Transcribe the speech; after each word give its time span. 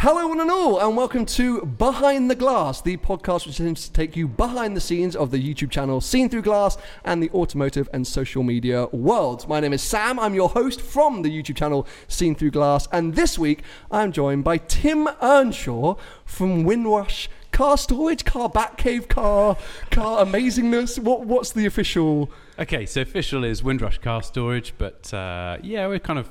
Hello, 0.00 0.26
one 0.26 0.40
and 0.40 0.50
all, 0.50 0.78
and 0.78 0.94
welcome 0.94 1.24
to 1.24 1.64
Behind 1.64 2.30
the 2.30 2.34
Glass, 2.34 2.82
the 2.82 2.98
podcast 2.98 3.46
which 3.46 3.58
aims 3.62 3.88
to 3.88 3.92
take 3.94 4.14
you 4.14 4.28
behind 4.28 4.76
the 4.76 4.80
scenes 4.80 5.16
of 5.16 5.30
the 5.30 5.38
YouTube 5.38 5.70
channel 5.70 6.02
Seen 6.02 6.28
Through 6.28 6.42
Glass 6.42 6.76
and 7.02 7.22
the 7.22 7.30
automotive 7.30 7.88
and 7.94 8.06
social 8.06 8.42
media 8.42 8.88
world. 8.92 9.48
My 9.48 9.58
name 9.58 9.72
is 9.72 9.80
Sam, 9.80 10.20
I'm 10.20 10.34
your 10.34 10.50
host 10.50 10.82
from 10.82 11.22
the 11.22 11.30
YouTube 11.30 11.56
channel 11.56 11.86
Seen 12.08 12.34
Through 12.34 12.50
Glass, 12.50 12.86
and 12.92 13.14
this 13.14 13.38
week 13.38 13.62
I'm 13.90 14.12
joined 14.12 14.44
by 14.44 14.58
Tim 14.58 15.08
Earnshaw 15.22 15.96
from 16.26 16.64
Windrush 16.64 17.30
Car 17.50 17.78
Storage, 17.78 18.26
Car 18.26 18.50
Batcave, 18.50 19.08
Car, 19.08 19.56
Car 19.90 20.26
Amazingness. 20.26 20.98
What, 20.98 21.24
what's 21.24 21.52
the 21.52 21.64
official? 21.64 22.30
Okay, 22.58 22.84
so 22.84 23.00
official 23.00 23.44
is 23.44 23.62
Windrush 23.62 23.96
Car 23.96 24.22
Storage, 24.22 24.74
but 24.76 25.12
uh, 25.14 25.56
yeah, 25.62 25.86
we're 25.86 25.98
kind 25.98 26.18
of 26.18 26.30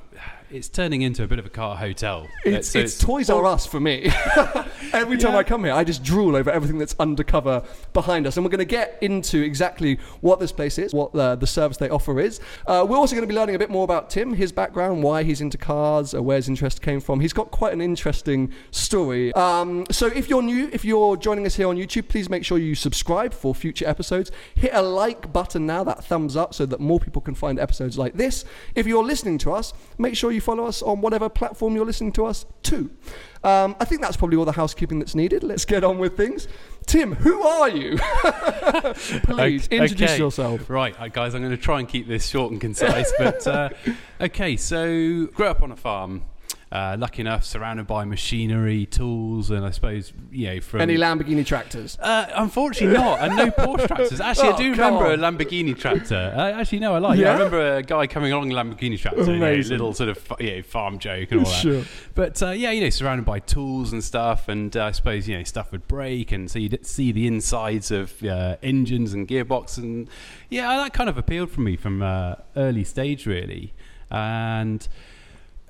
it's 0.55 0.69
turning 0.69 1.01
into 1.01 1.21
a 1.21 1.27
bit 1.27 1.37
of 1.37 1.45
a 1.45 1.49
car 1.49 1.75
hotel. 1.75 2.27
It's, 2.45 2.69
So 2.69 2.79
it's, 2.79 2.97
Toys 2.97 3.29
R 3.29 3.45
Us 3.45 3.65
for 3.65 3.79
me. 3.79 4.09
Every 4.93 5.17
time 5.17 5.33
Yeah. 5.33 5.39
I 5.39 5.43
come 5.43 5.65
here, 5.65 5.73
I 5.73 5.83
just 5.83 6.01
drool 6.01 6.35
over 6.35 6.49
everything 6.49 6.77
that's 6.77 6.95
undercover 6.99 7.63
behind 7.91 8.25
us. 8.25 8.37
And 8.37 8.45
we're 8.45 8.51
going 8.51 8.59
to 8.59 8.65
get 8.65 8.97
into 9.01 9.41
exactly 9.41 9.99
what 10.21 10.39
this 10.39 10.53
place 10.53 10.77
is, 10.77 10.93
what 10.93 11.11
the, 11.11 11.35
the 11.35 11.47
service 11.47 11.75
they 11.75 11.89
offer 11.89 12.19
is. 12.21 12.39
Uh, 12.65 12.85
we're 12.87 12.97
also 12.97 13.15
going 13.15 13.27
to 13.27 13.31
be 13.31 13.37
learning 13.37 13.55
a 13.55 13.59
bit 13.59 13.69
more 13.69 13.83
about 13.83 14.09
Tim, 14.09 14.33
his 14.33 14.53
background, 14.53 15.03
why 15.03 15.23
he's 15.23 15.41
into 15.41 15.57
cars, 15.57 16.13
uh, 16.13 16.23
where 16.23 16.37
his 16.37 16.47
interest 16.47 16.81
came 16.81 17.01
from. 17.01 17.19
He's 17.19 17.33
got 17.33 17.51
quite 17.51 17.73
an 17.73 17.81
interesting 17.81 18.53
story. 18.71 19.33
Um, 19.33 19.85
so 19.91 20.07
if 20.07 20.29
you're 20.29 20.41
new, 20.41 20.69
if 20.71 20.85
you're 20.85 21.17
joining 21.17 21.45
us 21.45 21.55
here 21.55 21.67
on 21.67 21.75
YouTube, 21.75 22.07
please 22.07 22.29
make 22.29 22.45
sure 22.45 22.57
you 22.57 22.75
subscribe 22.75 23.33
for 23.33 23.53
future 23.53 23.87
episodes. 23.87 24.31
Hit 24.53 24.71
a 24.73 24.81
like 24.81 25.33
button 25.33 25.65
now, 25.65 25.83
that 25.83 26.05
thumbs 26.05 26.37
up, 26.37 26.53
so 26.53 26.65
that 26.65 26.79
more 26.79 26.99
people 27.01 27.21
can 27.21 27.35
find 27.35 27.59
episodes 27.59 27.97
like 27.97 28.13
this. 28.13 28.45
If 28.75 28.87
you're 28.87 29.03
listening 29.03 29.37
to 29.39 29.51
us, 29.51 29.73
make 29.97 30.15
sure 30.15 30.31
you 30.31 30.44
follow 30.45 30.65
us 30.65 30.81
on 30.81 31.01
whatever 31.01 31.27
platform 31.27 31.75
you're 31.75 31.85
listening 31.85 32.11
to 32.13 32.25
us 32.25 32.45
to. 32.63 32.89
Um, 33.43 33.75
I 33.79 33.85
think 33.85 34.01
that's 34.01 34.17
probably 34.17 34.37
all 34.37 34.45
the 34.45 34.51
housekeeping 34.53 34.99
that's 34.99 35.13
needed. 35.15 35.43
Let's 35.43 35.65
get 35.65 35.83
on 35.83 35.97
with 35.99 36.15
things. 36.17 36.47
Tim, 36.85 37.13
who 37.15 37.41
are 37.43 37.69
you? 37.69 37.97
Please 39.23 39.65
Okay, 39.65 39.77
introduce 39.77 40.11
okay. 40.11 40.17
yourself. 40.17 40.69
Right, 40.69 40.95
uh, 40.99 41.07
guys, 41.09 41.33
I'm 41.35 41.41
going 41.41 41.51
to 41.55 41.61
try 41.61 41.79
and 41.79 41.87
keep 41.89 42.07
this 42.07 42.27
short 42.27 42.51
and 42.51 42.61
concise. 42.61 43.11
but 43.17 43.45
uh, 43.47 43.69
okay, 44.21 44.55
so 44.57 45.25
grew 45.27 45.47
up 45.47 45.61
on 45.61 45.71
a 45.71 45.75
farm. 45.75 46.23
Uh, 46.75 46.97
lucky 46.99 47.21
enough, 47.21 47.45
surrounded 47.45 47.87
by 47.87 48.03
machinery, 48.03 48.85
tools, 48.85 49.49
and 49.49 49.65
I 49.65 49.71
suppose 49.71 50.11
you 50.29 50.47
know 50.47 50.59
from 50.59 50.81
Any 50.81 50.97
Lamborghini 50.97 51.45
tractors? 51.45 51.97
Uh, 52.01 52.25
unfortunately 52.35 52.97
not, 52.97 53.19
and 53.21 53.35
no 53.37 53.45
Porsche 53.63 53.87
tractors. 53.87 54.19
Actually, 54.19 54.49
Oh, 54.49 54.53
I 54.53 54.57
do 54.57 54.71
remember 54.71 55.05
on. 55.05 55.11
a 55.13 55.17
Lamborghini 55.23 55.77
tractor. 55.77 56.33
I 56.35 56.51
actually, 56.51 56.79
no, 56.79 56.93
I 56.95 56.97
like. 56.99 57.17
it. 57.17 57.21
Yeah? 57.21 57.29
I 57.29 57.33
remember 57.33 57.75
a 57.77 57.81
guy 57.83 58.07
coming 58.07 58.33
along 58.33 58.51
a 58.51 58.55
Lamborghini 58.55 58.99
tractor. 58.99 59.23
You 59.23 59.39
know, 59.39 59.53
little 59.53 59.93
sort 59.93 60.09
of 60.09 60.33
you 60.39 60.57
know, 60.57 60.61
farm 60.63 60.99
joke 60.99 61.31
and 61.31 61.39
all 61.45 61.45
that. 61.51 61.61
Sure. 61.61 61.83
But 62.13 62.43
uh, 62.43 62.49
yeah, 62.49 62.71
you 62.71 62.81
know, 62.81 62.89
surrounded 62.89 63.25
by 63.25 63.39
tools 63.39 63.93
and 63.93 64.03
stuff, 64.03 64.49
and 64.49 64.75
uh, 64.75 64.85
I 64.85 64.91
suppose 64.91 65.29
you 65.29 65.37
know 65.37 65.43
stuff 65.43 65.71
would 65.71 65.87
break, 65.87 66.33
and 66.33 66.51
so 66.51 66.59
you'd 66.59 66.85
see 66.85 67.13
the 67.13 67.25
insides 67.25 67.89
of 67.89 68.21
uh, 68.23 68.57
engines 68.61 69.13
and 69.13 69.27
gearbox, 69.29 69.77
and 69.77 70.09
yeah, 70.49 70.75
that 70.75 70.91
kind 70.93 71.09
of 71.09 71.17
appealed 71.17 71.51
for 71.51 71.61
me 71.61 71.77
from 71.77 72.01
uh, 72.01 72.35
early 72.57 72.83
stage, 72.83 73.25
really, 73.25 73.73
and. 74.11 74.87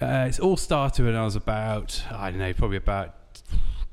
Uh, 0.01 0.25
it's 0.27 0.39
all 0.39 0.57
started 0.57 1.05
when 1.05 1.15
I 1.15 1.23
was 1.23 1.35
about, 1.35 2.03
I 2.11 2.29
don't 2.29 2.39
know, 2.39 2.53
probably 2.53 2.77
about 2.77 3.15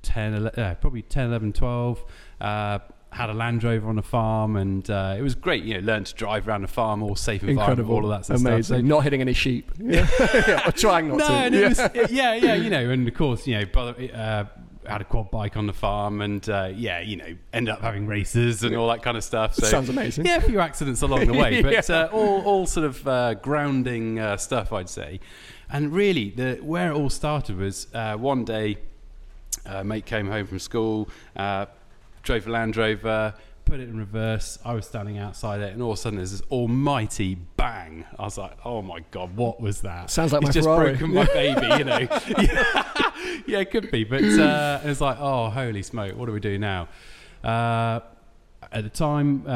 10, 0.02 0.34
11, 0.34 0.60
uh, 0.62 0.74
probably 0.76 1.02
10, 1.02 1.26
11, 1.26 1.52
12. 1.52 2.04
Uh, 2.40 2.78
had 3.10 3.28
a 3.28 3.34
Land 3.34 3.62
Rover 3.62 3.88
on 3.90 3.98
a 3.98 4.02
farm, 4.02 4.56
and 4.56 4.88
uh, 4.90 5.14
it 5.18 5.20
was 5.22 5.34
great. 5.34 5.62
You 5.64 5.74
know, 5.74 5.80
learned 5.86 6.06
to 6.06 6.14
drive 6.14 6.48
around 6.48 6.64
a 6.64 6.66
farm, 6.66 7.02
all 7.02 7.14
safe 7.14 7.42
environment, 7.42 7.68
Incredible. 7.80 7.94
all 7.94 8.04
of 8.04 8.10
that 8.10 8.24
sort 8.26 8.40
of 8.40 8.46
Amazing. 8.46 8.62
stuff. 8.62 8.76
So- 8.78 8.80
Not 8.82 9.00
hitting 9.04 9.20
any 9.20 9.34
sheep. 9.34 9.70
Yeah. 9.78 10.08
yeah. 10.18 10.62
Or 10.68 10.72
trying 10.72 11.08
not 11.08 11.18
no, 11.18 11.26
to. 11.28 11.32
and 11.34 11.54
yeah. 11.54 11.60
it 11.60 11.68
was, 11.68 11.78
it- 11.78 12.10
yeah, 12.10 12.34
yeah, 12.34 12.54
you 12.54 12.70
know, 12.70 12.88
and 12.90 13.06
of 13.06 13.12
course, 13.14 13.46
you 13.46 13.58
know, 13.58 13.66
brother 13.66 13.94
uh, 14.14 14.44
had 14.88 15.02
a 15.02 15.04
quad 15.04 15.30
bike 15.30 15.56
on 15.58 15.66
the 15.66 15.72
farm, 15.74 16.22
and 16.22 16.48
uh, 16.48 16.70
yeah, 16.74 17.00
you 17.00 17.16
know, 17.16 17.36
end 17.52 17.68
up 17.68 17.82
having 17.82 18.06
races 18.06 18.64
and 18.64 18.74
all 18.74 18.88
that 18.88 19.02
kind 19.02 19.16
of 19.18 19.22
stuff. 19.22 19.54
So 19.56 19.66
Sounds 19.66 19.90
amazing. 19.90 20.24
Yeah, 20.24 20.36
a 20.36 20.40
few 20.40 20.58
accidents 20.60 21.02
along 21.02 21.26
the 21.26 21.34
way, 21.34 21.60
but 21.62 21.72
Yeah. 21.88 21.94
uh, 21.94 22.08
all, 22.12 22.40
all 22.42 22.66
sort 22.66 22.86
of 22.86 23.06
uh, 23.06 23.34
grounding 23.34 24.18
uh, 24.18 24.38
stuff, 24.38 24.72
I'd 24.72 24.88
say. 24.88 25.20
And 25.72 25.92
really, 25.92 26.30
the 26.30 26.56
where 26.56 26.92
it 26.92 26.94
all 26.94 27.08
started 27.10 27.56
was 27.56 27.86
uh, 27.94 28.14
one 28.16 28.44
day, 28.44 28.76
a 29.64 29.82
mate 29.82 30.04
came 30.04 30.28
home 30.28 30.46
from 30.46 30.58
school, 30.58 31.08
uh, 31.34 31.66
drove 32.22 32.46
a 32.46 32.50
Land 32.50 32.76
Rover. 32.76 33.34
Put 33.64 33.78
it 33.78 33.88
in 33.88 33.96
reverse. 33.96 34.58
I 34.64 34.74
was 34.74 34.86
standing 34.86 35.18
outside 35.18 35.60
it, 35.60 35.72
and 35.72 35.80
all 35.80 35.92
of 35.92 35.98
a 35.98 36.00
sudden, 36.02 36.16
there's 36.16 36.32
this 36.32 36.42
almighty 36.50 37.36
bang. 37.56 38.04
I 38.18 38.22
was 38.24 38.36
like, 38.36 38.56
"Oh 38.64 38.82
my 38.82 39.00
god, 39.12 39.36
what 39.36 39.60
was 39.60 39.80
that?" 39.82 40.10
Sounds 40.10 40.32
like 40.32 40.42
it's 40.42 40.48
my 40.48 40.52
just 40.52 40.66
Ferrari. 40.66 40.96
broken 40.96 41.14
my 41.14 41.24
baby, 41.32 41.66
you 41.78 41.84
know. 41.84 41.98
yeah, 42.00 43.12
yeah, 43.46 43.58
it 43.60 43.70
could 43.70 43.90
be, 43.92 44.02
but 44.02 44.22
uh, 44.24 44.80
it 44.84 44.88
was 44.88 45.00
like, 45.00 45.16
oh, 45.20 45.48
holy 45.48 45.82
smoke, 45.82 46.16
what 46.16 46.26
do 46.26 46.32
we 46.32 46.40
do 46.40 46.58
now? 46.58 46.88
Uh, 47.44 48.00
at 48.72 48.82
the 48.82 48.90
time, 48.90 49.44
uh, 49.46 49.50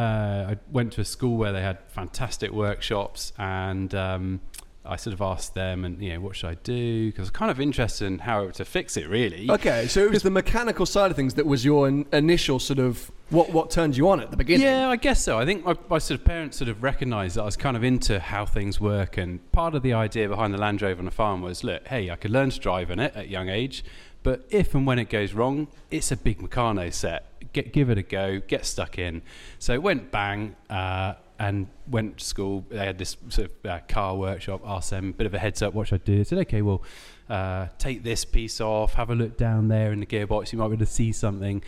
I 0.52 0.56
went 0.70 0.92
to 0.94 1.00
a 1.00 1.04
school 1.04 1.36
where 1.36 1.52
they 1.52 1.62
had 1.62 1.78
fantastic 1.88 2.52
workshops, 2.52 3.32
and 3.38 3.92
um, 3.92 4.40
I 4.88 4.96
sort 4.96 5.14
of 5.14 5.20
asked 5.20 5.54
them, 5.54 5.84
and 5.84 6.00
you 6.02 6.14
know, 6.14 6.20
what 6.20 6.36
should 6.36 6.50
I 6.50 6.54
do? 6.54 7.06
Because 7.06 7.20
I 7.20 7.22
was 7.22 7.30
kind 7.30 7.50
of 7.50 7.60
interested 7.60 8.06
in 8.06 8.20
how 8.20 8.48
to 8.50 8.64
fix 8.64 8.96
it, 8.96 9.08
really. 9.08 9.50
Okay, 9.50 9.86
so 9.86 10.00
it 10.00 10.10
was 10.10 10.22
the 10.22 10.30
mechanical 10.30 10.86
side 10.86 11.10
of 11.10 11.16
things 11.16 11.34
that 11.34 11.46
was 11.46 11.64
your 11.64 11.88
in- 11.88 12.06
initial 12.12 12.58
sort 12.58 12.78
of 12.78 13.10
what 13.30 13.50
what 13.50 13.70
turned 13.70 13.96
you 13.96 14.08
on 14.08 14.20
at 14.20 14.30
the 14.30 14.36
beginning. 14.36 14.66
Yeah, 14.66 14.88
I 14.88 14.96
guess 14.96 15.22
so. 15.22 15.38
I 15.38 15.44
think 15.44 15.64
my, 15.64 15.76
my 15.88 15.98
sort 15.98 16.20
of 16.20 16.24
parents 16.24 16.56
sort 16.56 16.68
of 16.68 16.82
recognised 16.82 17.36
that 17.36 17.42
I 17.42 17.46
was 17.46 17.56
kind 17.56 17.76
of 17.76 17.84
into 17.84 18.20
how 18.20 18.46
things 18.46 18.80
work, 18.80 19.16
and 19.16 19.40
part 19.52 19.74
of 19.74 19.82
the 19.82 19.92
idea 19.92 20.28
behind 20.28 20.54
the 20.54 20.58
Land 20.58 20.82
Rover 20.82 21.00
on 21.00 21.04
the 21.04 21.10
farm 21.10 21.42
was, 21.42 21.64
look, 21.64 21.86
hey, 21.88 22.10
I 22.10 22.16
could 22.16 22.30
learn 22.30 22.50
to 22.50 22.58
drive 22.58 22.90
in 22.90 23.00
it 23.00 23.14
at 23.16 23.24
a 23.24 23.28
young 23.28 23.48
age, 23.48 23.84
but 24.22 24.44
if 24.50 24.74
and 24.74 24.86
when 24.86 24.98
it 24.98 25.08
goes 25.08 25.32
wrong, 25.32 25.68
it's 25.90 26.10
a 26.10 26.16
big 26.16 26.38
Meccano 26.40 26.92
set. 26.92 27.52
Get, 27.52 27.72
give 27.72 27.90
it 27.90 27.98
a 27.98 28.02
go, 28.02 28.40
get 28.40 28.66
stuck 28.66 28.98
in. 28.98 29.22
So 29.58 29.72
it 29.72 29.82
went 29.82 30.10
bang, 30.10 30.56
uh, 30.68 31.14
and 31.38 31.66
went 31.88 32.18
to 32.18 32.24
school. 32.24 32.64
They 32.68 32.84
had 32.86 32.98
this 32.98 33.16
sort 33.28 33.50
of 33.50 33.70
uh, 33.70 33.80
car 33.88 34.16
workshop. 34.16 34.62
Asked 34.64 34.90
them 34.90 35.10
a 35.10 35.12
bit 35.12 35.26
of 35.26 35.34
a 35.34 35.38
heads 35.38 35.62
up 35.62 35.74
what 35.74 35.88
should 35.88 36.00
I 36.00 36.04
do. 36.04 36.20
I 36.20 36.22
said, 36.22 36.38
okay, 36.40 36.62
well, 36.62 36.82
uh, 37.28 37.66
take 37.78 38.02
this 38.02 38.24
piece 38.24 38.60
off, 38.60 38.94
have 38.94 39.10
a 39.10 39.14
look 39.14 39.36
down 39.36 39.68
there 39.68 39.92
in 39.92 40.00
the 40.00 40.06
gearbox. 40.06 40.52
You 40.52 40.58
might 40.58 40.68
be 40.68 40.74
able 40.74 40.86
to 40.86 40.92
see 40.92 41.12
something. 41.12 41.62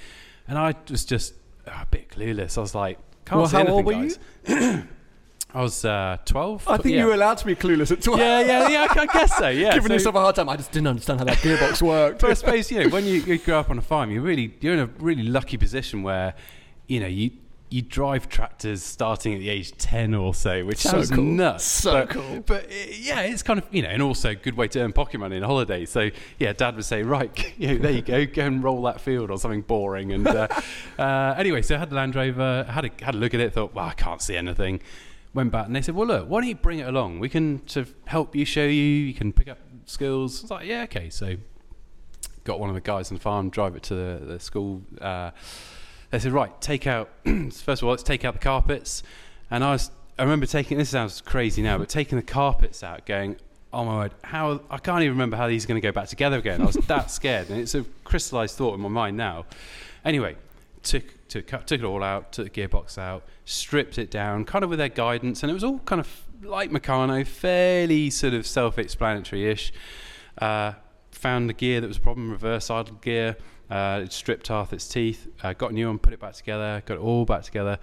And 0.46 0.56
I 0.58 0.74
was 0.88 1.04
just 1.04 1.34
a 1.66 1.86
bit 1.90 2.08
clueless. 2.10 2.56
I 2.56 2.60
was 2.60 2.74
like, 2.74 2.98
can't 3.24 3.40
Well, 3.40 3.48
see 3.48 3.56
how 3.56 3.62
anything, 3.62 3.74
old 3.74 3.84
were 3.86 3.92
guys. 3.92 4.84
I 5.54 5.62
was 5.62 5.82
uh, 5.84 6.18
12. 6.26 6.68
I 6.68 6.76
think 6.76 6.94
yeah. 6.94 7.00
you 7.00 7.06
were 7.06 7.14
allowed 7.14 7.38
to 7.38 7.46
be 7.46 7.54
clueless 7.54 7.90
at 7.90 8.02
12. 8.02 8.20
Yeah, 8.20 8.40
yeah, 8.40 8.68
yeah, 8.68 8.86
I 8.90 9.00
I 9.00 9.06
guess 9.06 9.36
so, 9.36 9.48
yeah. 9.48 9.72
Giving 9.74 9.88
So- 9.88 9.94
yourself 9.94 10.14
a 10.14 10.20
hard 10.20 10.34
time. 10.36 10.48
I 10.48 10.56
just 10.56 10.72
didn't 10.72 10.88
understand 10.88 11.20
how 11.20 11.24
that 11.24 11.38
gearbox 11.38 11.80
worked. 11.86 12.20
but 12.20 12.30
I 12.30 12.34
suppose 12.34 12.70
you 12.70 12.84
know 12.84 12.88
when 12.90 13.04
you, 13.04 13.22
you 13.22 13.38
grow 13.38 13.58
up 13.60 13.70
on 13.70 13.78
a 13.78 13.82
farm, 13.82 14.10
you're 14.10 14.22
really 14.22 14.54
you're 14.60 14.74
in 14.74 14.80
a 14.80 14.90
really 14.98 15.22
lucky 15.22 15.56
position 15.56 16.02
where 16.02 16.34
you 16.86 17.00
know 17.00 17.06
you 17.06 17.30
you 17.70 17.82
drive 17.82 18.28
tractors 18.28 18.82
starting 18.82 19.34
at 19.34 19.40
the 19.40 19.48
age 19.50 19.72
10 19.76 20.14
or 20.14 20.34
so, 20.34 20.64
which 20.64 20.78
So 20.78 20.90
sounds 20.90 21.10
cool. 21.10 21.24
nuts. 21.24 21.64
So 21.64 21.92
but, 21.92 22.10
cool. 22.10 22.40
But 22.46 22.64
uh, 22.64 22.74
yeah, 22.92 23.20
it's 23.20 23.42
kind 23.42 23.58
of, 23.58 23.66
you 23.70 23.82
know, 23.82 23.88
and 23.88 24.02
also 24.02 24.30
a 24.30 24.34
good 24.34 24.56
way 24.56 24.68
to 24.68 24.80
earn 24.80 24.92
pocket 24.92 25.18
money 25.18 25.36
in 25.36 25.42
a 25.42 25.46
holiday. 25.46 25.84
So 25.84 26.10
yeah, 26.38 26.52
dad 26.54 26.76
would 26.76 26.84
say, 26.84 27.02
right, 27.02 27.54
you 27.58 27.68
know, 27.68 27.78
there 27.78 27.90
you 27.90 28.02
go, 28.02 28.24
go 28.26 28.44
and 28.46 28.62
roll 28.62 28.82
that 28.82 29.00
field 29.00 29.30
or 29.30 29.38
something 29.38 29.62
boring. 29.62 30.12
And 30.12 30.26
uh, 30.26 30.48
uh, 30.98 31.34
anyway, 31.36 31.62
so 31.62 31.74
I 31.76 31.78
had 31.78 31.90
the 31.90 31.96
Land 31.96 32.14
Rover, 32.14 32.64
had 32.64 32.86
a, 32.86 33.04
had 33.04 33.14
a 33.14 33.18
look 33.18 33.34
at 33.34 33.40
it, 33.40 33.52
thought, 33.52 33.74
well, 33.74 33.86
I 33.86 33.94
can't 33.94 34.22
see 34.22 34.36
anything. 34.36 34.80
Went 35.34 35.52
back 35.52 35.66
and 35.66 35.76
they 35.76 35.82
said, 35.82 35.94
well, 35.94 36.06
look, 36.06 36.28
why 36.28 36.40
don't 36.40 36.48
you 36.48 36.54
bring 36.54 36.78
it 36.78 36.88
along? 36.88 37.20
We 37.20 37.28
can 37.28 37.66
sort 37.68 37.86
of 37.86 37.94
help 38.06 38.34
you, 38.34 38.46
show 38.46 38.64
you, 38.64 38.82
you 38.82 39.12
can 39.14 39.32
pick 39.32 39.48
up 39.48 39.58
skills. 39.84 40.40
I 40.40 40.42
was 40.44 40.50
like, 40.50 40.66
yeah, 40.66 40.82
okay. 40.84 41.10
So 41.10 41.36
got 42.44 42.58
one 42.58 42.70
of 42.70 42.74
the 42.74 42.80
guys 42.80 43.10
on 43.10 43.18
the 43.18 43.22
farm, 43.22 43.50
drive 43.50 43.76
it 43.76 43.82
to 43.84 43.94
the, 43.94 44.20
the 44.24 44.40
school. 44.40 44.80
Uh, 45.02 45.32
they 46.10 46.18
said, 46.18 46.32
right, 46.32 46.58
take 46.60 46.86
out, 46.86 47.10
first 47.24 47.82
of 47.82 47.84
all, 47.84 47.90
let's 47.90 48.02
take 48.02 48.24
out 48.24 48.34
the 48.34 48.40
carpets. 48.40 49.02
And 49.50 49.62
I 49.62 49.72
was, 49.72 49.90
I 50.18 50.22
remember 50.22 50.46
taking, 50.46 50.78
this 50.78 50.90
sounds 50.90 51.20
crazy 51.20 51.62
now, 51.62 51.78
but 51.78 51.88
taking 51.88 52.16
the 52.16 52.24
carpets 52.24 52.82
out, 52.82 53.06
going, 53.06 53.36
oh 53.72 53.84
my 53.84 53.96
word, 53.98 54.14
how, 54.24 54.60
I 54.70 54.78
can't 54.78 55.02
even 55.02 55.12
remember 55.12 55.36
how 55.36 55.48
these 55.48 55.64
are 55.64 55.68
going 55.68 55.80
to 55.80 55.86
go 55.86 55.92
back 55.92 56.08
together 56.08 56.38
again. 56.38 56.62
I 56.62 56.66
was 56.66 56.76
that 56.76 57.10
scared. 57.10 57.50
And 57.50 57.60
it's 57.60 57.74
a 57.74 57.84
crystallized 58.04 58.56
thought 58.56 58.74
in 58.74 58.80
my 58.80 58.88
mind 58.88 59.16
now. 59.16 59.44
Anyway, 60.04 60.36
took, 60.82 61.04
took, 61.28 61.46
took 61.46 61.80
it 61.80 61.84
all 61.84 62.02
out, 62.02 62.32
took 62.32 62.52
the 62.52 62.68
gearbox 62.68 62.96
out, 62.96 63.22
stripped 63.44 63.98
it 63.98 64.10
down, 64.10 64.44
kind 64.44 64.64
of 64.64 64.70
with 64.70 64.78
their 64.78 64.88
guidance. 64.88 65.42
And 65.42 65.50
it 65.50 65.54
was 65.54 65.64
all 65.64 65.78
kind 65.80 66.00
of 66.00 66.08
like 66.42 66.70
Meccano, 66.70 67.26
fairly 67.26 68.10
sort 68.10 68.32
of 68.34 68.46
self 68.46 68.78
explanatory 68.78 69.50
ish. 69.50 69.72
Uh, 70.38 70.72
found 71.18 71.48
the 71.48 71.52
gear 71.54 71.80
that 71.80 71.88
was 71.88 71.96
a 71.98 72.00
problem, 72.00 72.30
reverse 72.30 72.70
idle 72.70 72.94
gear. 72.96 73.36
Uh, 73.70 74.00
it 74.04 74.12
stripped 74.12 74.50
off 74.50 74.72
its 74.72 74.88
teeth, 74.88 75.26
uh, 75.42 75.52
got 75.52 75.72
a 75.72 75.74
new 75.74 75.86
one, 75.88 75.98
put 75.98 76.12
it 76.14 76.20
back 76.20 76.32
together, 76.34 76.82
got 76.86 76.94
it 76.94 77.00
all 77.00 77.24
back 77.26 77.42
together, 77.42 77.78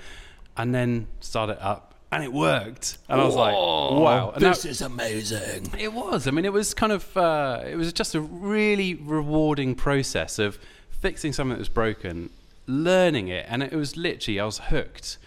and 0.57 0.73
then 0.73 1.05
started 1.19 1.63
up, 1.63 1.93
and 2.11 2.23
it 2.23 2.33
worked. 2.33 2.97
And 3.07 3.21
I 3.21 3.23
was 3.23 3.35
like, 3.35 3.53
"Wow, 3.53 4.31
And 4.33 4.43
that- 4.43 4.65
is 4.65 4.81
amazing. 4.81 5.71
it 5.77 5.93
was. 5.93 6.27
I 6.27 6.31
mean, 6.31 6.45
it 6.45 6.53
was 6.53 6.73
kind 6.73 6.91
of. 6.91 7.15
Uh, 7.15 7.61
it 7.67 7.75
was 7.75 7.93
just 7.93 8.15
a 8.15 8.21
really 8.21 8.95
rewarding 8.95 9.75
process 9.75 10.39
of 10.39 10.57
fixing 10.89 11.33
something 11.33 11.51
that 11.55 11.59
was 11.59 11.69
broken, 11.69 12.31
learning 12.65 13.27
it, 13.27 13.45
and 13.47 13.61
it 13.61 13.73
was 13.73 13.95
literally 13.95 14.39
I 14.39 14.45
was 14.45 14.57
hooked 14.57 15.17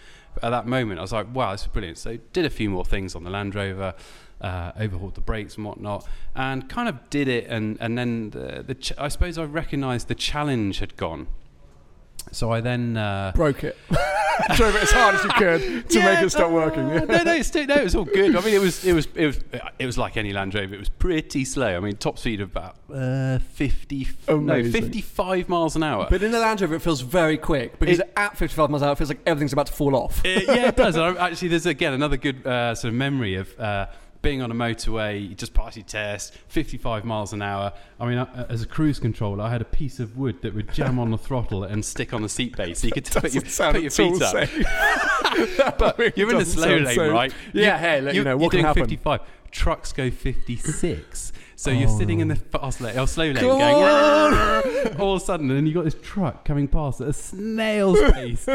at 0.43 0.49
that 0.49 0.67
moment. 0.67 0.99
I 0.99 1.03
was 1.03 1.13
like, 1.13 1.33
"Wow, 1.33 1.53
this 1.53 1.61
is 1.61 1.67
brilliant." 1.67 1.97
So 1.99 2.17
did 2.33 2.43
a 2.45 2.49
few 2.49 2.69
more 2.69 2.83
things 2.83 3.15
on 3.15 3.23
the 3.23 3.29
Land 3.29 3.55
Rover. 3.55 3.93
Uh, 4.41 4.71
overhauled 4.79 5.15
the 5.15 5.21
brakes 5.21 5.57
and 5.57 5.65
whatnot, 5.65 6.07
and 6.33 6.69
kind 6.69 6.87
of 6.87 7.09
did 7.09 7.27
it, 7.27 7.47
and 7.49 7.77
and 7.81 7.97
then 7.97 8.29
the, 8.29 8.63
the 8.65 8.73
ch- 8.75 8.93
I 8.97 9.09
suppose 9.09 9.37
I 9.37 9.43
recognised 9.43 10.07
the 10.07 10.15
challenge 10.15 10.79
had 10.79 10.95
gone. 10.95 11.27
So 12.31 12.51
I 12.51 12.61
then 12.61 12.95
uh, 12.95 13.31
Broke 13.35 13.63
it. 13.65 13.75
Drove 14.55 14.73
it 14.75 14.83
as 14.83 14.91
hard 14.91 15.15
as 15.15 15.23
you 15.25 15.29
could 15.31 15.89
to 15.89 15.99
make 15.99 16.19
it 16.21 16.29
stop 16.29 16.51
working. 16.51 16.83
uh, 16.83 17.03
no, 17.03 17.23
no, 17.23 17.33
it's 17.33 17.53
no, 17.53 17.61
it 17.75 17.83
was 17.83 17.95
all 17.95 18.05
good. 18.05 18.33
I 18.37 18.39
mean, 18.41 18.53
it 18.53 18.61
was, 18.61 18.85
it 18.85 18.93
was, 18.93 19.07
it 19.13 19.25
was, 19.25 19.39
it 19.79 19.85
was 19.85 19.97
like 19.97 20.15
any 20.15 20.31
Land 20.31 20.55
Rover. 20.55 20.73
It 20.75 20.79
was 20.79 20.87
pretty 20.89 21.43
slow. 21.43 21.75
I 21.75 21.79
mean, 21.81 21.97
top 21.97 22.17
speed 22.17 22.39
of 22.39 22.51
about 22.51 22.75
uh, 22.93 23.39
fifty, 23.39 24.07
no, 24.29 24.63
fifty-five 24.63 25.49
miles 25.49 25.75
an 25.75 25.83
hour. 25.83 26.07
But 26.09 26.23
in 26.23 26.31
the 26.31 26.39
Land 26.39 26.61
Rover, 26.61 26.75
it 26.75 26.81
feels 26.81 27.01
very 27.01 27.37
quick 27.37 27.77
because 27.79 27.99
It- 27.99 28.13
at 28.15 28.37
55 28.37 28.69
miles 28.69 28.81
an 28.83 28.87
hour, 28.87 28.93
it 28.93 28.97
feels 28.97 29.09
like 29.09 29.21
everything's 29.25 29.51
about 29.53 29.65
to 29.67 29.73
fall 29.73 29.95
off. 29.95 30.23
Uh, 30.25 30.29
yeah, 30.29 30.67
it 30.69 30.77
does. 30.77 30.95
And 30.95 31.17
I, 31.17 31.29
actually, 31.29 31.49
there's 31.49 31.65
again 31.65 31.91
another 31.93 32.15
good 32.17 32.45
uh, 32.47 32.75
sort 32.75 32.89
of 32.93 32.95
memory 32.97 33.35
of 33.35 33.59
uh, 33.59 33.87
being 34.21 34.41
on 34.41 34.51
a 34.51 34.55
motorway, 34.55 35.29
you 35.29 35.35
just 35.35 35.53
pass 35.53 35.77
your 35.77 35.85
test, 35.85 36.33
55 36.49 37.05
miles 37.05 37.31
an 37.31 37.41
hour. 37.41 37.71
I 37.99 38.05
mean, 38.05 38.17
I, 38.17 38.45
as 38.49 38.61
a 38.61 38.67
cruise 38.67 38.99
controller, 38.99 39.43
I 39.43 39.49
had 39.49 39.61
a 39.61 39.65
piece 39.65 39.99
of 39.99 40.17
wood 40.17 40.41
that 40.41 40.53
would 40.53 40.73
jam 40.73 40.99
on 40.99 41.11
the 41.11 41.17
throttle 41.29 41.63
and 41.63 41.83
stick 41.83 42.13
on 42.13 42.21
the 42.21 42.29
seat 42.29 42.57
base, 42.57 42.79
so 42.79 42.87
you 42.87 42.93
could 42.93 43.05
put 43.11 43.33
your, 43.33 43.43
put 43.43 43.81
your 43.81 43.91
feet 43.91 44.21
up. 44.21 44.31
safe. 44.31 44.65
but 45.77 46.17
you're 46.17 46.29
in 46.31 46.37
the 46.37 46.45
slow 46.45 46.77
lane, 46.77 46.95
safe. 46.95 47.11
right? 47.11 47.33
Yeah, 47.53 47.77
hey, 47.77 48.01
look, 48.01 48.13
you 48.13 48.23
know, 48.23 48.35
what 48.35 48.51
can 48.51 48.57
doing 48.57 48.65
happen? 48.65 48.83
55. 48.83 49.21
Trucks 49.51 49.93
go 49.93 50.11
56. 50.11 51.31
So 51.55 51.71
you're 51.71 51.89
sitting 51.89 52.21
in 52.21 52.29
the 52.29 52.37
fast 52.37 52.79
lane 52.79 52.97
or 52.97 53.05
slow 53.05 53.25
lane, 53.25 53.35
going 53.35 53.61
on. 53.61 54.97
all 54.97 55.15
of 55.15 55.21
a 55.21 55.25
sudden, 55.25 55.51
and 55.51 55.67
you 55.67 55.73
got 55.73 55.83
this 55.83 55.95
truck 56.01 56.45
coming 56.45 56.69
past 56.69 57.01
at 57.01 57.09
a 57.09 57.13
snail's 57.13 57.99
pace. 58.13 58.47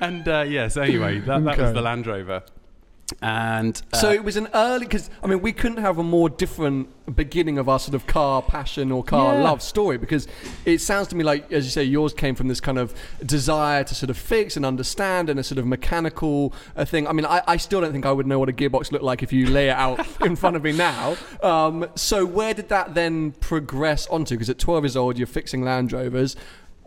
and 0.00 0.26
uh, 0.26 0.46
yeah, 0.48 0.68
so 0.68 0.80
anyway, 0.80 1.18
that, 1.20 1.44
that 1.44 1.58
was 1.58 1.72
the 1.74 1.82
Land 1.82 2.06
Rover. 2.06 2.42
And 3.22 3.80
uh, 3.92 3.96
So 3.96 4.10
it 4.10 4.22
was 4.22 4.36
an 4.36 4.48
early 4.54 4.86
because 4.86 5.08
I 5.22 5.26
mean 5.26 5.40
we 5.40 5.52
couldn't 5.52 5.78
have 5.78 5.98
a 5.98 6.02
more 6.02 6.28
different 6.28 6.88
beginning 7.16 7.56
of 7.58 7.68
our 7.68 7.78
sort 7.78 7.94
of 7.94 8.06
car 8.06 8.42
passion 8.42 8.92
or 8.92 9.02
car 9.02 9.34
Yeah. 9.34 9.42
love 9.42 9.62
story 9.62 9.96
because 9.96 10.28
it 10.66 10.78
sounds 10.82 11.08
to 11.08 11.16
me 11.16 11.24
like 11.24 11.50
as 11.50 11.64
you 11.64 11.70
say 11.70 11.82
yours 11.84 12.12
came 12.12 12.34
from 12.34 12.48
this 12.48 12.60
kind 12.60 12.76
of 12.78 12.94
desire 13.24 13.82
to 13.84 13.94
sort 13.94 14.10
of 14.10 14.18
fix 14.18 14.56
and 14.58 14.66
understand 14.66 15.30
and 15.30 15.40
a 15.40 15.42
sort 15.42 15.58
of 15.58 15.66
mechanical 15.66 16.52
uh, 16.76 16.84
thing. 16.84 17.06
I 17.06 17.12
mean 17.12 17.24
I, 17.24 17.42
I 17.46 17.56
still 17.56 17.80
don't 17.80 17.92
think 17.92 18.04
I 18.04 18.12
would 18.12 18.26
know 18.26 18.38
what 18.38 18.50
a 18.50 18.52
gearbox 18.52 18.92
looked 18.92 19.04
like 19.04 19.22
if 19.22 19.32
you 19.32 19.46
lay 19.46 19.68
it 19.68 19.76
out 19.76 20.06
in 20.24 20.36
front 20.36 20.56
of 20.56 20.62
me 20.62 20.72
now. 20.72 21.16
Um, 21.42 21.86
so 21.94 22.26
where 22.26 22.52
did 22.52 22.68
that 22.68 22.94
then 22.94 23.32
progress 23.32 24.06
onto? 24.08 24.34
Because 24.34 24.50
at 24.50 24.58
12 24.58 24.84
years 24.84 24.96
old 24.96 25.16
you're 25.18 25.26
fixing 25.26 25.62
Land 25.62 25.92
Rovers. 25.92 26.36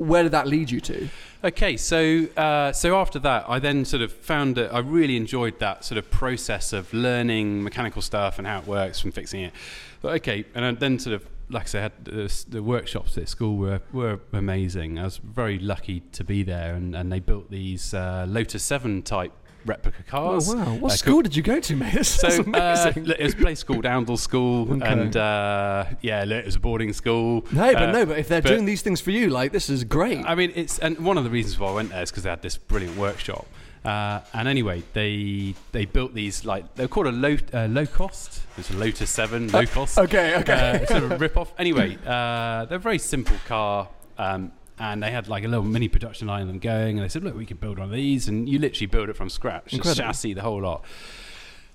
Where 0.02 0.24
did 0.24 0.32
that 0.32 0.48
lead 0.48 0.72
you 0.72 0.82
to? 0.82 1.10
Okay, 1.44 1.78
so 1.78 2.26
uh, 2.36 2.72
so 2.72 3.00
after 3.00 3.20
that, 3.20 3.46
I 3.48 3.60
then 3.60 3.86
sort 3.86 4.02
of 4.02 4.12
found 4.12 4.56
that 4.56 4.74
I 4.74 4.80
really 4.80 5.16
enjoyed 5.16 5.60
that 5.60 5.86
sort 5.86 6.00
of 6.00 6.10
process 6.10 6.74
of 6.74 6.92
learning 6.92 7.62
mechanical 7.64 8.02
stuff 8.02 8.40
and 8.40 8.48
how 8.48 8.58
it 8.60 8.66
works 8.66 9.00
from 9.00 9.12
fixing 9.12 9.42
it. 9.42 9.54
But 10.02 10.16
okay, 10.16 10.46
and 10.56 10.80
then 10.80 10.98
sort 10.98 11.14
of 11.14 11.28
like 11.52 11.64
I 11.64 11.66
said, 11.66 11.92
the, 12.04 12.46
the 12.48 12.64
workshops 12.64 13.16
at 13.20 13.30
school 13.30 13.58
were 13.58 13.82
were 13.94 14.20
amazing. 14.34 14.98
I 14.98 15.04
was 15.04 15.18
very 15.18 15.60
lucky 15.60 16.00
to 16.14 16.24
be 16.24 16.42
there, 16.42 16.74
and, 16.74 16.96
and 16.96 17.12
they 17.12 17.20
built 17.20 17.52
these 17.52 17.94
uh, 17.94 18.26
Lotus 18.28 18.64
Seven 18.64 19.04
type 19.04 19.34
replica 19.66 20.04
cars. 20.04 20.50
Oh 20.50 20.56
wow! 20.58 20.74
What 20.76 20.92
Uh, 20.94 20.96
school 20.96 21.22
did 21.22 21.36
you 21.36 21.44
go 21.44 21.60
to, 21.60 21.76
mate? 21.76 21.94
This 22.02 22.10
So 22.10 22.28
uh, 22.28 22.94
it 22.96 23.20
was 23.24 23.34
a 23.34 23.38
place 23.38 23.64
called 23.64 23.86
Oundle 23.86 24.18
School, 24.18 24.72
Okay. 24.74 24.88
and 24.88 25.16
uh, 25.18 25.86
yeah, 26.02 26.24
it 26.24 26.46
was 26.46 26.56
a 26.56 26.60
boarding 26.60 26.94
school. 26.94 27.46
No, 27.52 27.74
but 27.74 27.82
Uh, 27.84 27.92
no, 27.92 28.06
but 28.06 28.18
if 28.20 28.28
they're 28.28 28.42
but- 28.42 28.50
doing 28.50 28.66
these 28.66 28.82
things 28.82 29.02
for 29.02 29.12
you, 29.12 29.30
like 29.30 29.52
this 29.52 29.70
is 29.70 29.84
great. 29.84 30.26
I 30.26 30.36
mean, 30.36 30.52
it's 30.56 30.80
and 30.80 30.98
one 31.00 31.18
of 31.18 31.24
the 31.24 31.30
reasons 31.30 31.60
why 31.60 31.70
I 31.70 31.74
went 31.74 31.90
there 31.90 32.02
is 32.04 32.12
because 32.12 32.24
they 32.24 32.30
had 32.30 32.42
this 32.42 32.58
brilliant 32.58 32.98
workshop. 32.98 33.46
Uh, 33.84 34.20
and 34.34 34.48
anyway, 34.48 34.84
they 34.94 35.56
they 35.72 35.86
built 35.86 36.14
these 36.14 36.46
like 36.46 36.76
they're 36.76 36.88
called 36.88 37.08
a 37.08 37.12
low 37.12 37.36
uh, 37.54 37.66
Locost. 37.68 38.42
It's 38.58 38.70
a 38.70 38.76
Lotus 38.76 39.10
Seven 39.10 39.48
Locost. 39.52 39.98
okay, 39.98 40.36
okay. 40.38 40.82
Uh, 40.84 40.86
sort 40.86 41.04
of 41.04 41.20
rip 41.20 41.36
off. 41.36 41.52
Anyway, 41.58 41.98
uh, 42.06 42.66
they're 42.66 42.78
a 42.78 42.80
very 42.80 43.00
simple 43.00 43.38
car. 43.48 43.88
Um, 44.20 44.52
and 44.82 45.04
they 45.04 45.12
had 45.12 45.28
like 45.28 45.44
a 45.44 45.48
little 45.48 45.64
mini 45.64 45.88
production 45.88 46.28
line 46.28 46.42
of 46.42 46.48
them 46.48 46.58
going, 46.58 46.98
and 46.98 47.06
they 47.06 47.10
said, 47.10 47.24
"Look, 47.24 47.36
we 47.38 47.46
could 47.46 47.60
build 47.60 47.78
one 47.78 47.88
of 47.90 47.94
these," 47.94 48.28
and 48.28 48.50
you 48.50 48.58
literally 48.58 48.88
build 48.88 49.10
it 49.10 49.16
from 49.16 49.30
scratch, 49.30 49.74
Incredible. 49.74 50.08
chassis, 50.08 50.34
the 50.34 50.42
whole 50.42 50.62
lot. 50.62 50.84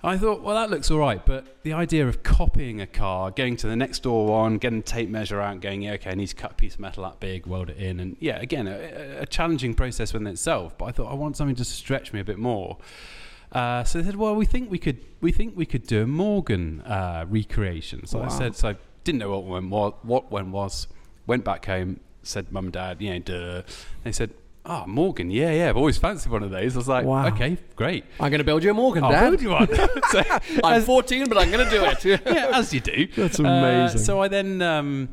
I 0.02 0.18
thought, 0.18 0.42
well, 0.42 0.54
that 0.56 0.70
looks 0.70 0.90
all 0.90 0.98
right, 0.98 1.24
but 1.24 1.62
the 1.62 1.72
idea 1.72 2.06
of 2.06 2.22
copying 2.22 2.80
a 2.80 2.86
car, 2.86 3.30
going 3.30 3.56
to 3.56 3.66
the 3.66 3.76
next 3.76 4.02
door 4.02 4.26
one, 4.26 4.58
getting 4.58 4.80
a 4.80 4.82
tape 4.82 5.08
measure 5.08 5.40
out, 5.40 5.52
and 5.52 5.60
going, 5.60 5.82
yeah, 5.82 5.92
okay, 5.92 6.10
I 6.10 6.14
need 6.14 6.26
to 6.28 6.34
cut 6.34 6.52
a 6.52 6.54
piece 6.54 6.74
of 6.74 6.80
metal 6.80 7.02
that 7.04 7.18
big, 7.18 7.46
weld 7.46 7.70
it 7.70 7.78
in, 7.78 7.98
and 8.00 8.16
yeah, 8.20 8.38
again, 8.38 8.66
a, 8.68 9.22
a 9.22 9.26
challenging 9.26 9.74
process 9.74 10.12
within 10.12 10.26
itself. 10.26 10.76
But 10.76 10.86
I 10.86 10.92
thought 10.92 11.10
I 11.10 11.14
want 11.14 11.36
something 11.36 11.56
to 11.56 11.64
stretch 11.64 12.12
me 12.12 12.20
a 12.20 12.24
bit 12.24 12.38
more. 12.38 12.76
Uh, 13.52 13.84
so 13.84 13.98
they 13.98 14.04
said, 14.04 14.16
well, 14.16 14.34
we 14.34 14.44
think 14.44 14.70
we 14.70 14.78
could, 14.78 14.98
we 15.20 15.32
think 15.32 15.56
we 15.56 15.64
could 15.64 15.86
do 15.86 16.02
a 16.02 16.06
Morgan 16.06 16.82
uh, 16.82 17.24
recreation. 17.28 18.06
So 18.06 18.20
I 18.20 18.28
said, 18.28 18.54
so 18.54 18.70
I 18.70 18.76
didn't 19.04 19.20
know 19.20 19.30
what 19.30 19.44
one 19.44 19.70
was, 19.70 19.94
what 20.02 20.30
one 20.30 20.52
was. 20.52 20.88
Went 21.26 21.44
back 21.44 21.66
home, 21.66 22.00
said, 22.26 22.52
mum 22.52 22.64
and 22.66 22.72
dad, 22.72 23.00
you 23.00 23.10
know, 23.10 23.18
duh. 23.20 23.62
They 24.04 24.12
said. 24.12 24.30
Oh, 24.68 24.84
Morgan, 24.84 25.30
yeah, 25.30 25.52
yeah. 25.52 25.68
I've 25.68 25.76
always 25.76 25.96
fancied 25.96 26.32
one 26.32 26.42
of 26.42 26.50
those. 26.50 26.74
I 26.74 26.78
was 26.78 26.88
like, 26.88 27.06
Wow. 27.06 27.28
okay, 27.28 27.56
great. 27.76 28.04
I'm 28.18 28.30
going 28.32 28.40
to 28.40 28.44
build 28.44 28.64
you 28.64 28.72
a 28.72 28.74
Morgan, 28.74 29.04
I'll 29.04 29.12
Dad. 29.12 29.30
build 29.30 29.40
you 29.42 29.50
one. 29.50 29.68
so, 30.10 30.22
I'm 30.64 30.82
14, 30.82 31.28
but 31.28 31.38
I'm 31.38 31.52
going 31.52 31.64
to 31.64 31.70
do 31.70 31.84
it. 31.84 32.04
yeah, 32.26 32.50
as 32.52 32.74
you 32.74 32.80
do. 32.80 33.06
That's 33.14 33.38
Uh, 33.38 33.44
amazing. 33.44 34.00
so 34.00 34.20
I 34.20 34.26
then 34.26 34.60
um, 34.62 35.10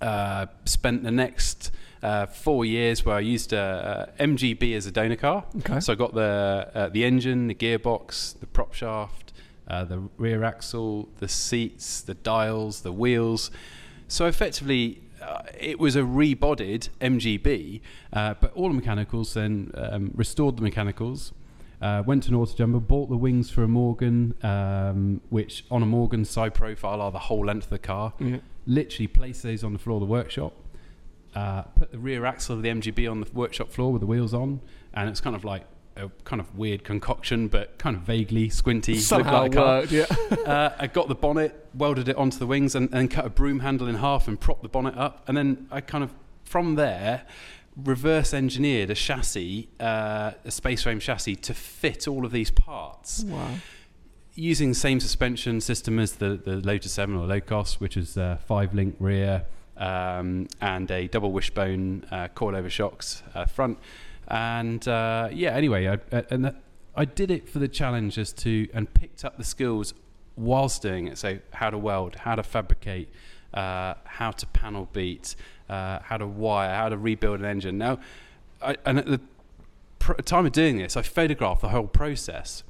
uh, 0.00 0.46
spent 0.64 1.02
the 1.02 1.10
next 1.10 1.72
uh, 2.02 2.24
four 2.24 2.64
years 2.64 3.04
where 3.04 3.16
I 3.16 3.20
used 3.20 3.52
uh, 3.52 3.56
uh, 3.58 4.06
MGB 4.18 4.74
as 4.74 4.86
a 4.86 4.90
donor 4.90 5.16
car. 5.16 5.44
Okay. 5.58 5.80
So 5.80 5.92
I 5.92 5.96
got 5.96 6.14
the 6.14 6.70
uh, 6.74 6.88
the 6.88 7.04
engine, 7.04 7.48
the 7.48 7.54
gearbox, 7.54 8.38
the 8.40 8.46
prop 8.46 8.72
shaft, 8.72 9.34
uh, 9.68 9.84
the 9.84 10.08
rear 10.16 10.42
axle, 10.42 11.10
the 11.18 11.28
seats, 11.28 12.00
the 12.00 12.14
dials, 12.14 12.80
the 12.80 12.92
wheels. 12.92 13.50
So 14.08 14.24
effectively. 14.24 15.02
Uh, 15.24 15.42
it 15.58 15.78
was 15.78 15.96
a 15.96 16.00
rebodied 16.02 16.88
MGB, 17.00 17.80
uh, 18.12 18.34
but 18.40 18.52
all 18.54 18.68
the 18.68 18.74
mechanicals. 18.74 19.34
Then 19.34 19.70
um, 19.74 20.10
restored 20.14 20.56
the 20.56 20.62
mechanicals, 20.62 21.32
uh, 21.80 22.02
went 22.04 22.24
to 22.24 22.30
an 22.30 22.36
autojumble, 22.36 22.86
bought 22.86 23.08
the 23.08 23.16
wings 23.16 23.50
for 23.50 23.62
a 23.62 23.68
Morgan, 23.68 24.34
um, 24.42 25.20
which 25.30 25.64
on 25.70 25.82
a 25.82 25.86
Morgan 25.86 26.24
side 26.24 26.54
profile 26.54 27.00
are 27.00 27.10
the 27.10 27.18
whole 27.18 27.44
length 27.46 27.64
of 27.64 27.70
the 27.70 27.78
car. 27.78 28.12
Literally 28.66 29.06
placed 29.06 29.42
those 29.42 29.64
on 29.64 29.72
the 29.72 29.78
floor 29.78 29.96
of 29.96 30.00
the 30.00 30.12
workshop. 30.12 30.54
Uh, 31.34 31.62
put 31.62 31.90
the 31.90 31.98
rear 31.98 32.24
axle 32.24 32.56
of 32.56 32.62
the 32.62 32.68
MGB 32.68 33.10
on 33.10 33.20
the 33.20 33.26
workshop 33.32 33.70
floor 33.70 33.92
with 33.92 34.00
the 34.00 34.06
wheels 34.06 34.32
on, 34.32 34.60
and 34.92 35.08
it's 35.08 35.20
kind 35.20 35.34
of 35.34 35.44
like 35.44 35.64
a 35.96 36.08
kind 36.24 36.40
of 36.40 36.56
weird 36.56 36.84
concoction, 36.84 37.48
but 37.48 37.78
kind 37.78 37.96
of 37.96 38.02
vaguely 38.02 38.48
squinty. 38.48 38.98
Somehow 38.98 39.42
like 39.42 39.54
worked, 39.54 39.92
yeah. 39.92 40.06
uh, 40.46 40.74
I 40.78 40.86
got 40.86 41.08
the 41.08 41.14
bonnet, 41.14 41.68
welded 41.74 42.08
it 42.08 42.16
onto 42.16 42.38
the 42.38 42.46
wings, 42.46 42.74
and, 42.74 42.92
and 42.92 43.10
cut 43.10 43.24
a 43.24 43.30
broom 43.30 43.60
handle 43.60 43.86
in 43.86 43.96
half 43.96 44.28
and 44.28 44.40
propped 44.40 44.62
the 44.62 44.68
bonnet 44.68 44.96
up. 44.96 45.24
And 45.28 45.36
then 45.36 45.68
I 45.70 45.80
kind 45.80 46.04
of, 46.04 46.12
from 46.44 46.74
there, 46.74 47.26
reverse 47.76 48.34
engineered 48.34 48.90
a 48.90 48.94
chassis, 48.94 49.68
uh, 49.80 50.32
a 50.44 50.50
space 50.50 50.82
frame 50.82 51.00
chassis, 51.00 51.36
to 51.36 51.54
fit 51.54 52.08
all 52.08 52.24
of 52.24 52.32
these 52.32 52.50
parts. 52.50 53.24
Wow. 53.24 53.54
Using 54.34 54.70
the 54.70 54.74
same 54.74 54.98
suspension 54.98 55.60
system 55.60 55.98
as 56.00 56.14
the, 56.14 56.36
the 56.36 56.56
Lotus 56.56 56.92
7 56.92 57.14
or 57.14 57.26
Locost, 57.26 57.80
which 57.80 57.96
is 57.96 58.18
uh, 58.18 58.38
five 58.44 58.74
link 58.74 58.96
rear 58.98 59.46
um, 59.76 60.48
and 60.60 60.90
a 60.90 61.08
double 61.08 61.32
wishbone 61.32 62.04
uh, 62.10 62.28
coilover 62.34 62.70
shocks 62.70 63.22
uh, 63.34 63.44
front. 63.46 63.78
And 64.28 64.86
uh, 64.88 65.28
yeah, 65.32 65.50
anyway, 65.50 65.88
I, 65.88 65.94
I- 66.16 66.24
and 66.30 66.54
I 66.96 67.04
did 67.04 67.30
it 67.30 67.48
for 67.48 67.58
the 67.58 67.68
challenge 67.68 68.18
as 68.18 68.32
to 68.34 68.68
and 68.72 68.92
picked 68.94 69.24
up 69.24 69.36
the 69.36 69.44
skills 69.44 69.94
whilst 70.36 70.82
doing 70.82 71.08
it. 71.08 71.18
So 71.18 71.38
how 71.52 71.70
to 71.70 71.78
weld, 71.78 72.16
how 72.16 72.34
to 72.36 72.42
fabricate, 72.42 73.08
uh, 73.52 73.94
how 74.04 74.30
to 74.32 74.46
panel 74.46 74.88
beat, 74.92 75.34
uh, 75.68 75.98
how 76.00 76.16
to 76.18 76.26
wire, 76.26 76.74
how 76.74 76.88
to 76.88 76.96
rebuild 76.96 77.40
an 77.40 77.46
engine. 77.46 77.78
Now, 77.78 77.98
I, 78.62 78.76
and 78.84 78.98
at 78.98 79.06
the 79.06 79.20
pr- 79.98 80.14
time 80.22 80.46
of 80.46 80.52
doing 80.52 80.78
this, 80.78 80.96
I 80.96 81.02
photographed 81.02 81.62
the 81.62 81.68
whole 81.70 81.86
process. 81.88 82.62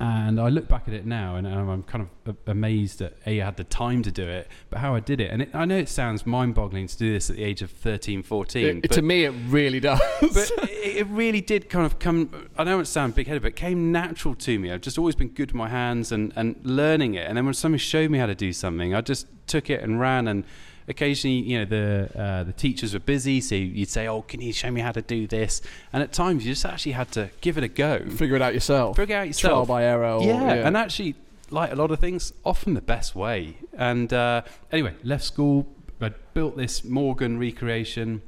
And 0.00 0.40
I 0.40 0.48
look 0.48 0.68
back 0.68 0.84
at 0.88 0.94
it 0.94 1.06
now, 1.06 1.36
and 1.36 1.46
I'm 1.46 1.82
kind 1.84 2.08
of 2.26 2.36
amazed 2.46 2.98
that 3.00 3.16
a 3.26 3.40
I 3.40 3.44
had 3.44 3.56
the 3.56 3.64
time 3.64 4.02
to 4.02 4.10
do 4.12 4.26
it, 4.26 4.48
but 4.70 4.78
how 4.78 4.94
I 4.94 5.00
did 5.00 5.20
it. 5.20 5.30
And 5.30 5.42
it, 5.42 5.50
I 5.54 5.64
know 5.64 5.76
it 5.76 5.88
sounds 5.88 6.26
mind-boggling 6.26 6.86
to 6.88 6.96
do 6.98 7.12
this 7.12 7.30
at 7.30 7.36
the 7.36 7.44
age 7.44 7.62
of 7.62 7.70
13, 7.70 8.22
14. 8.22 8.66
It- 8.66 8.82
but 8.82 8.90
to 8.92 9.02
me, 9.02 9.24
it 9.24 9.34
really 9.48 9.80
does. 9.80 10.00
but 10.20 10.50
it, 10.70 10.96
it 10.98 11.06
really 11.08 11.40
did 11.40 11.68
kind 11.68 11.86
of 11.86 11.98
come. 11.98 12.48
I 12.56 12.64
know 12.64 12.80
it 12.80 12.86
sounds 12.86 13.14
big 13.14 13.26
headed, 13.26 13.42
but 13.42 13.48
it 13.48 13.56
came 13.56 13.92
natural 13.92 14.34
to 14.34 14.58
me. 14.58 14.70
I've 14.70 14.80
just 14.80 14.98
always 14.98 15.14
been 15.14 15.28
good 15.28 15.50
with 15.52 15.56
my 15.56 15.68
hands 15.68 16.12
and, 16.12 16.32
and 16.36 16.56
learning 16.62 17.14
it. 17.14 17.26
And 17.28 17.36
then 17.36 17.44
when 17.44 17.54
somebody 17.54 17.80
showed 17.80 18.10
me 18.10 18.18
how 18.18 18.26
to 18.26 18.34
do 18.34 18.52
something, 18.52 18.94
I 18.94 19.00
just 19.00 19.26
took 19.46 19.70
it 19.70 19.82
and 19.82 20.00
ran. 20.00 20.28
And 20.28 20.44
occasionally, 20.88 21.36
you 21.38 21.58
know, 21.58 21.64
the 21.64 22.10
uh, 22.20 22.44
the 22.44 22.52
teachers 22.52 22.94
were 22.94 23.00
busy, 23.00 23.40
so 23.40 23.54
you'd 23.54 23.88
say, 23.88 24.06
"Oh, 24.06 24.22
can 24.22 24.40
you 24.40 24.52
show 24.52 24.70
me 24.70 24.80
how 24.80 24.92
to 24.92 25.02
do 25.02 25.26
this?" 25.26 25.62
And 25.92 26.02
at 26.02 26.12
times, 26.12 26.44
you 26.44 26.52
just 26.52 26.64
actually 26.64 26.92
had 26.92 27.10
to 27.12 27.30
give 27.40 27.58
it 27.58 27.64
a 27.64 27.68
go, 27.68 28.04
Figure 28.10 28.36
it 28.36 28.42
out 28.42 28.54
yourself. 28.54 28.96
figure 28.96 29.16
it 29.16 29.18
out 29.18 29.26
yourself, 29.26 29.50
Trial 29.52 29.66
by 29.66 29.84
error. 29.84 30.12
Or, 30.14 30.22
yeah, 30.22 30.66
and 30.66 30.76
actually, 30.76 31.14
like 31.50 31.72
a 31.72 31.76
lot 31.76 31.90
of 31.90 31.98
things, 32.00 32.32
often 32.44 32.74
the 32.74 32.80
best 32.82 33.14
way. 33.14 33.58
And 33.72 34.12
uh, 34.12 34.42
anyway, 34.72 34.94
left 35.02 35.24
school, 35.24 35.66
I 36.00 36.10
built 36.34 36.56
this 36.56 36.84
Morgan 36.84 37.38
recreation. 37.38 38.22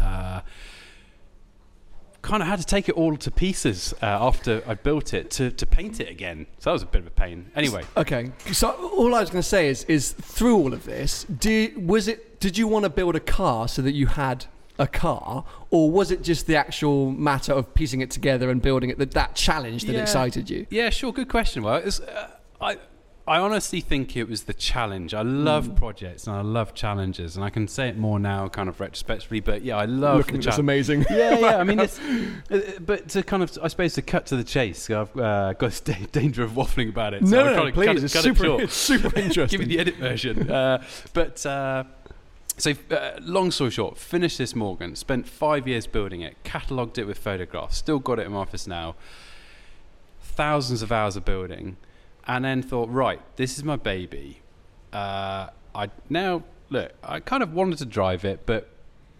Uh, 0.00 0.40
kind 2.22 2.42
of 2.42 2.48
had 2.48 2.58
to 2.58 2.66
take 2.66 2.88
it 2.88 2.96
all 2.96 3.16
to 3.16 3.30
pieces 3.30 3.94
uh, 4.02 4.06
after 4.06 4.62
I 4.66 4.74
built 4.74 5.14
it 5.14 5.30
to, 5.32 5.50
to 5.52 5.66
paint 5.66 6.00
it 6.00 6.08
again. 6.08 6.46
So 6.58 6.70
that 6.70 6.72
was 6.74 6.82
a 6.82 6.86
bit 6.86 7.00
of 7.02 7.06
a 7.06 7.10
pain. 7.10 7.50
Anyway, 7.54 7.84
Okay, 7.96 8.32
so 8.52 8.70
all 8.72 9.14
I 9.14 9.20
was 9.20 9.30
going 9.30 9.42
to 9.42 9.48
say 9.48 9.68
is, 9.68 9.84
is 9.84 10.12
through 10.12 10.56
all 10.56 10.72
of 10.72 10.84
this, 10.84 11.24
did 11.24 11.86
was 11.88 12.08
it? 12.08 12.40
Did 12.40 12.58
you 12.58 12.66
want 12.68 12.84
to 12.84 12.90
build 12.90 13.16
a 13.16 13.20
car 13.20 13.68
so 13.68 13.82
that 13.82 13.92
you 13.92 14.06
had 14.06 14.46
a 14.80 14.86
car, 14.86 15.44
or 15.70 15.90
was 15.90 16.10
it 16.12 16.22
just 16.22 16.46
the 16.46 16.54
actual 16.56 17.10
matter 17.10 17.52
of 17.52 17.72
piecing 17.74 18.00
it 18.00 18.10
together 18.12 18.48
and 18.50 18.62
building 18.62 18.90
it 18.90 18.98
that 18.98 19.10
that 19.12 19.34
challenge 19.34 19.84
that 19.84 19.94
Yeah. 19.94 20.02
excited 20.02 20.48
you? 20.50 20.66
Yeah, 20.70 20.90
sure. 20.90 21.12
Good 21.12 21.28
question. 21.28 21.62
Well, 21.64 21.76
it's, 21.76 21.98
uh, 22.00 22.30
I 22.60 22.78
I 23.28 23.38
honestly 23.38 23.80
think 23.80 24.16
it 24.16 24.28
was 24.28 24.44
the 24.44 24.54
challenge. 24.54 25.12
I 25.14 25.22
love 25.22 25.66
Hmm. 25.66 25.74
projects 25.74 26.26
and 26.26 26.34
I 26.36 26.40
love 26.40 26.74
challenges, 26.74 27.36
and 27.36 27.44
I 27.44 27.50
can 27.50 27.68
say 27.68 27.88
it 27.88 27.96
more 27.98 28.18
now, 28.18 28.48
kind 28.48 28.68
of 28.68 28.80
retrospectively. 28.80 29.40
But 29.40 29.62
yeah, 29.62 29.76
I 29.76 29.84
love 29.84 30.18
Looking 30.18 30.36
the 30.36 30.42
challenge. 30.44 30.58
amazing. 30.60 31.04
yeah, 31.10 31.38
yeah. 31.38 31.56
I 31.58 31.64
mean, 31.64 31.78
it's, 31.80 32.00
uh, 32.50 32.78
but 32.80 33.08
to 33.10 33.22
kind 33.22 33.42
of, 33.42 33.56
I 33.62 33.68
suppose, 33.68 33.94
to 33.94 34.02
cut 34.02 34.26
to 34.26 34.36
the 34.36 34.44
chase, 34.44 34.88
I've 34.90 35.16
uh, 35.16 35.52
got 35.52 35.70
this 35.70 35.80
da- 35.88 36.06
danger 36.12 36.42
of 36.42 36.52
waffling 36.52 36.88
about 36.88 37.14
it. 37.14 37.26
so 37.28 37.36
no, 37.44 37.54
no, 37.54 37.64
cut 37.64 37.74
please. 37.74 37.88
it- 38.02 38.04
It's 38.04 38.14
cut 38.14 38.20
it 38.20 38.28
super, 38.36 38.44
short. 38.44 38.62
it's 38.62 38.74
super 38.74 39.08
Give 39.46 39.60
me 39.60 39.66
the 39.66 39.78
edit 39.78 39.96
version. 39.96 40.50
Uh, 40.50 40.82
but 41.12 41.44
uh, 41.46 41.84
so, 42.56 42.72
uh, 42.90 43.10
long 43.20 43.50
story 43.52 43.70
short, 43.70 43.98
finished 43.98 44.38
this 44.38 44.54
Morgan. 44.56 44.96
Spent 44.96 45.28
five 45.28 45.68
years 45.68 45.86
building 45.86 46.22
it. 46.22 46.36
Catalogued 46.44 46.98
it 46.98 47.04
with 47.06 47.18
photographs. 47.18 47.76
Still 47.76 47.98
got 48.00 48.18
it 48.18 48.26
in 48.26 48.32
my 48.32 48.38
office 48.38 48.66
now. 48.66 48.96
Thousands 50.20 50.82
of 50.82 50.90
hours 50.92 51.16
of 51.16 51.24
building, 51.24 51.76
and 52.28 52.44
then 52.44 52.62
thought, 52.62 52.90
right, 52.90 53.20
this 53.36 53.56
is 53.56 53.64
my 53.64 53.76
baby. 53.76 54.42
Uh, 54.92 55.48
I 55.74 55.90
now 56.08 56.44
look. 56.70 56.92
I 57.02 57.20
kind 57.20 57.42
of 57.42 57.54
wanted 57.54 57.78
to 57.78 57.86
drive 57.86 58.24
it, 58.24 58.42
but 58.44 58.68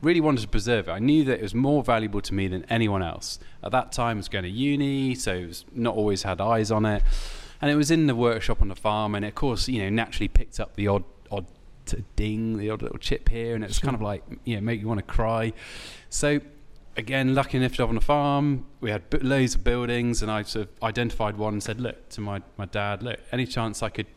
really 0.02 0.20
wanted 0.20 0.42
to 0.42 0.48
preserve 0.48 0.88
it. 0.88 0.92
I 0.92 0.98
knew 0.98 1.24
that 1.24 1.38
it 1.38 1.42
was 1.42 1.54
more 1.54 1.82
valuable 1.82 2.20
to 2.20 2.34
me 2.34 2.46
than 2.46 2.64
anyone 2.70 3.02
else. 3.02 3.38
At 3.64 3.72
that 3.72 3.90
time, 3.92 4.18
I 4.18 4.20
was 4.20 4.28
going 4.28 4.44
to 4.44 4.50
uni, 4.50 5.14
so 5.14 5.34
it 5.34 5.46
was 5.46 5.64
not 5.72 5.96
always 5.96 6.22
had 6.22 6.40
eyes 6.40 6.70
on 6.70 6.84
it. 6.84 7.02
And 7.60 7.70
it 7.70 7.74
was 7.74 7.90
in 7.90 8.06
the 8.06 8.14
workshop 8.14 8.62
on 8.62 8.68
the 8.68 8.76
farm, 8.76 9.14
and 9.14 9.24
of 9.24 9.34
course, 9.34 9.68
you 9.68 9.82
know, 9.82 9.88
naturally 9.88 10.28
picked 10.28 10.60
up 10.60 10.76
the 10.76 10.86
odd, 10.86 11.02
odd 11.32 11.46
ding, 12.14 12.58
the 12.58 12.70
odd 12.70 12.82
little 12.82 12.98
chip 12.98 13.28
here, 13.28 13.56
and 13.56 13.64
it's 13.64 13.80
kind 13.80 13.96
of 13.96 14.02
like, 14.02 14.22
you 14.44 14.54
know, 14.54 14.60
make 14.60 14.80
you 14.80 14.86
want 14.86 14.98
to 14.98 15.06
cry. 15.06 15.52
So, 16.08 16.40
again, 16.98 17.34
lucky 17.34 17.56
enough 17.56 17.76
to 17.76 17.82
have 17.82 17.88
on 17.88 17.94
the 17.94 18.00
farm, 18.00 18.66
we 18.80 18.90
had 18.90 19.02
loads 19.22 19.54
of 19.54 19.62
buildings, 19.62 20.20
and 20.20 20.30
I 20.30 20.42
sort 20.42 20.66
of 20.66 20.82
identified 20.82 21.36
one 21.36 21.54
and 21.54 21.62
said, 21.62 21.80
look, 21.80 22.08
to 22.10 22.20
my, 22.20 22.42
my 22.58 22.66
dad, 22.66 23.02
look, 23.02 23.20
any 23.30 23.46
chance 23.46 23.82
I 23.82 23.88
could 23.88 24.08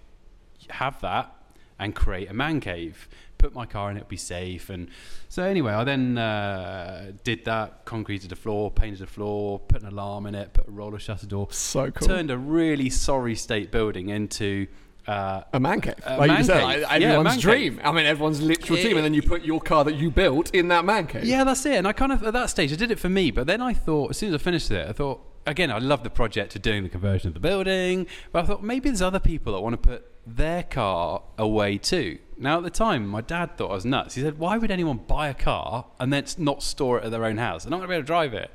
have 0.69 0.99
that 1.01 1.33
and 1.79 1.95
create 1.95 2.29
a 2.29 2.33
man 2.33 2.59
cave. 2.59 3.07
Put 3.37 3.53
my 3.53 3.65
car 3.65 3.89
in, 3.89 3.97
it'd 3.97 4.09
be 4.09 4.17
safe. 4.17 4.69
And 4.69 4.89
so 5.29 5.43
anyway, 5.43 5.73
I 5.73 5.83
then 5.83 6.17
uh, 6.17 7.11
did 7.23 7.45
that, 7.45 7.85
concreted 7.85 8.29
the 8.29 8.35
floor, 8.35 8.69
painted 8.69 8.99
the 8.99 9.07
floor, 9.07 9.59
put 9.59 9.81
an 9.81 9.87
alarm 9.87 10.25
in 10.25 10.35
it, 10.35 10.53
put 10.53 10.67
a 10.67 10.71
roller 10.71 10.99
shutter 10.99 11.27
door. 11.27 11.47
So 11.51 11.91
cool. 11.91 12.07
Turned 12.07 12.31
a 12.31 12.37
really 12.37 12.89
sorry 12.89 13.35
state 13.35 13.71
building 13.71 14.09
into 14.09 14.67
uh, 15.07 15.41
a 15.53 15.59
man 15.59 15.81
cave, 15.81 15.95
A 16.05 16.17
like 16.17 16.27
man 16.29 16.37
you 16.39 16.43
said, 16.43 16.53
cave. 16.63 16.81
like 16.83 17.01
Yeah, 17.01 17.07
everyone's 17.07 17.33
cave. 17.35 17.41
dream. 17.41 17.81
I 17.83 17.91
mean, 17.91 18.05
everyone's 18.05 18.41
literal 18.41 18.79
dream, 18.79 18.97
and 18.97 19.05
then 19.05 19.13
you 19.13 19.21
put 19.23 19.43
your 19.43 19.59
car 19.59 19.83
that 19.83 19.95
you 19.95 20.11
built 20.11 20.53
in 20.53 20.67
that 20.69 20.85
man 20.85 21.07
cave. 21.07 21.23
Yeah, 21.25 21.43
that's 21.43 21.65
it. 21.65 21.75
And 21.75 21.87
I 21.87 21.93
kind 21.93 22.11
of 22.11 22.23
at 22.23 22.33
that 22.33 22.49
stage 22.49 22.71
I 22.71 22.75
did 22.75 22.91
it 22.91 22.99
for 22.99 23.09
me, 23.09 23.31
but 23.31 23.47
then 23.47 23.61
I 23.61 23.73
thought 23.73 24.11
as 24.11 24.17
soon 24.17 24.29
as 24.29 24.35
I 24.35 24.37
finished 24.43 24.69
it, 24.71 24.87
I 24.87 24.91
thought 24.93 25.21
again 25.47 25.71
I 25.71 25.79
love 25.79 26.03
the 26.03 26.09
project 26.11 26.55
of 26.55 26.61
doing 26.61 26.83
the 26.83 26.89
conversion 26.89 27.27
of 27.29 27.33
the 27.33 27.39
building, 27.39 28.05
but 28.31 28.43
I 28.43 28.47
thought 28.47 28.63
maybe 28.63 28.89
there's 28.89 29.01
other 29.01 29.19
people 29.19 29.53
that 29.53 29.61
want 29.61 29.81
to 29.81 29.89
put 29.89 30.05
their 30.27 30.61
car 30.63 31.23
away 31.37 31.77
too. 31.79 32.19
Now 32.37 32.57
at 32.59 32.63
the 32.63 32.69
time, 32.69 33.07
my 33.07 33.21
dad 33.21 33.57
thought 33.57 33.71
I 33.71 33.73
was 33.73 33.85
nuts. 33.85 34.13
He 34.15 34.21
said, 34.21 34.37
"Why 34.37 34.57
would 34.59 34.69
anyone 34.71 34.97
buy 35.07 35.29
a 35.29 35.33
car 35.33 35.85
and 35.99 36.13
then 36.13 36.25
not 36.37 36.61
store 36.61 36.99
it 36.99 37.05
at 37.05 37.11
their 37.11 37.25
own 37.25 37.37
house? 37.37 37.63
They're 37.63 37.71
not 37.71 37.77
going 37.77 37.87
to 37.87 37.91
be 37.91 37.95
able 37.95 38.03
to 38.03 38.07
drive 38.07 38.33
it." 38.35 38.51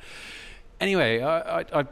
Anyway, 0.81 1.23
I, 1.23 1.61
I, 1.61 1.65
I 1.81 1.85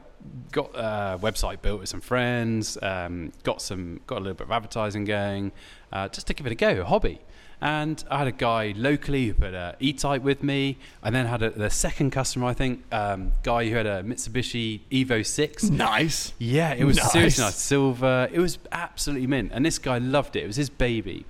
got 0.52 0.70
a 0.74 1.18
website 1.20 1.62
built 1.62 1.80
with 1.80 1.88
some 1.88 2.00
friends, 2.00 2.78
um, 2.82 3.32
got 3.42 3.60
some, 3.62 4.00
got 4.06 4.18
a 4.18 4.20
little 4.20 4.34
bit 4.34 4.46
of 4.46 4.50
advertising 4.52 5.04
going, 5.04 5.52
uh, 5.92 6.08
just 6.08 6.26
to 6.28 6.34
give 6.34 6.46
it 6.46 6.52
a 6.52 6.54
go, 6.54 6.80
a 6.80 6.84
hobby. 6.84 7.20
And 7.60 8.02
I 8.10 8.18
had 8.18 8.26
a 8.26 8.32
guy 8.32 8.74
locally 8.76 9.26
who 9.28 9.34
put 9.34 9.54
a 9.54 9.74
E-Type 9.80 10.20
with 10.22 10.42
me. 10.42 10.76
I 11.02 11.08
then 11.10 11.24
had 11.26 11.42
a, 11.42 11.50
the 11.50 11.70
second 11.70 12.10
customer, 12.10 12.46
I 12.46 12.52
think, 12.52 12.82
um, 12.92 13.32
guy 13.42 13.68
who 13.68 13.74
had 13.76 13.86
a 13.86 14.02
Mitsubishi 14.02 14.80
Evo 14.90 15.24
6. 15.24 15.64
Nice. 15.70 16.34
Yeah, 16.38 16.74
it 16.74 16.84
was 16.84 16.96
Nice. 16.98 17.12
seriously 17.12 17.44
nice. 17.44 17.54
Silver. 17.56 18.28
It 18.30 18.38
was 18.40 18.58
absolutely 18.72 19.28
mint. 19.28 19.50
And 19.54 19.64
this 19.64 19.78
guy 19.78 19.96
loved 19.98 20.36
it. 20.36 20.44
It 20.44 20.46
was 20.46 20.56
his 20.56 20.68
baby. 20.68 21.24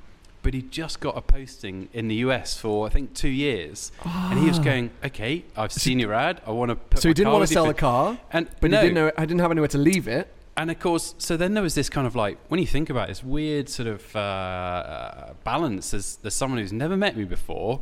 But 0.45 0.55
he 0.55 0.63
just 0.63 1.01
got 1.01 1.17
a 1.17 1.23
posting 1.23 1.89
in 1.93 2.07
the 2.09 2.17
US 2.27 2.57
for, 2.57 2.87
I 2.87 2.91
think, 2.91 3.15
two 3.15 3.31
years. 3.47 3.91
And 4.05 4.39
he 4.39 4.47
was 4.47 4.59
going, 4.61 4.91
okay, 5.05 5.45
I've 5.57 5.73
seen 5.73 5.99
your 5.99 6.13
ad. 6.13 6.41
I 6.47 6.51
want 6.53 6.71
to 6.71 6.77
Ah. 6.97 7.01
So 7.01 7.09
he 7.09 7.15
didn't 7.15 7.33
want 7.33 7.47
to 7.49 7.53
sell 7.53 7.65
for-" 7.65 7.73
the 7.73 7.79
car, 7.79 8.19
And 8.31 8.49
but 8.61 8.71
no. 8.71 8.77
he 8.77 8.83
didn't 8.89 8.95
know. 8.95 9.11
I 9.19 9.25
didn't 9.27 9.41
have 9.41 9.51
anywhere 9.51 9.69
to 9.69 9.79
leave 9.79 10.07
it. 10.07 10.29
And 10.57 10.71
of 10.71 10.79
course, 10.79 11.15
so 11.19 11.37
then 11.37 11.55
there 11.55 11.65
was 11.65 11.75
this 11.75 11.89
kind 11.91 12.07
of 12.07 12.15
like, 12.15 12.39
when 12.49 12.61
you 12.61 12.67
think 12.67 12.89
about 12.91 13.05
it, 13.07 13.09
this 13.09 13.25
weird 13.25 13.69
sort 13.69 13.89
of 13.89 14.15
uh, 14.15 15.33
balance. 15.43 15.91
There's, 15.91 16.17
there's 16.23 16.35
someone 16.35 16.61
who's 16.61 16.73
never 16.73 16.97
met 16.97 17.17
me 17.17 17.25
before. 17.25 17.81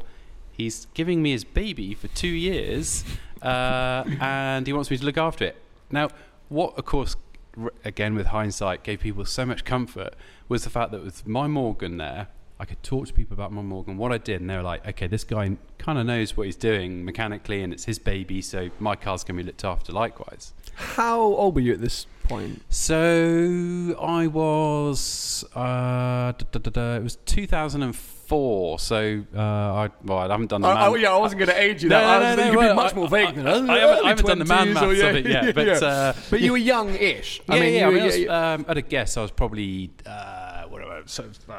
He's 0.52 0.87
giving 0.95 1.21
me 1.23 1.33
his 1.33 1.45
baby 1.45 1.92
for 1.95 2.09
two 2.09 2.28
years, 2.28 3.04
uh, 3.42 4.04
and 4.21 4.66
he 4.66 4.73
wants 4.73 4.90
me 4.90 4.97
to 4.99 5.04
look 5.04 5.19
after 5.19 5.45
it. 5.47 5.57
Now, 5.90 6.09
what, 6.49 6.78
of 6.78 6.85
course, 6.87 7.16
r- 7.61 7.73
again 7.85 8.14
with 8.14 8.28
hindsight, 8.28 8.85
gave 8.85 9.00
people 9.00 9.25
so 9.25 9.45
much 9.45 9.64
comfort 9.64 10.14
was 10.49 10.64
the 10.64 10.71
fact 10.71 10.92
that 10.92 11.02
with 11.04 11.26
my 11.26 11.47
Morgan 11.49 11.97
there, 11.99 12.28
I 12.61 12.64
could 12.64 12.82
talk 12.82 13.06
to 13.09 13.12
people 13.12 13.35
about 13.35 13.52
my 13.52 13.62
Morgan, 13.62 13.97
what 13.97 14.12
I 14.12 14.18
did, 14.18 14.40
and 14.40 14.49
they 14.49 14.56
were 14.56 14.62
like, 14.62 14.87
okay, 14.87 15.09
this 15.09 15.25
guy 15.25 15.56
kind 15.78 15.99
of 15.99 16.06
knows 16.06 16.37
what 16.37 16.47
he's 16.47 16.56
doing 16.56 17.04
mechanically, 17.04 17.62
and 17.62 17.73
it's 17.73 17.85
his 17.85 17.99
baby, 17.99 18.40
so 18.40 18.71
my 18.78 18.94
car's 18.94 19.25
going 19.25 19.37
to 19.38 19.42
be 19.42 19.47
looked 19.47 19.64
after 19.64 19.92
likewise. 19.92 20.52
How 20.75 21.21
old 21.21 21.54
were 21.56 21.61
you 21.61 21.73
at 21.75 21.80
this 21.80 22.06
point? 22.23 22.62
So 22.71 23.97
I 24.00 24.26
was, 24.28 25.44
uh, 25.54 26.32
da, 26.32 26.32
da, 26.52 26.59
da, 26.71 26.94
it 26.97 27.02
was 27.02 27.16
2004. 27.26 28.78
So 28.78 29.25
uh, 29.37 29.40
I, 29.40 29.90
well, 30.04 30.18
I 30.18 30.28
haven't 30.28 30.49
done 30.50 30.62
the 30.62 30.68
man. 30.68 30.76
Oh, 30.80 30.94
yeah, 30.94 31.12
I 31.12 31.18
wasn't 31.18 31.40
going 31.40 31.50
to 31.50 31.61
age 31.61 31.82
you. 31.82 31.88
No, 31.90 31.99
that. 32.00 32.06
I 32.09 32.18
no, 32.21 32.28
was 32.28 32.37
no, 32.37 32.42
no, 32.42 32.44
you 32.44 32.52
could 32.52 32.61
be 32.61 32.66
well, 32.66 32.75
much 32.76 32.94
more 32.94 33.06
I- 33.06 33.09
vague 33.11 33.35
than 33.35 33.47
I- 33.47 33.50
that. 33.50 33.71
I 33.71 33.78
haven't- 33.78 34.04
I 34.04 34.09
haven't 34.09 34.26
done 34.26 34.38
the 34.38 34.44
man 34.47 34.66
20s 34.68 34.75
maths 34.75 34.87
or- 35.02 35.09
of 35.09 35.16
it 35.16 35.26
yet, 35.26 35.54
but, 35.54 35.82
uh, 35.82 36.12
but 36.30 36.40
you 36.40 36.52
were 36.52 36.59
young-ish. 36.59 37.42
yeah, 37.49 37.54
I 37.54 37.61
mean, 37.61 37.75
yeah. 37.75 37.87
I, 37.87 37.88
you, 37.88 37.94
mean, 37.94 38.02
I 38.02 38.06
was, 38.06 38.18
yeah, 38.18 38.52
um, 38.54 38.64
at 38.68 38.76
a 38.78 38.82
guess, 38.82 39.16
I 39.16 39.23
was 39.23 39.30
probably 39.30 39.90
uh, 40.06 40.62
what 40.68 40.82
about 40.82 41.11
so 41.11 41.25
uh, 41.50 41.52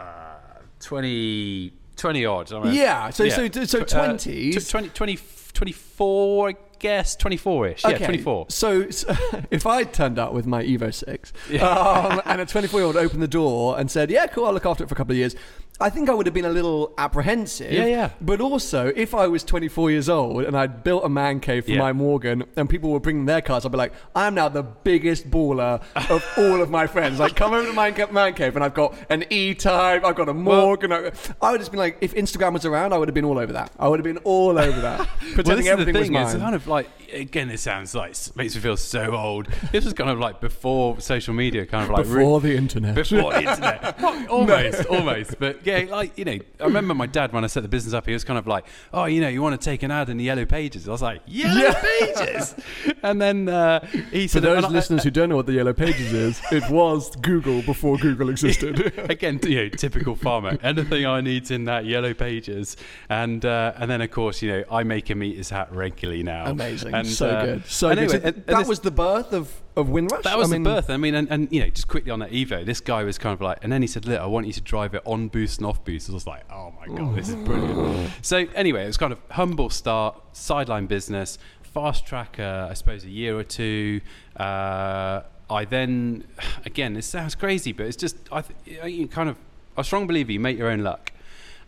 20, 0.83 1.73
20 1.95 2.25
odd. 2.25 2.51
I 2.53 2.63
mean, 2.63 2.73
Yeah, 2.73 3.09
so- 3.09 3.27
so- 3.29 3.47
so 3.63 3.83
Tw- 3.83 3.93
uh, 3.95 4.07
20s. 4.13 4.55
tw- 4.67 4.69
20, 4.69 4.89
20, 4.89 5.17
24, 5.53 6.49
I 6.49 6.55
guess, 6.79 7.15
24-ish. 7.15 7.83
Yeah, 7.83 7.91
Okay, 7.91 8.05
24. 8.05 8.45
So, 8.49 8.89
so 8.89 9.15
if 9.51 9.65
I 9.65 9.83
turned 9.83 10.19
up 10.19 10.33
with 10.33 10.45
my 10.45 10.63
Evo 10.63 10.93
6 10.93 11.31
um, 11.61 12.21
and 12.25 12.41
a 12.41 12.45
24 12.45 12.79
year 12.79 12.87
old 12.87 12.97
opened 12.97 13.21
the 13.21 13.27
door 13.27 13.79
and 13.79 13.89
said, 13.89 14.09
Yeah, 14.11 14.27
cool, 14.27 14.45
I'll 14.45 14.53
look 14.53 14.65
after 14.65 14.83
it 14.83 14.87
for 14.87 14.93
a 14.93 14.97
couple 14.97 15.11
of 15.13 15.17
years, 15.17 15.35
I 15.83 15.89
think 15.89 16.09
I 16.09 16.13
would 16.13 16.25
have 16.25 16.33
been 16.33 16.45
a 16.45 16.49
little 16.49 16.93
apprehensive. 16.97 17.71
Yeah, 17.71 17.85
yeah. 17.85 18.09
But 18.21 18.39
also, 18.39 18.87
if 18.95 19.13
I 19.13 19.27
was 19.27 19.43
24 19.43 19.91
years 19.91 20.07
old 20.07 20.45
and 20.45 20.55
I'd 20.57 20.81
built 20.83 21.03
a 21.03 21.09
man 21.09 21.41
cave 21.41 21.65
for 21.65 21.71
Yeah. 21.71 21.79
my 21.79 21.91
Morgan 21.91 22.45
and 22.55 22.69
people 22.69 22.89
were 22.89 23.01
bringing 23.01 23.25
their 23.25 23.41
cars, 23.41 23.65
I'd 23.65 23.71
be 23.73 23.77
like, 23.77 23.91
I'm 24.15 24.33
now 24.33 24.47
the 24.47 24.63
biggest 24.63 25.29
baller 25.29 25.83
of 26.09 26.23
all 26.37 26.61
of 26.61 26.69
my 26.69 26.87
friends. 26.87 27.19
Like, 27.19 27.35
come 27.35 27.53
over 27.53 27.67
to 27.67 27.73
my 27.73 27.91
ca- 27.91 28.11
man 28.11 28.33
cave 28.33 28.55
and 28.55 28.63
I've 28.63 28.73
got 28.73 28.95
an 29.09 29.25
E-Type, 29.29 30.05
I've 30.05 30.15
got 30.15 30.29
a 30.29 30.33
Morgan. 30.33 30.93
I 30.93 31.11
I 31.41 31.51
would 31.51 31.59
have 31.59 31.69
been 31.69 31.79
like, 31.79 31.97
if 31.99 32.13
Instagram 32.15 32.53
was 32.53 32.65
around, 32.65 32.93
I 32.93 32.97
would 32.97 33.09
have 33.09 33.15
been 33.15 33.25
all 33.25 33.37
over 33.37 33.51
that. 33.51 33.71
I 33.77 33.89
would 33.89 33.99
have 33.99 34.05
been 34.05 34.19
all 34.23 34.57
over 34.57 34.79
that. 34.81 34.99
well, 34.99 35.07
Pretending 35.33 35.57
this 35.57 35.65
is 35.65 35.71
everything 35.71 35.93
the 35.95 35.99
was 35.99 36.07
thing. 36.07 36.13
mine. 36.13 36.27
It's 36.27 36.35
kind 36.41 36.55
of 36.55 36.65
like 36.67 36.87
again, 37.13 37.49
it 37.49 37.59
sounds 37.59 37.93
like 37.95 38.15
makes 38.35 38.55
me 38.55 38.61
feel 38.61 38.77
so 38.77 39.15
old. 39.15 39.47
This 39.71 39.85
was 39.85 39.93
kind 39.93 40.09
of 40.09 40.19
like 40.19 40.41
before 40.41 40.99
social 40.99 41.33
media, 41.33 41.65
kind 41.65 41.83
of 41.85 41.89
like 41.89 42.05
re- 42.07 42.15
Before 42.23 42.41
the 42.41 42.55
internet. 42.55 42.95
before 42.95 43.31
the 43.33 43.39
internet. 43.39 44.03
Almost, 44.29 44.85
almost. 44.87 45.39
But 45.39 45.65
yeah, 45.65 45.85
like 45.89 46.17
you 46.17 46.25
know, 46.25 46.37
I 46.59 46.63
remember 46.65 46.93
my 46.93 47.05
dad 47.05 47.31
when 47.33 47.43
I 47.43 47.47
set 47.47 47.63
the 47.63 47.69
business 47.69 47.93
up. 47.93 48.05
He 48.07 48.13
was 48.13 48.23
kind 48.23 48.37
of 48.39 48.47
like, 48.47 48.65
"Oh, 48.93 49.05
you 49.05 49.21
know, 49.21 49.27
you 49.29 49.41
want 49.41 49.59
to 49.59 49.63
take 49.63 49.83
an 49.83 49.91
ad 49.91 50.09
in 50.09 50.17
the 50.17 50.23
Yellow 50.23 50.45
Pages?" 50.45 50.87
I 50.87 50.91
was 50.91 51.01
like, 51.01 51.21
"Yellow 51.27 51.73
Pages," 51.99 52.55
and 53.03 53.21
then 53.21 53.49
uh, 53.49 53.85
he 54.11 54.27
said, 54.27 54.41
For 54.43 54.47
those 54.49 54.65
I- 54.65 54.69
listeners 54.69 55.03
who 55.03 55.11
don't 55.11 55.29
know 55.29 55.35
what 55.35 55.45
the 55.45 55.53
Yellow 55.53 55.73
Pages 55.73 56.13
is, 56.13 56.41
it 56.51 56.67
was 56.69 57.15
Google 57.17 57.61
before 57.61 57.97
Google 57.97 58.29
existed. 58.29 58.93
Again, 59.09 59.39
you 59.43 59.55
know, 59.63 59.69
typical 59.69 60.15
farmer. 60.15 60.57
Anything 60.63 61.05
I 61.05 61.21
need's 61.21 61.51
in 61.51 61.65
that 61.65 61.85
yellow 61.85 62.13
pages, 62.13 62.77
and 63.09 63.43
uh, 63.45 63.73
and 63.77 63.89
then 63.89 64.01
of 64.01 64.11
course, 64.11 64.41
you 64.41 64.49
know, 64.51 64.63
I 64.71 64.83
make 64.83 65.09
him 65.09 65.21
eat 65.23 65.37
his 65.37 65.49
hat 65.49 65.73
regularly 65.73 66.23
now. 66.23 66.45
Amazing. 66.45 66.93
And, 66.93 67.02
so 67.03 67.29
uh, 67.29 67.45
good. 67.45 67.65
So 67.65 67.89
and 67.89 67.99
good. 67.99 68.09
So 68.09 68.15
and- 68.17 68.25
and 68.25 68.45
that 68.45 68.57
this- 68.59 68.67
was 68.67 68.79
the 68.81 68.91
birth 68.91 69.33
of, 69.33 69.51
of 69.75 69.89
Windrush? 69.89 70.23
That 70.23 70.37
was 70.37 70.49
I 70.51 70.53
mean, 70.53 70.63
the 70.63 70.69
birth. 70.69 70.89
I 70.89 70.97
mean, 70.97 71.15
and, 71.15 71.29
and 71.31 71.51
you 71.51 71.59
know, 71.61 71.69
just 71.69 71.87
quickly 71.87 72.11
on 72.11 72.19
that 72.19 72.31
Evo, 72.31 72.65
this 72.65 72.79
guy 72.81 73.03
was 73.03 73.17
kind 73.17 73.33
of 73.33 73.41
like, 73.41 73.59
and 73.61 73.71
then 73.71 73.81
he 73.81 73.87
said, 73.87 74.05
"Look, 74.05 74.19
I 74.19 74.25
want 74.25 74.47
you 74.47 74.53
to 74.53 74.61
drive 74.61 74.93
it 74.93 75.01
on 75.05 75.27
boost 75.29 75.59
and 75.59 75.67
off 75.67 75.83
boost." 75.83 76.09
I 76.09 76.13
was 76.13 76.27
like, 76.27 76.43
"Oh 76.51 76.73
my 76.79 76.93
god, 76.95 77.15
this 77.15 77.29
is 77.29 77.35
brilliant." 77.35 78.11
so 78.21 78.45
anyway, 78.55 78.83
it 78.83 78.87
was 78.87 78.97
kind 78.97 79.11
of 79.13 79.19
humble 79.31 79.69
start, 79.69 80.19
sideline 80.33 80.85
business, 80.87 81.37
fast 81.61 82.05
track. 82.05 82.37
Uh, 82.39 82.67
I 82.69 82.73
suppose 82.73 83.03
a 83.03 83.09
year 83.09 83.37
or 83.37 83.43
two. 83.43 84.01
Uh, 84.37 85.21
I 85.49 85.65
then, 85.65 86.23
again, 86.65 86.93
this 86.93 87.05
sounds 87.05 87.35
crazy, 87.35 87.73
but 87.73 87.85
it's 87.85 87.97
just 87.97 88.17
I 88.31 88.41
th- 88.41 88.85
you 88.91 89.07
kind 89.07 89.29
of 89.29 89.37
a 89.77 89.83
strong 89.83 90.07
believer 90.07 90.31
you 90.31 90.39
make 90.39 90.57
your 90.57 90.69
own 90.69 90.79
luck, 90.79 91.11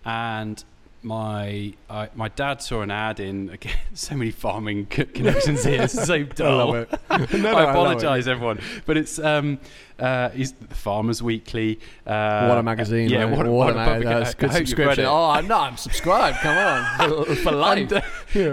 and 0.04 0.64
my 1.06 1.72
I, 1.90 2.10
my 2.16 2.30
dad 2.30 2.62
saw 2.62 2.82
an 2.82 2.90
ad 2.92 3.20
in 3.20 3.50
again 3.52 3.78
so 3.94 4.16
many 4.16 4.32
farming 4.32 4.88
co- 4.88 5.06
connections 5.06 5.64
here 5.64 5.84
it's 5.84 5.94
so 6.06 6.24
dull 6.42 6.74
it. 6.76 6.90
No, 7.10 7.18
no, 7.38 7.56
I 7.56 7.64
I 7.66 7.72
apologize 7.72 8.28
everyone 8.28 8.60
but 8.88 8.98
it's 8.98 9.20
um 9.20 9.60
uh 10.00 10.30
the 10.34 10.76
farmers 10.76 11.22
weekly 11.24 11.80
uh 12.08 12.48
What 12.48 12.58
a 12.58 12.64
magazine! 12.64 13.08
yeah 13.10 13.26
mate. 13.28 13.38
what, 13.38 13.46
a- 13.46 13.52
what, 13.52 13.70
a 13.70 13.72
a 13.72 13.76
magazine. 13.76 14.04
public- 14.04 14.18
That's 14.26 14.30
I- 14.30 14.32
a 14.32 14.36
good 14.42 14.50
I 14.50 14.54
hope 14.54 14.60
you've 14.68 14.78
read 14.80 14.86
subscription. 14.86 15.06
Oh, 15.06 15.30
I'm 15.30 15.48
not. 15.48 15.62
I'm 15.72 15.78
subscribed. 15.78 16.38
Come 16.40 16.58
on, 16.58 17.36
for, 17.38 17.52
life. 17.52 17.78
And, 17.80 17.94
uh, 17.94 18.02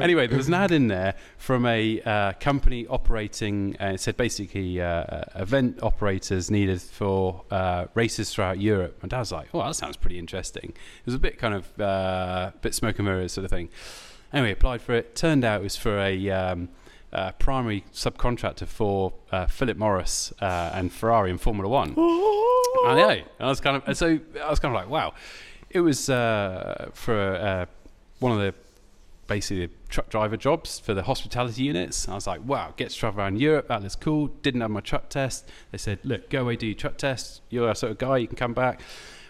Anyway, 0.02 0.28
there 0.28 0.36
was 0.38 0.46
an 0.46 0.54
ad 0.54 0.70
in 0.70 0.86
there 0.86 1.14
from 1.38 1.66
a 1.66 2.00
uh, 2.02 2.32
company 2.38 2.86
operating. 2.86 3.76
Uh, 3.80 3.86
it 3.94 4.00
said 4.00 4.16
basically 4.16 4.80
uh, 4.80 4.86
uh, 4.86 5.24
event 5.34 5.80
operators 5.82 6.48
needed 6.50 6.80
for 6.80 7.42
uh, 7.50 7.86
races 7.94 8.32
throughout 8.32 8.60
Europe. 8.60 9.02
my 9.02 9.12
I 9.12 9.18
was 9.18 9.32
like, 9.32 9.48
"Oh, 9.52 9.62
that 9.64 9.74
sounds 9.74 9.96
pretty 9.96 10.18
interesting." 10.20 10.70
It 10.70 11.06
was 11.06 11.14
a 11.16 11.18
bit 11.18 11.38
kind 11.38 11.54
of 11.54 11.80
uh, 12.42 12.50
bit 12.60 12.74
smoke 12.74 12.98
and 12.98 13.06
mirrors 13.06 13.32
sort 13.32 13.44
of 13.44 13.50
thing. 13.50 13.68
Anyway, 14.32 14.52
applied 14.52 14.80
for 14.80 14.94
it. 14.94 15.14
Turned 15.14 15.44
out 15.44 15.60
it 15.60 15.64
was 15.64 15.76
for 15.76 15.98
a 15.98 16.30
um, 16.30 16.68
uh, 17.12 17.32
primary 17.32 17.84
subcontractor 17.92 18.66
for 18.66 19.12
uh, 19.30 19.46
Philip 19.46 19.76
Morris 19.76 20.32
uh, 20.40 20.70
and 20.74 20.92
Ferrari 20.92 21.30
in 21.30 21.38
Formula 21.38 21.68
One. 21.68 21.90
I 22.84 22.94
know. 22.96 23.10
And 23.10 23.24
I 23.40 23.48
was 23.48 23.60
kind 23.60 23.82
of 23.84 23.96
so 23.96 24.18
I 24.42 24.50
was 24.50 24.58
kind 24.58 24.74
of 24.74 24.80
like, 24.80 24.88
wow. 24.88 25.14
It 25.70 25.80
was 25.80 26.10
uh, 26.10 26.90
for 26.92 27.34
uh, 27.34 27.66
one 28.18 28.32
of 28.32 28.38
the 28.38 28.54
basically 29.26 29.66
the 29.66 29.72
truck 29.88 30.10
driver 30.10 30.36
jobs 30.36 30.78
for 30.78 30.92
the 30.92 31.02
hospitality 31.02 31.62
units. 31.62 32.08
I 32.08 32.14
was 32.14 32.26
like, 32.26 32.44
wow, 32.44 32.74
get 32.76 32.90
to 32.90 32.96
travel 32.96 33.20
around 33.20 33.40
Europe. 33.40 33.68
That 33.68 33.82
looks 33.82 33.96
cool. 33.96 34.26
Didn't 34.26 34.60
have 34.60 34.70
my 34.70 34.80
truck 34.80 35.08
test. 35.08 35.48
They 35.70 35.78
said, 35.78 36.00
look, 36.04 36.28
go 36.28 36.42
away, 36.42 36.56
do 36.56 36.66
your 36.66 36.74
truck 36.74 36.98
test. 36.98 37.40
You're 37.48 37.70
a 37.70 37.74
sort 37.74 37.92
of 37.92 37.98
guy. 37.98 38.18
You 38.18 38.26
can 38.26 38.36
come 38.36 38.52
back. 38.52 38.80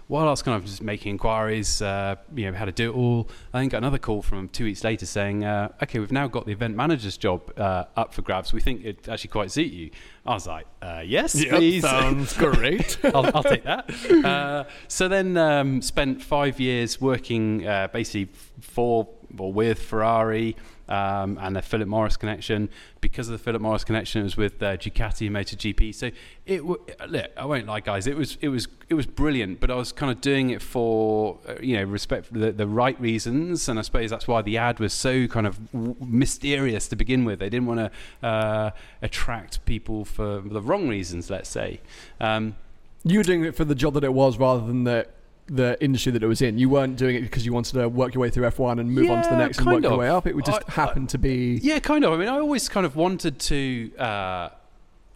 While 0.09 0.27
I 0.27 0.31
was 0.31 0.43
kind 0.43 0.57
of 0.57 0.65
just 0.65 0.83
making 0.83 1.11
inquiries, 1.11 1.81
uh, 1.81 2.17
you 2.35 2.51
know, 2.51 2.57
how 2.57 2.65
to 2.65 2.73
do 2.73 2.91
it 2.91 2.95
all, 2.95 3.29
I 3.53 3.61
then 3.61 3.69
got 3.69 3.79
another 3.79 3.99
call 3.99 4.23
from 4.23 4.49
two 4.49 4.65
weeks 4.65 4.85
later 4.85 5.07
saying, 5.07 5.45
uh, 5.45 5.69
okay, 5.83 5.99
we've 5.99 6.13
now 6.13 6.29
got 6.29 6.47
the 6.47 6.53
event 6.53 6.77
manager's 6.77 7.17
job 7.17 7.53
uh, 7.59 7.85
up 7.97 8.13
for 8.13 8.23
grabs. 8.23 8.53
We 8.53 8.61
think 8.61 8.85
it'd 8.85 9.09
actually 9.09 9.31
quite 9.31 9.51
suit 9.51 9.73
you. 9.73 9.91
I 10.27 10.35
was 10.35 10.47
like, 10.47 10.67
uh, 10.81 11.03
yes, 11.05 11.33
please. 11.45 11.83
sounds 11.83 12.33
great. 12.37 12.99
I'll, 13.05 13.35
I'll 13.35 13.43
take 13.43 13.65
that. 13.65 13.91
Uh, 14.25 14.65
so 14.89 15.09
then 15.09 15.37
um, 15.37 15.83
spent 15.83 16.23
five 16.23 16.61
years 16.61 17.01
working 17.01 17.67
uh, 17.67 17.89
basically 17.93 18.33
for 18.61 19.09
or 19.39 19.53
with 19.53 19.81
Ferrari 19.81 20.57
um, 20.89 21.39
and 21.41 21.57
the 21.57 21.63
Philip 21.63 21.89
Morris 21.89 22.17
connection. 22.17 22.69
Because 23.01 23.29
of 23.29 23.33
the 23.33 23.39
Philip 23.39 23.63
Morris 23.63 23.85
connection, 23.85 24.21
it 24.21 24.25
was 24.25 24.37
with 24.37 24.63
uh, 24.63 24.77
Ducati 24.77 25.27
and 25.27 25.37
MotoGP. 25.37 25.95
So 25.95 26.11
it 26.47 26.59
w- 26.59 26.85
look, 27.09 27.31
I 27.37 27.45
won't 27.45 27.67
lie, 27.67 27.81
guys. 27.81 28.07
It 28.07 28.17
was 28.17 28.39
it 28.41 28.49
was 28.49 28.69
it 28.89 28.95
was 28.95 29.07
brilliant, 29.07 29.61
but 29.61 29.71
I 29.71 29.75
was 29.75 29.93
kind 29.93 30.13
of 30.13 30.21
doing 30.21 30.51
it 30.51 30.63
for 30.63 31.39
uh, 31.49 31.55
you 31.61 31.77
know 31.77 31.85
respect 31.85 32.27
for 32.27 32.39
the, 32.39 32.53
the 32.53 32.67
right 32.67 33.01
reasons, 33.01 33.69
and 33.69 33.79
I 33.79 33.83
suppose 33.83 34.11
that's 34.11 34.29
why 34.29 34.43
the 34.43 34.59
ad 34.59 34.81
was 34.81 34.93
so 34.93 35.27
kind 35.27 35.47
of 35.47 35.73
w- 35.73 35.97
mysterious 36.01 36.89
to 36.89 36.97
begin 36.97 37.25
with. 37.25 37.39
They 37.39 37.51
didn't 37.51 37.67
want 37.67 37.93
to 38.23 38.27
uh, 38.27 38.71
attract 39.01 39.65
people 39.65 40.05
for 40.05 40.41
the 40.41 40.61
wrong 40.61 40.89
reasons, 40.89 41.31
let's 41.31 41.49
say. 41.49 41.81
Um, 42.21 42.57
you 43.05 43.19
were 43.19 43.25
doing 43.25 43.45
it 43.45 43.57
for 43.57 43.65
the 43.65 43.75
job 43.75 43.95
that 43.95 44.05
it 44.05 44.15
was, 44.15 44.39
rather 44.39 44.65
than 44.67 44.85
the 44.85 45.07
the 45.55 45.77
industry 45.85 46.11
that 46.13 46.23
it 46.23 46.27
was 46.27 46.41
in. 46.41 46.59
You 46.59 46.69
weren't 46.71 46.97
doing 46.97 47.15
it 47.17 47.21
because 47.21 47.45
you 47.45 47.53
wanted 47.53 47.75
to 47.75 47.89
work 47.89 48.15
your 48.15 48.23
way 48.23 48.31
through 48.31 48.47
F1 48.49 48.81
and 48.81 48.91
move 48.91 49.11
on 49.11 49.23
to 49.23 49.29
the 49.29 49.37
next 49.37 49.59
and 49.59 49.67
work 49.67 49.75
kind 49.75 49.85
your 49.85 49.99
way 49.99 50.09
up. 50.09 50.27
It 50.27 50.35
would 50.35 50.47
just 50.47 50.63
I- 50.69 50.73
happen 50.73 51.07
to 51.09 51.19
be. 51.19 51.61
Yeah, 51.63 51.79
kind 51.79 52.05
of. 52.05 52.13
I 52.13 52.17
mean, 52.17 52.29
I 52.29 52.39
always 52.39 52.69
kind 52.69 52.87
of 52.87 52.97
wanted 52.97 53.39
to. 53.41 53.93
Uh, 53.99 54.49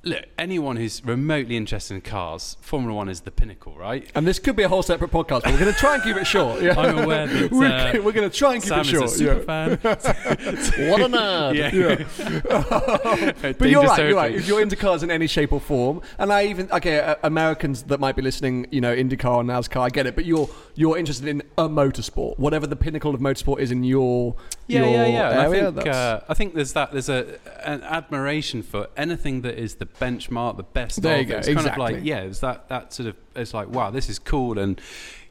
look, 0.07 0.25
anyone 0.38 0.77
who's 0.77 1.05
remotely 1.05 1.57
interested 1.57 1.95
in 1.95 2.01
cars, 2.01 2.57
Formula 2.61 2.95
One 2.95 3.09
is 3.09 3.21
the 3.23 3.31
pinnacle, 3.31 3.75
right? 3.75 4.09
And 4.14 4.27
this 4.27 4.38
could 4.38 4.57
be 4.57 4.62
a 4.62 4.69
whole 4.69 4.83
separate 4.83 5.11
podcast, 5.11 5.42
but 5.42 5.53
we're 5.53 5.59
going 5.59 5.73
to 5.73 5.79
try 5.79 5.95
and 5.95 6.03
keep 6.03 6.16
it 6.16 6.27
short. 6.27 6.62
Yeah. 6.62 6.79
I'm 6.79 6.99
aware 6.99 7.27
that 7.27 7.51
we're, 7.53 7.66
uh, 7.66 8.03
we're 8.03 8.12
going 8.12 8.31
to 8.31 8.37
try 8.37 8.55
and 8.55 8.62
keep 8.62 8.69
Sam 8.69 8.81
it 8.81 8.87
short. 8.87 9.05
is 9.05 9.14
a 9.14 9.16
super 9.16 9.38
yeah. 9.38 9.45
fan. 9.45 9.79
What 10.90 11.01
a 11.01 11.09
nerd! 11.09 11.73
Yeah. 11.73 13.53
But 13.59 13.69
you're 13.69 13.83
right, 13.83 14.09
you're 14.09 14.16
right. 14.16 14.35
If 14.35 14.47
you're 14.47 14.62
into 14.62 14.77
cars 14.77 15.03
in 15.03 15.11
any 15.11 15.27
shape 15.27 15.53
or 15.53 15.61
form, 15.61 16.01
and 16.19 16.33
I 16.33 16.47
even 16.47 16.71
okay, 16.71 17.01
uh, 17.01 17.16
Americans 17.23 17.85
that 17.85 18.01
might 18.01 18.16
be 18.16 18.23
listening, 18.23 18.66
you 18.71 18.81
know, 18.81 18.95
IndyCar 18.95 19.37
or 19.37 19.42
NASCAR, 19.42 19.81
I 19.81 19.90
get 19.90 20.07
it. 20.07 20.14
But 20.14 20.25
you're 20.25 20.49
you're 20.75 20.97
interested 20.97 21.29
in 21.29 21.42
a 21.59 21.69
motorsport, 21.69 22.38
whatever 22.38 22.66
the 22.66 22.77
pinnacle 22.77 23.14
of 23.14 23.21
motorsport 23.21 23.59
is 23.59 23.71
in 23.71 23.85
your 23.85 24.37
Yeah, 24.66 24.87
yeah, 24.87 25.07
yeah. 25.07 25.40
I 25.40 25.50
think 25.50 25.87
uh, 25.87 26.20
I 26.29 26.35
think 26.35 26.55
there's 26.55 26.72
that 26.72 26.92
there's 26.92 27.09
a 27.09 27.38
an 27.64 27.83
admiration 27.83 28.62
for 28.62 28.88
anything 28.96 29.42
that 29.42 29.59
is 29.59 29.76
the 29.76 29.87
benchmark, 29.87 30.57
the 30.57 30.62
best. 30.64 31.02
There 31.02 31.14
of. 31.14 31.20
you 31.20 31.26
go, 31.26 31.38
It's 31.38 31.46
kind 31.46 31.59
of 31.59 31.76
like 31.76 31.96
exactly. 31.96 32.09
yeah, 32.11 32.20
it's 32.22 32.40
that 32.40 32.68
that 32.68 32.92
sort 32.92 33.09
of 33.11 33.16
it's 33.35 33.55
like 33.55 33.68
wow, 33.68 33.90
this 33.90 34.09
is 34.09 34.18
cool 34.18 34.59
and. 34.59 34.81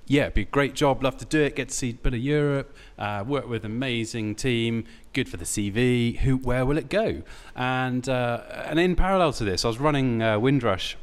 Yeah, 0.07 0.25
it'd 0.25 0.35
be 0.35 0.41
a 0.43 0.45
great 0.45 0.75
job. 0.75 1.01
Love 1.01 1.17
to 1.17 1.25
do 1.25 1.41
it. 1.41 1.55
Get 1.55 1.69
to 1.69 1.73
see 1.73 1.89
a 1.89 1.93
bit 1.95 2.13
of 2.13 2.19
Europe. 2.19 2.75
Uh, 2.95 3.23
work 3.27 3.49
with 3.49 3.65
amazing 3.65 4.35
team. 4.35 4.83
Good 5.13 5.27
for 5.27 5.37
the 5.37 5.45
CV. 5.45 6.19
Who? 6.19 6.37
Where 6.37 6.63
will 6.63 6.77
it 6.77 6.89
go? 6.89 7.23
And 7.55 8.07
uh, 8.07 8.43
and 8.65 8.79
in 8.79 8.95
parallel 8.95 9.33
to 9.33 9.43
this, 9.43 9.65
I 9.65 9.67
was 9.67 9.79
running 9.79 10.21
uh, 10.21 10.37
Windrush 10.37 10.95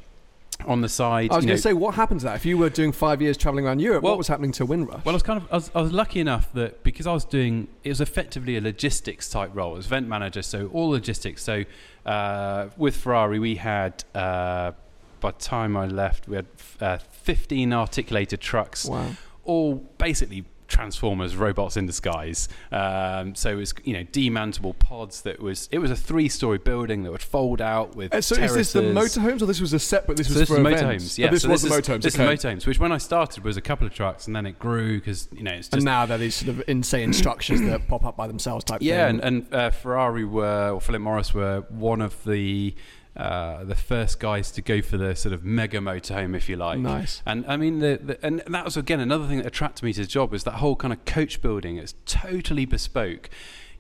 on 0.66 0.81
the 0.81 0.88
side. 0.88 1.31
I 1.31 1.37
was 1.37 1.44
going 1.44 1.57
to 1.57 1.62
say, 1.62 1.72
what 1.72 1.94
happened 1.94 2.20
to 2.20 2.27
that? 2.27 2.37
If 2.37 2.46
you 2.46 2.59
were 2.59 2.70
doing 2.70 2.92
five 2.92 3.20
years 3.22 3.37
traveling 3.37 3.66
around 3.66 3.81
Europe, 3.81 4.03
Well- 4.03 4.12
what 4.12 4.18
was 4.18 4.29
happening 4.29 4.53
to 4.53 4.66
Windrush? 4.66 5.05
Well, 5.05 5.14
I 5.14 5.16
was 5.16 5.22
kind 5.22 5.40
of 5.40 5.48
I 5.51 5.57
was, 5.57 5.70
I 5.75 5.83
was 5.83 5.92
lucky 5.92 6.20
enough 6.20 6.53
that 6.55 6.83
because 6.83 7.07
I 7.07 7.12
was 7.12 7.25
doing 7.25 7.68
it 7.85 7.88
was 7.88 8.01
effectively 8.01 8.57
a 8.57 8.61
logistics 8.61 9.29
type 9.29 9.51
role 9.55 9.77
as 9.77 9.87
event 9.87 10.09
manager, 10.09 10.42
so 10.42 10.68
all 10.68 10.90
logistics. 10.90 11.42
So 11.42 11.64
uh, 12.07 12.68
with 12.77 12.96
Ferrari, 12.96 13.38
we 13.38 13.57
had 13.57 14.05
uh, 14.14 14.72
by 15.20 15.31
the 15.31 15.38
time 15.38 15.77
I 15.77 15.87
left, 15.87 16.29
we 16.29 16.37
had 16.37 16.46
uh, 16.81 16.98
15 16.98 17.72
articulated 17.72 18.40
trucks, 18.40 18.85
wow. 18.87 19.12
all 19.44 19.77
basically 19.96 20.44
transformers 20.73 21.37
robots 21.37 21.77
in 21.77 21.87
disguise 21.87 22.49
um, 22.73 23.35
so 23.35 23.51
it 23.51 23.55
was 23.55 23.75
you 23.85 23.93
know 23.93 24.05
demountable 24.05 24.77
pods 24.79 25.23
that 25.23 25.39
was 25.41 25.69
it 25.71 25.79
was 25.79 25.91
a 25.91 25.97
three 25.97 26.29
story 26.29 26.59
building 26.59 27.03
that 27.03 27.13
would 27.13 27.23
fold 27.23 27.61
out 27.61 27.95
with 27.95 28.13
Uh, 28.15 28.21
so 28.21 28.35
is 28.37 28.55
this 28.55 28.73
the 28.73 28.81
terraces. 28.81 29.19
motorhomes, 29.19 29.43
or 29.43 29.47
this 29.47 29.61
was 29.61 29.73
a 29.73 29.79
separate? 29.79 30.17
This 30.17 30.29
So 30.29 30.33
was 30.35 30.41
this 30.41 30.49
for 30.49 30.55
is 30.57 30.61
events? 30.67 30.83
motorhomes, 30.83 31.19
Oh, 31.19 31.23
yeah. 31.23 31.31
this 31.31 31.43
so 31.43 31.49
was 31.51 31.63
this 31.63 31.71
the 31.71 31.77
is, 31.79 31.87
motorhomes. 31.87 32.03
This 32.03 32.15
okay. 32.19 32.33
is 32.33 32.41
motorhomes, 32.45 32.67
which 32.67 32.79
when 32.79 32.93
I 32.93 32.99
started 32.99 33.45
was 33.45 33.57
a 33.57 33.61
couple 33.61 33.87
of 33.87 33.93
trucks, 33.95 34.27
and 34.27 34.35
then 34.35 34.47
it 34.47 34.59
grew 34.59 34.99
because 34.99 35.29
you 35.33 35.43
know 35.43 35.53
it's 35.53 35.69
just 35.69 35.75
and 35.75 35.85
now 35.85 36.07
they're 36.07 36.19
these 36.19 36.35
sort 36.35 36.49
of 36.51 36.63
insane 36.69 37.13
structures 37.13 37.61
that 37.61 37.87
pop 37.89 38.05
up 38.05 38.17
by 38.17 38.27
themselves 38.27 38.65
type 38.65 38.81
yeah, 38.81 39.07
thing. 39.09 39.21
and, 39.21 39.45
and 39.45 39.55
uh, 39.55 39.71
Ferrari 39.71 40.25
were 40.25 40.71
or 40.71 40.81
Philip 40.81 41.03
Morris 41.03 41.35
were 41.35 41.65
one 41.69 42.01
of 42.01 42.23
the 42.25 42.75
uh, 43.16 43.64
the 43.64 43.75
first 43.75 44.20
guys 44.20 44.51
to 44.53 44.62
go 44.62 44.81
for 44.81 44.96
the 44.96 45.14
sort 45.14 45.35
of 45.35 45.44
mega 45.44 45.79
motorhome, 45.79 46.35
if 46.35 46.48
you 46.48 46.57
like. 46.57 46.79
Nice. 46.79 47.22
And 47.27 47.44
I 47.46 47.57
mean, 47.57 47.81
the, 47.81 48.01
the, 48.03 48.27
and 48.27 48.42
that 48.46 48.64
was 48.64 48.77
again 48.77 49.01
another 49.01 49.27
thing 49.27 49.38
that 49.38 49.46
attracted 49.46 49.85
me 49.85 49.92
to 49.92 50.01
the 50.01 50.07
job 50.07 50.33
was 50.33 50.44
that 50.44 50.55
whole 50.55 50.77
kind 50.77 50.92
of 50.92 51.05
coach 51.05 51.42
building. 51.42 51.77
It's 51.77 51.94
totally 52.07 52.64
bespoke. 52.64 53.29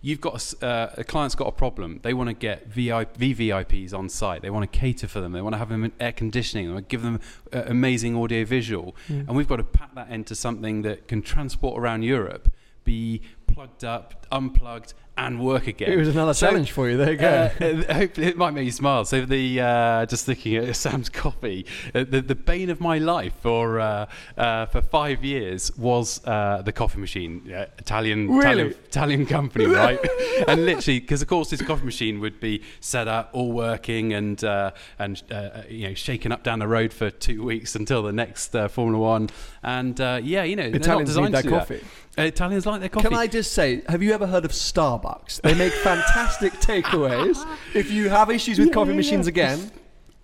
you've 0.02 0.20
got 0.20 0.52
a 0.62 0.66
uh, 0.66 0.94
a 0.98 1.04
client's 1.04 1.34
got 1.34 1.46
a 1.46 1.52
problem. 1.52 2.00
They 2.02 2.12
want 2.12 2.28
to 2.28 2.34
get 2.34 2.66
VI, 2.66 3.06
VVIPs 3.06 3.94
on 3.94 4.08
site. 4.08 4.42
They 4.42 4.50
want 4.50 4.70
to 4.70 4.78
cater 4.78 5.08
for 5.08 5.20
them. 5.20 5.32
They 5.32 5.40
want 5.40 5.54
to 5.54 5.58
have 5.58 5.70
them 5.70 5.84
in 5.84 5.92
air 5.98 6.12
conditioning. 6.12 6.66
They 6.66 6.72
want 6.74 6.88
to 6.88 6.92
give 6.92 7.02
them 7.02 7.20
uh, 7.52 7.62
amazing 7.66 8.16
audio 8.16 8.44
visual. 8.44 8.94
Mm. 9.08 9.28
And 9.28 9.36
we've 9.36 9.48
got 9.48 9.56
to 9.56 9.64
pack 9.64 9.94
that 9.94 10.10
into 10.10 10.34
something 10.34 10.82
that 10.82 11.08
can 11.08 11.22
transport 11.22 11.80
around 11.80 12.02
Europe, 12.02 12.52
be 12.84 13.22
plugged 13.46 13.84
up, 13.84 14.26
unplugged, 14.30 14.94
and 15.18 15.40
work 15.40 15.66
again. 15.66 15.92
It 15.92 15.96
was 15.96 16.08
another 16.08 16.32
So, 16.32 16.48
challenge 16.48 16.72
for 16.72 16.88
you. 16.88 16.96
There 16.96 17.10
you 17.12 17.18
go. 17.18 17.28
uh, 17.28 17.48
hopefully 17.94 18.28
it 18.28 18.36
might 18.38 18.52
make 18.52 18.64
you 18.64 18.70
smile. 18.72 19.04
So 19.04 19.24
the 19.26 19.60
uh, 19.60 20.06
just 20.06 20.26
looking 20.26 20.56
at 20.56 20.74
Sam's 20.84 21.08
coffee, 21.10 21.66
uh, 21.94 22.04
the 22.08 22.22
the 22.22 22.34
bane 22.34 22.70
of 22.70 22.80
my 22.80 22.98
life 22.98 23.34
for 23.42 23.78
uh, 23.78 24.06
uh, 24.38 24.66
for 24.66 24.80
five 24.80 25.22
years 25.24 25.70
was 25.76 26.24
uh, 26.26 26.62
the 26.64 26.72
coffee 26.72 26.98
machine, 26.98 27.52
uh, 27.52 27.66
Italian 27.78 28.28
Really? 28.28 28.40
Italian, 28.40 28.74
Italian 28.86 29.26
company, 29.26 29.66
right? 29.82 30.00
and 30.48 30.64
literally, 30.64 31.00
because 31.00 31.20
of 31.20 31.28
course 31.28 31.50
this 31.50 31.60
coffee 31.60 31.84
machine 31.84 32.18
would 32.20 32.40
be 32.40 32.62
set 32.80 33.06
up, 33.06 33.28
all 33.34 33.52
working, 33.52 34.14
and 34.14 34.42
uh, 34.42 34.70
and 34.98 35.22
uh, 35.30 35.62
you 35.68 35.88
know 35.88 35.94
shaken 35.94 36.32
up 36.32 36.42
down 36.42 36.58
the 36.58 36.68
road 36.68 36.92
for 36.92 37.10
two 37.10 37.42
weeks 37.44 37.74
until 37.76 38.02
the 38.02 38.12
next 38.12 38.56
uh, 38.56 38.66
Formula 38.68 38.98
One. 38.98 39.28
And 39.62 40.00
uh, 40.00 40.20
yeah, 40.22 40.42
you 40.42 40.56
know, 40.56 40.62
they're 40.64 40.72
not 40.72 40.80
Italians 40.80 41.08
designed 41.10 41.34
need 41.34 41.42
do 41.42 41.50
coffee. 41.50 41.76
That. 41.76 42.22
Uh, 42.22 42.26
Italians 42.26 42.66
like 42.66 42.80
their 42.80 42.88
coffee. 42.90 43.08
Can 43.08 43.16
I 43.16 43.26
just 43.26 43.52
say, 43.52 43.82
have 43.88 44.02
you 44.02 44.12
ever 44.12 44.26
heard 44.26 44.44
of 44.44 44.50
Starbucks? 44.50 45.01
They 45.42 45.54
make 45.54 45.72
fantastic 45.72 46.52
takeaways. 46.54 47.44
If 47.74 47.90
you 47.90 48.08
have 48.10 48.30
issues 48.30 48.58
with 48.58 48.72
coffee 48.72 48.92
machines 48.92 49.26
again, 49.26 49.70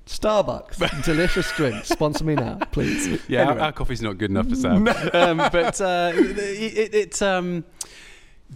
Starbucks, 0.06 1.04
delicious 1.04 1.50
drink. 1.52 1.84
Sponsor 1.84 2.24
me 2.24 2.34
now, 2.34 2.58
please. 2.72 3.06
Yeah, 3.28 3.42
Anyway. 3.42 3.58
our, 3.58 3.66
our 3.66 3.72
coffee's 3.72 4.02
not 4.02 4.18
good 4.18 4.30
enough 4.30 4.48
for 4.48 4.56
Sam. 4.56 4.88
um, 5.12 5.36
but 5.36 5.80
uh, 5.80 6.12
it, 6.14 6.38
it, 6.38 6.94
it's. 6.94 7.22
Um, 7.22 7.64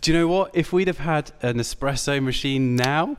do 0.00 0.10
you 0.12 0.18
know 0.18 0.28
what? 0.28 0.50
If 0.54 0.72
we'd 0.72 0.88
have 0.88 0.98
had 0.98 1.32
an 1.42 1.58
espresso 1.58 2.22
machine 2.22 2.76
now, 2.76 3.18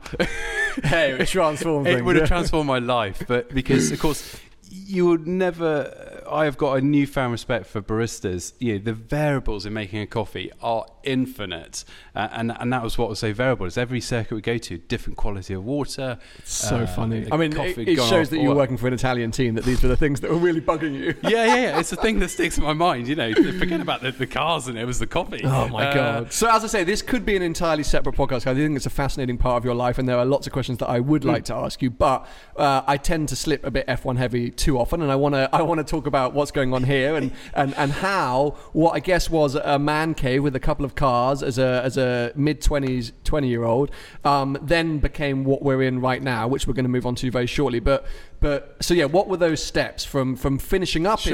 hey, 0.82 1.12
it 1.12 1.28
transforms 1.28 1.86
it 1.86 2.04
would 2.04 2.16
have 2.16 2.26
transformed 2.26 2.66
my 2.66 2.80
life. 2.80 3.22
But 3.28 3.54
because, 3.54 3.92
of 3.92 4.00
course, 4.00 4.36
you 4.68 5.06
would 5.06 5.26
never. 5.26 6.22
I 6.28 6.44
have 6.46 6.56
got 6.58 6.78
a 6.78 6.80
newfound 6.80 7.30
respect 7.32 7.66
for 7.66 7.80
baristas. 7.80 8.54
You 8.58 8.74
know, 8.74 8.84
the 8.84 8.92
variables 8.92 9.66
in 9.66 9.72
making 9.72 10.00
a 10.00 10.06
coffee 10.06 10.50
are 10.60 10.86
infinite, 11.04 11.84
uh, 12.14 12.28
and 12.32 12.52
and 12.58 12.72
that 12.72 12.82
was 12.82 12.96
what 12.98 13.08
was 13.08 13.18
so 13.18 13.32
variable. 13.32 13.66
Is 13.66 13.76
every 13.78 14.00
circuit 14.00 14.34
we 14.34 14.40
go 14.40 14.58
to, 14.58 14.78
different 14.78 15.16
quality 15.16 15.54
of 15.54 15.64
water. 15.64 16.18
So 16.44 16.76
uh, 16.78 16.86
funny. 16.86 17.26
I 17.30 17.36
mean, 17.36 17.52
coffee 17.52 17.82
it, 17.82 17.88
it 17.88 17.96
shows 17.96 18.12
off, 18.26 18.30
that 18.30 18.38
you're 18.40 18.54
working 18.54 18.76
for 18.76 18.86
an 18.88 18.94
Italian 18.94 19.30
team. 19.30 19.54
That 19.54 19.64
these 19.64 19.82
were 19.82 19.88
the 19.88 19.96
things 19.96 20.20
that 20.20 20.30
were 20.30 20.36
really 20.36 20.60
bugging 20.60 20.94
you. 20.98 21.14
yeah, 21.22 21.44
yeah, 21.46 21.56
yeah. 21.56 21.78
It's 21.78 21.90
the 21.90 21.96
thing 21.96 22.18
that 22.20 22.28
sticks 22.36 22.58
in 22.58 22.64
my 22.64 22.72
mind. 22.72 23.08
You 23.08 23.16
know, 23.16 23.32
forget 23.34 23.80
about 23.80 24.02
the, 24.02 24.12
the 24.12 24.26
cars 24.26 24.68
and 24.68 24.78
it 24.78 24.84
was 24.84 24.98
the 24.98 25.06
coffee. 25.06 25.42
Oh 25.44 25.68
my 25.68 25.86
Uh, 25.88 25.94
god! 25.94 26.32
So 26.32 26.48
as 26.50 26.64
I 26.64 26.66
say, 26.68 26.84
this 26.84 27.02
could 27.02 27.24
be 27.24 27.36
an 27.36 27.42
entirely 27.42 27.82
separate 27.82 28.14
podcast. 28.16 28.46
I 28.46 28.54
think 28.54 28.76
it's 28.76 28.86
a 28.86 28.90
fascinating 28.90 29.38
part 29.38 29.56
of 29.58 29.64
your 29.64 29.74
life, 29.74 29.98
and 29.98 30.08
there 30.08 30.18
are 30.18 30.24
lots 30.24 30.46
of 30.46 30.52
questions 30.52 30.78
that 30.78 30.88
I 30.88 31.00
would 31.00 31.22
Hmm. 31.24 31.30
like 31.30 31.44
to 31.46 31.54
ask 31.54 31.80
you. 31.82 31.90
But 31.90 32.26
uh, 32.56 32.82
I 32.86 32.96
tend 32.96 33.28
to 33.30 33.36
slip 33.36 33.64
a 33.64 33.70
bit 33.70 33.86
F1 33.86 34.16
heavy 34.16 34.50
too 34.50 34.78
often, 34.78 35.00
and 35.02 35.10
I 35.10 35.16
want 35.16 35.34
to 35.34 35.48
I 35.52 35.62
want 35.62 35.78
to 35.78 35.84
talk 35.84 36.06
about 36.06 36.34
what's 36.34 36.50
going 36.50 36.72
on 36.74 36.84
here 36.84 37.16
and, 37.16 37.32
and 37.54 37.74
and 37.76 37.92
how 37.92 38.56
what 38.72 38.92
I 38.92 39.00
guess 39.00 39.30
was 39.30 39.54
a 39.54 39.78
man 39.78 40.14
cave 40.14 40.42
with 40.42 40.54
a 40.56 40.60
couple 40.60 40.84
of 40.84 40.93
cars 40.96 41.42
as 41.42 41.58
a 41.58 41.82
as 41.84 41.96
a 41.96 42.32
mid 42.34 42.60
twenties 42.60 43.12
twenty 43.24 43.48
year 43.48 43.64
old, 43.64 43.90
um, 44.24 44.58
then 44.62 44.98
became 44.98 45.44
what 45.44 45.62
we're 45.62 45.82
in 45.82 46.00
right 46.00 46.22
now, 46.22 46.48
which 46.48 46.66
we're 46.66 46.74
going 46.74 46.84
to 46.84 46.90
move 46.90 47.06
on 47.06 47.14
to 47.16 47.30
very 47.30 47.46
shortly. 47.46 47.80
But 47.80 48.06
but 48.40 48.76
so 48.80 48.94
yeah, 48.94 49.06
what 49.06 49.28
were 49.28 49.36
those 49.36 49.62
steps 49.62 50.04
from 50.04 50.36
from 50.36 50.58
finishing 50.58 51.06
up? 51.06 51.26
in 51.26 51.33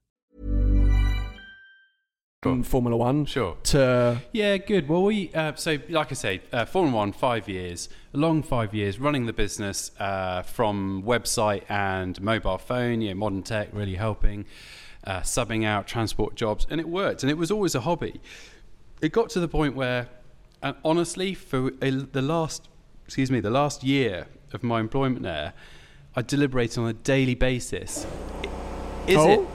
from 2.41 2.63
Formula 2.63 2.97
One 2.97 3.23
Sure. 3.27 3.55
to 3.65 4.19
Yeah, 4.31 4.57
good. 4.57 4.89
Well, 4.89 5.03
we 5.03 5.31
uh, 5.35 5.53
so 5.53 5.77
like 5.89 6.11
I 6.11 6.15
say, 6.15 6.41
uh, 6.51 6.65
Formula 6.65 6.97
One, 6.97 7.11
five 7.11 7.47
years, 7.47 7.87
long 8.13 8.41
five 8.41 8.73
years, 8.73 8.99
running 8.99 9.27
the 9.27 9.33
business 9.33 9.91
uh, 9.99 10.41
from 10.41 11.03
website 11.03 11.61
and 11.69 12.19
mobile 12.19 12.57
phone. 12.57 13.01
Yeah, 13.01 13.13
modern 13.13 13.43
tech 13.43 13.69
really 13.73 13.93
helping, 13.93 14.45
uh, 15.05 15.19
subbing 15.19 15.65
out 15.65 15.85
transport 15.85 16.33
jobs, 16.33 16.65
and 16.71 16.81
it 16.81 16.89
worked. 16.89 17.21
And 17.21 17.29
it 17.29 17.37
was 17.37 17.51
always 17.51 17.75
a 17.75 17.81
hobby. 17.81 18.19
It 19.03 19.11
got 19.11 19.29
to 19.31 19.39
the 19.39 19.47
point 19.47 19.75
where, 19.75 20.07
and 20.63 20.75
honestly, 20.83 21.35
for 21.35 21.67
a, 21.79 21.91
the 21.91 22.23
last, 22.23 22.69
excuse 23.05 23.29
me, 23.29 23.39
the 23.39 23.51
last 23.51 23.83
year 23.83 24.25
of 24.51 24.63
my 24.63 24.79
employment 24.79 25.21
there, 25.21 25.53
I 26.15 26.23
deliberated 26.23 26.79
on 26.79 26.87
a 26.87 26.93
daily 26.93 27.35
basis. 27.35 28.07
Is 29.05 29.17
Oh? 29.17 29.29
it? 29.43 29.47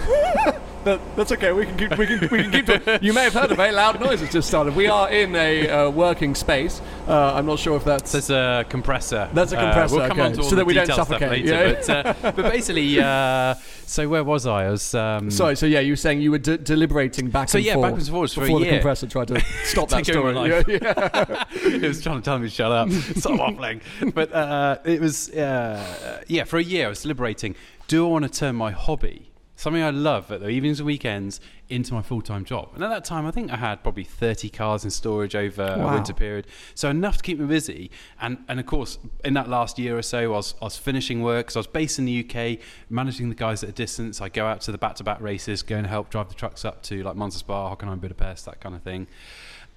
That, 0.84 0.98
that's 1.14 1.30
okay. 1.32 1.52
We 1.52 1.66
can 1.66 1.76
keep. 1.76 1.98
We 1.98 2.06
can, 2.06 2.20
we 2.30 2.42
can 2.42 2.50
keep. 2.52 2.66
talking. 2.66 2.98
You 3.02 3.12
may 3.12 3.24
have 3.24 3.34
heard 3.34 3.50
a 3.50 3.54
very 3.54 3.72
loud 3.72 4.00
noise 4.00 4.20
that's 4.20 4.32
just 4.32 4.48
started. 4.48 4.74
We 4.74 4.86
are 4.86 5.10
in 5.10 5.36
a 5.36 5.68
uh, 5.68 5.90
working 5.90 6.34
space. 6.34 6.80
Uh, 7.06 7.34
I'm 7.34 7.44
not 7.44 7.58
sure 7.58 7.76
if 7.76 7.84
that's. 7.84 8.12
There's 8.12 8.30
a 8.30 8.64
compressor. 8.68 9.28
That's 9.34 9.52
a 9.52 9.58
Uh, 9.58 9.62
compressor, 9.64 9.96
we'll 9.96 10.08
come 10.08 10.18
okay. 10.20 10.26
on 10.28 10.32
to 10.32 10.38
all 10.38 10.44
So 10.44 10.50
the 10.50 10.56
that 10.56 10.64
we 10.64 10.72
don't 10.74 10.86
suffocate, 10.86 11.30
later. 11.44 11.44
yeah. 11.44 11.72
But, 12.12 12.24
uh, 12.24 12.32
but 12.32 12.50
basically, 12.50 12.98
uh, 13.00 13.54
so 13.84 14.08
where 14.08 14.24
was 14.24 14.46
I? 14.46 14.66
I 14.66 14.70
was. 14.70 14.94
Um, 14.94 15.30
Sorry. 15.40 15.54
So 15.56 15.66
yeah, 15.66 15.80
you 15.80 15.92
were 15.92 15.96
saying 15.96 16.20
you 16.22 16.30
were 16.30 16.38
de- 16.38 16.58
deliberating 16.58 17.28
back 17.28 17.48
So 17.50 17.58
and 17.58 17.66
yeah, 17.66 17.74
forth 17.74 17.84
backwards 17.86 18.08
and 18.08 18.12
forwards 18.14 18.32
for 18.34 18.40
a 18.40 18.44
before 18.44 18.60
the 18.60 18.68
compressor 18.70 19.06
tried 19.06 19.28
to 19.28 19.40
stop 19.64 19.88
that 19.90 20.04
Take 20.04 20.16
over 20.16 20.32
story. 20.32 20.50
Yeah, 20.50 20.62
yeah. 20.66 21.44
it 21.52 21.82
was 21.82 22.02
trying 22.02 22.16
to 22.16 22.24
tell 22.24 22.38
me 22.38 22.48
to 22.48 22.54
shut 22.54 22.72
up. 22.72 22.90
Stop 22.90 23.32
waffling. 23.38 23.80
But 24.14 24.32
uh, 24.32 24.78
it 24.84 25.00
was, 25.00 25.28
uh, 25.30 26.22
yeah, 26.26 26.44
for 26.44 26.58
a 26.58 26.62
year 26.62 26.86
I 26.86 26.88
was 26.88 27.02
deliberating. 27.02 27.54
Do 27.86 28.06
I 28.06 28.10
want 28.10 28.24
to 28.24 28.30
turn 28.30 28.54
my 28.56 28.70
hobby, 28.70 29.29
something 29.60 29.82
I 29.82 29.90
love 29.90 30.32
at 30.32 30.40
the 30.40 30.48
evenings 30.48 30.80
and 30.80 30.86
weekends, 30.86 31.40
into 31.68 31.92
my 31.92 32.02
full 32.02 32.22
time 32.22 32.44
job? 32.44 32.70
And 32.74 32.82
at 32.82 32.88
that 32.88 33.04
time, 33.04 33.26
I 33.26 33.30
think 33.30 33.52
I 33.52 33.56
had 33.56 33.82
probably 33.82 34.04
30 34.04 34.48
cars 34.48 34.84
in 34.84 34.90
storage 34.90 35.36
over 35.36 35.76
a 35.78 35.86
winter 35.86 36.12
period. 36.14 36.46
So 36.74 36.88
enough 36.88 37.18
to 37.18 37.22
keep 37.22 37.38
me 37.38 37.46
busy. 37.46 37.90
And, 38.20 38.38
and 38.48 38.58
of 38.58 38.66
course, 38.66 38.98
in 39.24 39.34
that 39.34 39.48
last 39.48 39.78
year 39.78 39.96
or 39.96 40.02
so, 40.02 40.18
I 40.18 40.36
was, 40.36 40.54
I 40.62 40.64
was 40.64 40.76
finishing 40.76 41.22
work 41.22 41.46
because 41.46 41.56
I 41.56 41.60
was 41.60 41.66
based 41.66 41.98
in 41.98 42.06
the 42.06 42.24
UK, 42.24 42.58
managing 42.88 43.28
the 43.28 43.34
guys 43.34 43.62
at 43.62 43.68
a 43.68 43.72
distance. 43.72 44.20
I 44.20 44.28
go 44.28 44.46
out 44.46 44.62
to 44.62 44.72
the 44.72 44.78
back 44.78 44.94
to 44.96 45.04
back 45.04 45.20
races, 45.20 45.62
go 45.62 45.76
and 45.76 45.86
help 45.86 46.10
drive 46.10 46.28
the 46.28 46.34
trucks 46.34 46.64
up 46.64 46.82
to 46.84 47.02
like 47.02 47.16
Monza 47.16 47.38
Spa, 47.38 47.74
Hockenheim, 47.74 48.00
Budapest, 48.00 48.46
that 48.46 48.60
kind 48.60 48.74
of 48.74 48.82
thing. 48.82 49.06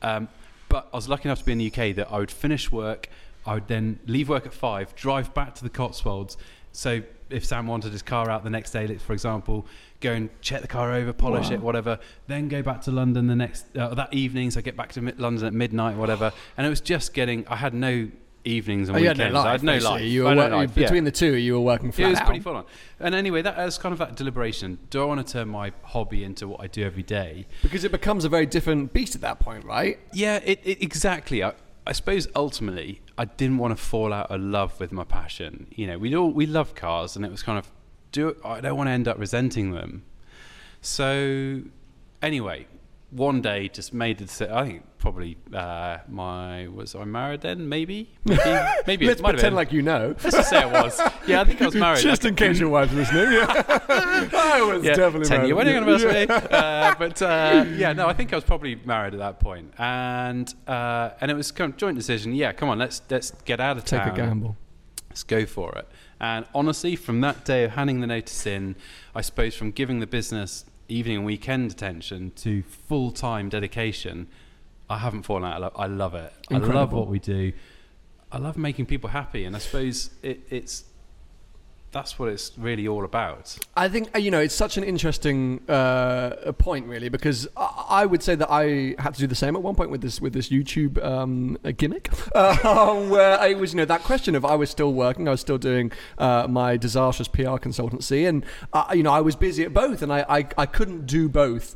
Um, 0.02 0.30
but 0.70 0.88
I 0.92 0.96
was 0.96 1.08
lucky 1.10 1.28
enough 1.28 1.40
to 1.40 1.46
be 1.46 1.52
in 1.52 1.58
the 1.60 1.68
UK 1.68 1.96
that 1.98 2.08
I 2.12 2.18
would 2.18 2.32
finish 2.32 2.72
work, 2.72 3.10
I 3.46 3.56
would 3.56 3.68
then 3.68 4.00
leave 4.08 4.30
work 4.30 4.46
at 4.46 4.54
five, 4.54 4.96
drive 4.96 5.34
back 5.34 5.56
to 5.56 5.64
the 5.64 5.70
Cotswolds. 5.70 6.38
So 6.72 7.04
if 7.34 7.44
Sam 7.46 7.68
wanted 7.68 7.92
his 7.92 8.02
car 8.02 8.30
out 8.30 8.44
the 8.44 8.50
next 8.50 8.72
day, 8.72 8.96
for 8.98 9.14
example, 9.14 9.66
go 10.00 10.12
and 10.14 10.30
check 10.42 10.62
the 10.62 10.68
car 10.68 10.92
over, 10.94 11.12
polish 11.14 11.50
it, 11.52 11.60
whatever. 11.62 12.00
Then 12.28 12.48
go 12.48 12.62
back 12.62 12.82
to 12.84 12.92
London 12.92 13.28
the 13.28 13.36
next 13.36 13.66
uh, 13.76 13.94
that 13.96 14.14
evening. 14.14 14.52
So 14.52 14.60
I 14.60 14.62
get 14.62 14.78
back 14.78 14.92
to 14.94 15.02
mid- 15.02 15.20
London 15.20 15.46
at 15.46 15.54
midnight, 15.54 15.98
whatever. 15.98 16.32
And 16.58 16.66
it 16.68 16.70
was 16.70 16.82
just 16.82 17.14
getting. 17.14 17.46
I 17.48 17.56
had 17.56 17.74
no 17.74 18.10
evenings 18.46 18.90
and 18.90 18.98
Oh, 18.98 19.02
weekends. 19.02 19.34
life. 19.34 19.46
I 19.46 19.52
had 19.54 19.64
no 19.64 19.78
life. 19.78 20.02
You 20.02 20.24
were 20.24 20.30
had 20.30 20.36
no 20.36 20.42
wor- 20.50 20.50
life, 20.58 20.72
yeah. 20.76 20.84
between 20.84 21.06
the 21.06 21.12
two, 21.12 21.34
you 21.36 21.54
were 21.54 21.62
working 21.62 21.94
flat 21.94 22.08
It 22.08 22.10
was 22.10 22.20
out. 22.20 22.26
pretty 22.26 22.42
full 22.42 22.58
on. 22.58 22.66
And 23.00 23.16
anyway, 23.16 23.42
that 23.42 23.56
was 23.58 23.78
kind 23.78 23.94
of 23.94 24.00
that 24.00 24.18
deliberation. 24.18 24.80
Do 24.90 25.02
I 25.02 25.06
want 25.06 25.26
to 25.26 25.32
turn 25.34 25.48
my 25.48 25.72
hobby 25.84 26.26
into 26.26 26.50
what 26.50 26.60
I 26.62 26.68
do 26.68 26.84
every 26.84 27.04
day? 27.04 27.48
because 27.62 27.86
it 27.86 27.92
becomes 27.94 28.26
a 28.26 28.30
very 28.30 28.46
different 28.46 28.92
beast 28.92 29.16
at 29.16 29.22
that 29.22 29.40
point, 29.40 29.64
right? 29.64 29.98
Yeah, 30.14 30.42
it, 30.44 30.60
it, 30.66 30.82
exactly. 30.84 31.42
I, 31.42 31.54
I 31.88 31.94
suppose 31.94 32.28
ultimately, 32.36 33.00
I 33.18 33.26
didn't 33.26 33.58
want 33.58 33.78
to 33.78 33.84
fall 33.84 34.12
out 34.12 34.32
of 34.32 34.42
love 34.42 34.80
with 34.80 34.92
my 34.92 35.04
passion. 35.04 35.68
You 35.72 35.88
know, 35.88 35.98
we 35.98 36.16
all 36.16 36.32
we 36.32 36.46
love 36.46 36.76
cars, 36.76 37.16
and 37.16 37.24
it 37.24 37.32
was 37.32 37.44
kind 37.44 37.60
of 37.60 37.70
do. 38.12 38.36
I 38.44 38.62
don't 38.62 38.78
want 38.78 38.88
to 38.88 38.92
end 38.92 39.08
up 39.08 39.20
resenting 39.20 39.72
them. 39.72 40.04
So, 40.82 41.62
anyway, 42.22 42.68
one 43.16 43.42
day 43.42 43.68
just 43.68 43.94
made 43.94 44.18
the 44.18 44.26
decision. 44.26 44.54
I 44.54 44.66
think 44.66 44.84
probably 44.98 45.38
uh, 45.54 45.98
my 46.08 46.68
was 46.68 46.96
I 46.96 47.04
married 47.06 47.42
then? 47.42 47.68
Maybe, 47.70 48.10
maybe, 48.26 48.42
maybe. 48.88 49.06
Let's 49.06 49.20
it 49.20 49.24
might 49.24 49.30
have 49.30 49.36
pretend 49.36 49.52
been. 49.52 49.56
like 49.56 49.72
you 49.74 49.82
know. 49.82 50.16
Let's 50.24 50.36
just 50.36 50.50
say 50.50 50.62
it 50.62 50.72
was. 50.72 51.00
Yeah, 51.28 51.42
I 51.42 51.44
think 51.46 51.62
I 51.62 51.66
was 51.66 51.76
married. 51.76 52.00
Just 52.04 52.26
in 52.26 52.36
case 52.36 52.60
your 52.60 52.70
wife's 52.70 52.94
listening. 52.94 53.32
Yeah. 53.34 53.64
I 54.34 54.62
was 54.68 54.84
yeah, 54.84 54.96
definitely 54.96 55.28
ten 55.28 55.38
married. 55.40 55.48
year 55.48 55.56
wedding 55.56 55.74
Yeah. 55.76 55.82
anniversary. 55.82 56.28
uh, 56.30 56.96
but 56.98 57.22
uh, 57.22 57.66
yeah, 57.76 57.94
no, 57.94 58.08
I 58.08 58.14
think 58.14 58.34
I 58.34 58.36
was 58.36 58.44
probably 58.44 58.76
married 58.86 59.14
at 59.14 59.20
that 59.20 59.40
point, 59.40 59.74
and 59.78 60.54
uh, 60.68 61.12
and 61.22 61.30
it 61.32 61.36
was 61.36 61.52
kind 61.52 61.72
of 61.72 61.78
joint 61.78 61.98
decision. 61.98 62.34
Yeah, 62.34 62.52
come 62.54 62.70
on, 62.70 62.80
let's 62.80 63.02
let's 63.10 63.32
get 63.46 63.60
out 63.60 63.78
of 63.78 63.86
Take 63.86 64.02
town. 64.02 64.10
a 64.12 64.16
gamble. 64.16 64.58
Let's 65.10 65.24
go 65.24 65.46
for 65.46 65.72
it. 65.78 65.88
And 66.20 66.46
honestly, 66.56 66.96
from 66.96 67.22
that 67.22 67.46
day 67.46 67.66
of 67.66 67.72
handing 67.72 68.00
the 68.02 68.08
notice 68.08 68.48
in, 68.48 68.76
I 69.14 69.22
suppose 69.22 69.54
from 69.56 69.72
giving 69.72 70.00
the 70.00 70.08
business 70.08 70.66
evening 70.88 71.18
and 71.18 71.26
weekend 71.26 71.72
attention 71.72 72.32
to 72.38 72.64
full 72.64 73.12
time 73.12 73.50
dedication, 73.50 74.28
I 74.90 74.98
haven't 74.98 75.24
fallen 75.24 75.44
out. 75.46 75.56
of 75.56 75.62
love. 75.62 75.74
I 75.76 75.88
love 75.88 76.16
it. 76.16 76.34
I 76.52 76.58
love 76.58 76.94
what 76.94 77.08
we 77.08 77.20
do. 77.20 77.54
I 78.32 78.38
love 78.38 78.58
making 78.58 78.88
people 78.88 79.10
happy, 79.10 79.46
and 79.46 79.56
I 79.56 79.60
suppose 79.60 80.10
it, 80.24 80.42
it's 80.50 80.86
that's 81.94 82.20
what 82.20 82.28
it's 82.28 82.52
really 82.58 82.88
all 82.88 83.06
about. 83.06 83.58
I 83.76 83.88
think 83.88 84.10
uh, 84.14 84.20
you 84.20 84.32
know 84.32 84.40
it's 84.40 84.56
such 84.56 84.78
an 84.78 84.84
interesting 84.84 85.62
uh, 85.70 86.52
point, 86.58 86.88
really, 86.88 87.08
because 87.08 87.48
I, 87.56 88.06
would 88.06 88.22
say 88.22 88.36
that 88.36 88.52
I 88.52 88.96
had 89.00 89.14
to 89.14 89.20
do 89.20 89.28
the 89.28 89.36
same 89.36 89.56
at 89.56 89.62
one 89.62 89.76
point 89.76 89.92
with 89.92 90.02
this 90.02 90.20
with 90.20 90.34
this 90.34 90.50
YouTube 90.50 91.02
um, 91.04 91.58
uh, 91.64 91.72
gimmick, 91.72 92.10
uh, 92.36 92.96
where 93.10 93.40
I 93.40 93.54
was 93.54 93.74
you 93.74 93.78
know 93.78 93.86
that 93.86 94.04
question 94.04 94.36
of 94.36 94.44
I 94.44 94.56
was 94.56 94.70
still 94.70 94.94
working, 94.94 95.28
I 95.28 95.32
was 95.32 95.42
still 95.42 95.58
doing 95.60 95.92
uh, 96.18 96.48
my 96.50 96.76
disastrous 96.76 97.28
PR 97.28 97.58
consultancy, 97.62 98.28
and 98.28 98.46
uh, 98.74 98.88
you 98.94 99.04
know 99.04 99.14
I 99.14 99.22
was 99.22 99.36
busy 99.36 99.64
at 99.64 99.74
both, 99.74 100.02
and 100.02 100.12
I 100.12 100.26
I, 100.28 100.48
I 100.58 100.66
couldn't 100.66 101.06
do 101.06 101.30
both. 101.30 101.76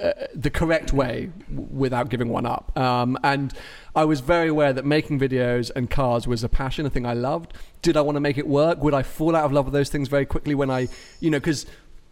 Uh, 0.00 0.12
the 0.34 0.50
correct 0.50 0.92
way 0.92 1.30
w- 1.48 1.68
without 1.70 2.10
giving 2.10 2.28
one 2.28 2.44
up. 2.44 2.76
Um, 2.76 3.16
and 3.24 3.54
I 3.94 4.04
was 4.04 4.20
very 4.20 4.48
aware 4.48 4.74
that 4.74 4.84
making 4.84 5.18
videos 5.18 5.70
and 5.74 5.88
cars 5.88 6.26
was 6.26 6.44
a 6.44 6.50
passion, 6.50 6.84
a 6.84 6.90
thing 6.90 7.06
I 7.06 7.14
loved. 7.14 7.54
Did 7.80 7.96
I 7.96 8.02
want 8.02 8.16
to 8.16 8.20
make 8.20 8.36
it 8.36 8.46
work? 8.46 8.82
Would 8.82 8.92
I 8.92 9.02
fall 9.02 9.34
out 9.34 9.44
of 9.44 9.52
love 9.52 9.64
with 9.64 9.72
those 9.72 9.88
things 9.88 10.08
very 10.08 10.26
quickly 10.26 10.54
when 10.54 10.70
I, 10.70 10.88
you 11.20 11.30
know, 11.30 11.38
because 11.38 11.64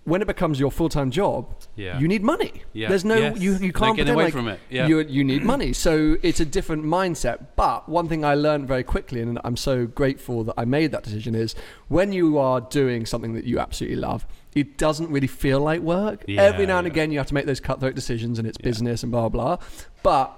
when 0.05 0.21
it 0.21 0.27
becomes 0.27 0.61
your 0.61 0.71
full 0.71 0.89
time 0.91 1.11
job, 1.11 1.55
Yeah. 1.77 1.99
you 1.99 2.07
need 2.09 2.23
money. 2.23 2.53
Yeah. 2.75 2.89
There's 2.89 3.05
no 3.05 3.17
Yes. 3.17 3.39
you 3.41 3.53
you 3.55 3.73
can't 3.73 3.97
pretend 3.97 4.11
away 4.11 4.25
like 4.25 4.33
from 4.35 4.49
it. 4.49 4.61
Yeah. 4.71 4.87
you 4.87 5.01
you 5.01 5.25
need 5.25 5.43
money. 5.45 5.73
So 5.73 6.17
it's 6.23 6.41
a 6.41 6.45
different 6.45 6.85
mindset. 6.85 7.39
But 7.57 7.89
one 7.89 8.07
thing 8.09 8.25
I 8.25 8.35
learned 8.35 8.69
very 8.69 8.83
quickly, 8.85 9.21
and 9.23 9.39
I'm 9.45 9.57
so 9.57 9.87
grateful 9.87 10.45
that 10.45 10.55
I 10.59 10.65
made 10.67 10.93
that 10.93 11.03
decision, 11.05 11.35
is 11.35 11.55
when 11.89 12.13
you 12.13 12.39
are 12.39 12.61
doing 12.61 13.07
something 13.07 13.33
that 13.35 13.45
you 13.45 13.59
absolutely 13.59 13.97
love, 13.97 14.27
it 14.55 14.77
doesn't 14.79 15.11
really 15.11 15.27
feel 15.27 15.61
like 15.61 15.81
work. 15.81 16.23
Yeah, 16.29 16.43
Every 16.43 16.67
now 16.67 16.79
and 16.79 16.87
yeah. 16.87 16.93
again, 16.93 17.11
you 17.11 17.19
have 17.19 17.27
to 17.29 17.35
make 17.35 17.47
those 17.47 17.61
cutthroat 17.61 17.95
decisions, 17.95 18.39
and 18.39 18.47
it's 18.47 18.59
business 18.59 19.03
and 19.03 19.11
blah 19.11 19.29
blah. 19.31 19.57
But 20.03 20.33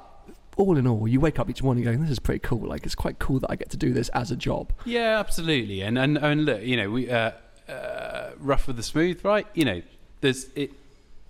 all 0.57 0.79
in 0.79 0.87
all, 0.87 1.07
you 1.07 1.21
wake 1.21 1.39
up 1.39 1.51
each 1.51 1.63
morning 1.63 1.85
going, 1.85 2.01
"This 2.01 2.11
is 2.11 2.19
pretty 2.19 2.39
cool. 2.41 2.67
Like 2.69 2.87
it's 2.87 2.95
quite 2.95 3.19
cool 3.19 3.41
that 3.41 3.51
I 3.51 3.57
get 3.57 3.69
to 3.71 3.77
do 3.77 3.93
this 3.93 4.09
as 4.11 4.31
a 4.31 4.37
job." 4.37 4.73
Yeah, 4.85 5.19
absolutely. 5.19 5.83
And 5.83 5.99
and 5.99 6.17
and 6.17 6.45
look, 6.47 6.63
you 6.63 6.77
know, 6.77 6.89
we 6.91 7.11
uh, 7.11 7.33
uh, 7.69 8.31
rough 8.39 8.67
with 8.67 8.77
the 8.77 8.83
smooth, 8.83 9.25
right? 9.25 9.47
You 9.55 9.65
know, 9.65 9.83
there's 10.21 10.47
it. 10.55 10.73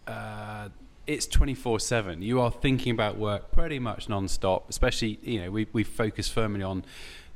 Uh, 0.07 0.69
it's 1.07 1.27
twenty 1.27 1.55
four 1.55 1.79
seven. 1.81 2.23
You 2.23 2.41
are 2.41 2.51
thinking 2.51 2.93
about 2.93 3.17
work 3.17 3.53
pretty 3.53 3.79
much 3.79 4.09
non-stop. 4.09 4.69
Especially, 4.69 5.19
you 5.23 5.41
know, 5.41 5.51
we 5.51 5.67
we 5.73 5.85
focus 5.85 6.29
firmly 6.29 6.63
on 6.63 6.85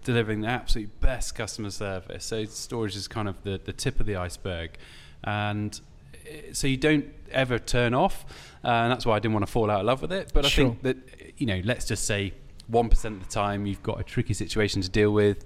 delivering 0.04 0.40
the 0.40 0.48
absolute 0.48 1.00
best 1.00 1.34
customer 1.34 1.70
service. 1.70 2.24
So 2.24 2.44
storage 2.46 2.96
is 2.96 3.06
kind 3.08 3.28
of 3.28 3.42
the 3.42 3.60
the 3.64 3.72
tip 3.72 4.00
of 4.00 4.06
the 4.06 4.16
iceberg, 4.16 4.76
and 5.24 5.80
uh, 6.14 6.52
so 6.52 6.66
you 6.66 6.76
don't 6.76 7.06
ever 7.30 7.58
turn 7.58 7.94
off. 7.94 8.24
Uh, 8.64 8.68
and 8.68 8.92
that's 8.92 9.06
why 9.06 9.16
I 9.16 9.18
didn't 9.20 9.34
want 9.34 9.46
to 9.46 9.52
fall 9.52 9.70
out 9.70 9.80
of 9.80 9.86
love 9.86 10.02
with 10.02 10.12
it. 10.12 10.32
But 10.34 10.44
I 10.44 10.48
Sure. 10.48 10.70
think 10.70 10.82
that 10.82 10.96
you 11.38 11.46
know, 11.46 11.60
let's 11.64 11.86
just 11.86 12.04
say 12.04 12.32
one 12.66 12.88
percent 12.88 13.16
of 13.20 13.26
the 13.26 13.32
time 13.32 13.66
you've 13.66 13.82
got 13.82 13.98
a 14.00 14.04
tricky 14.04 14.34
situation 14.34 14.82
to 14.82 14.88
deal 14.88 15.10
with 15.12 15.44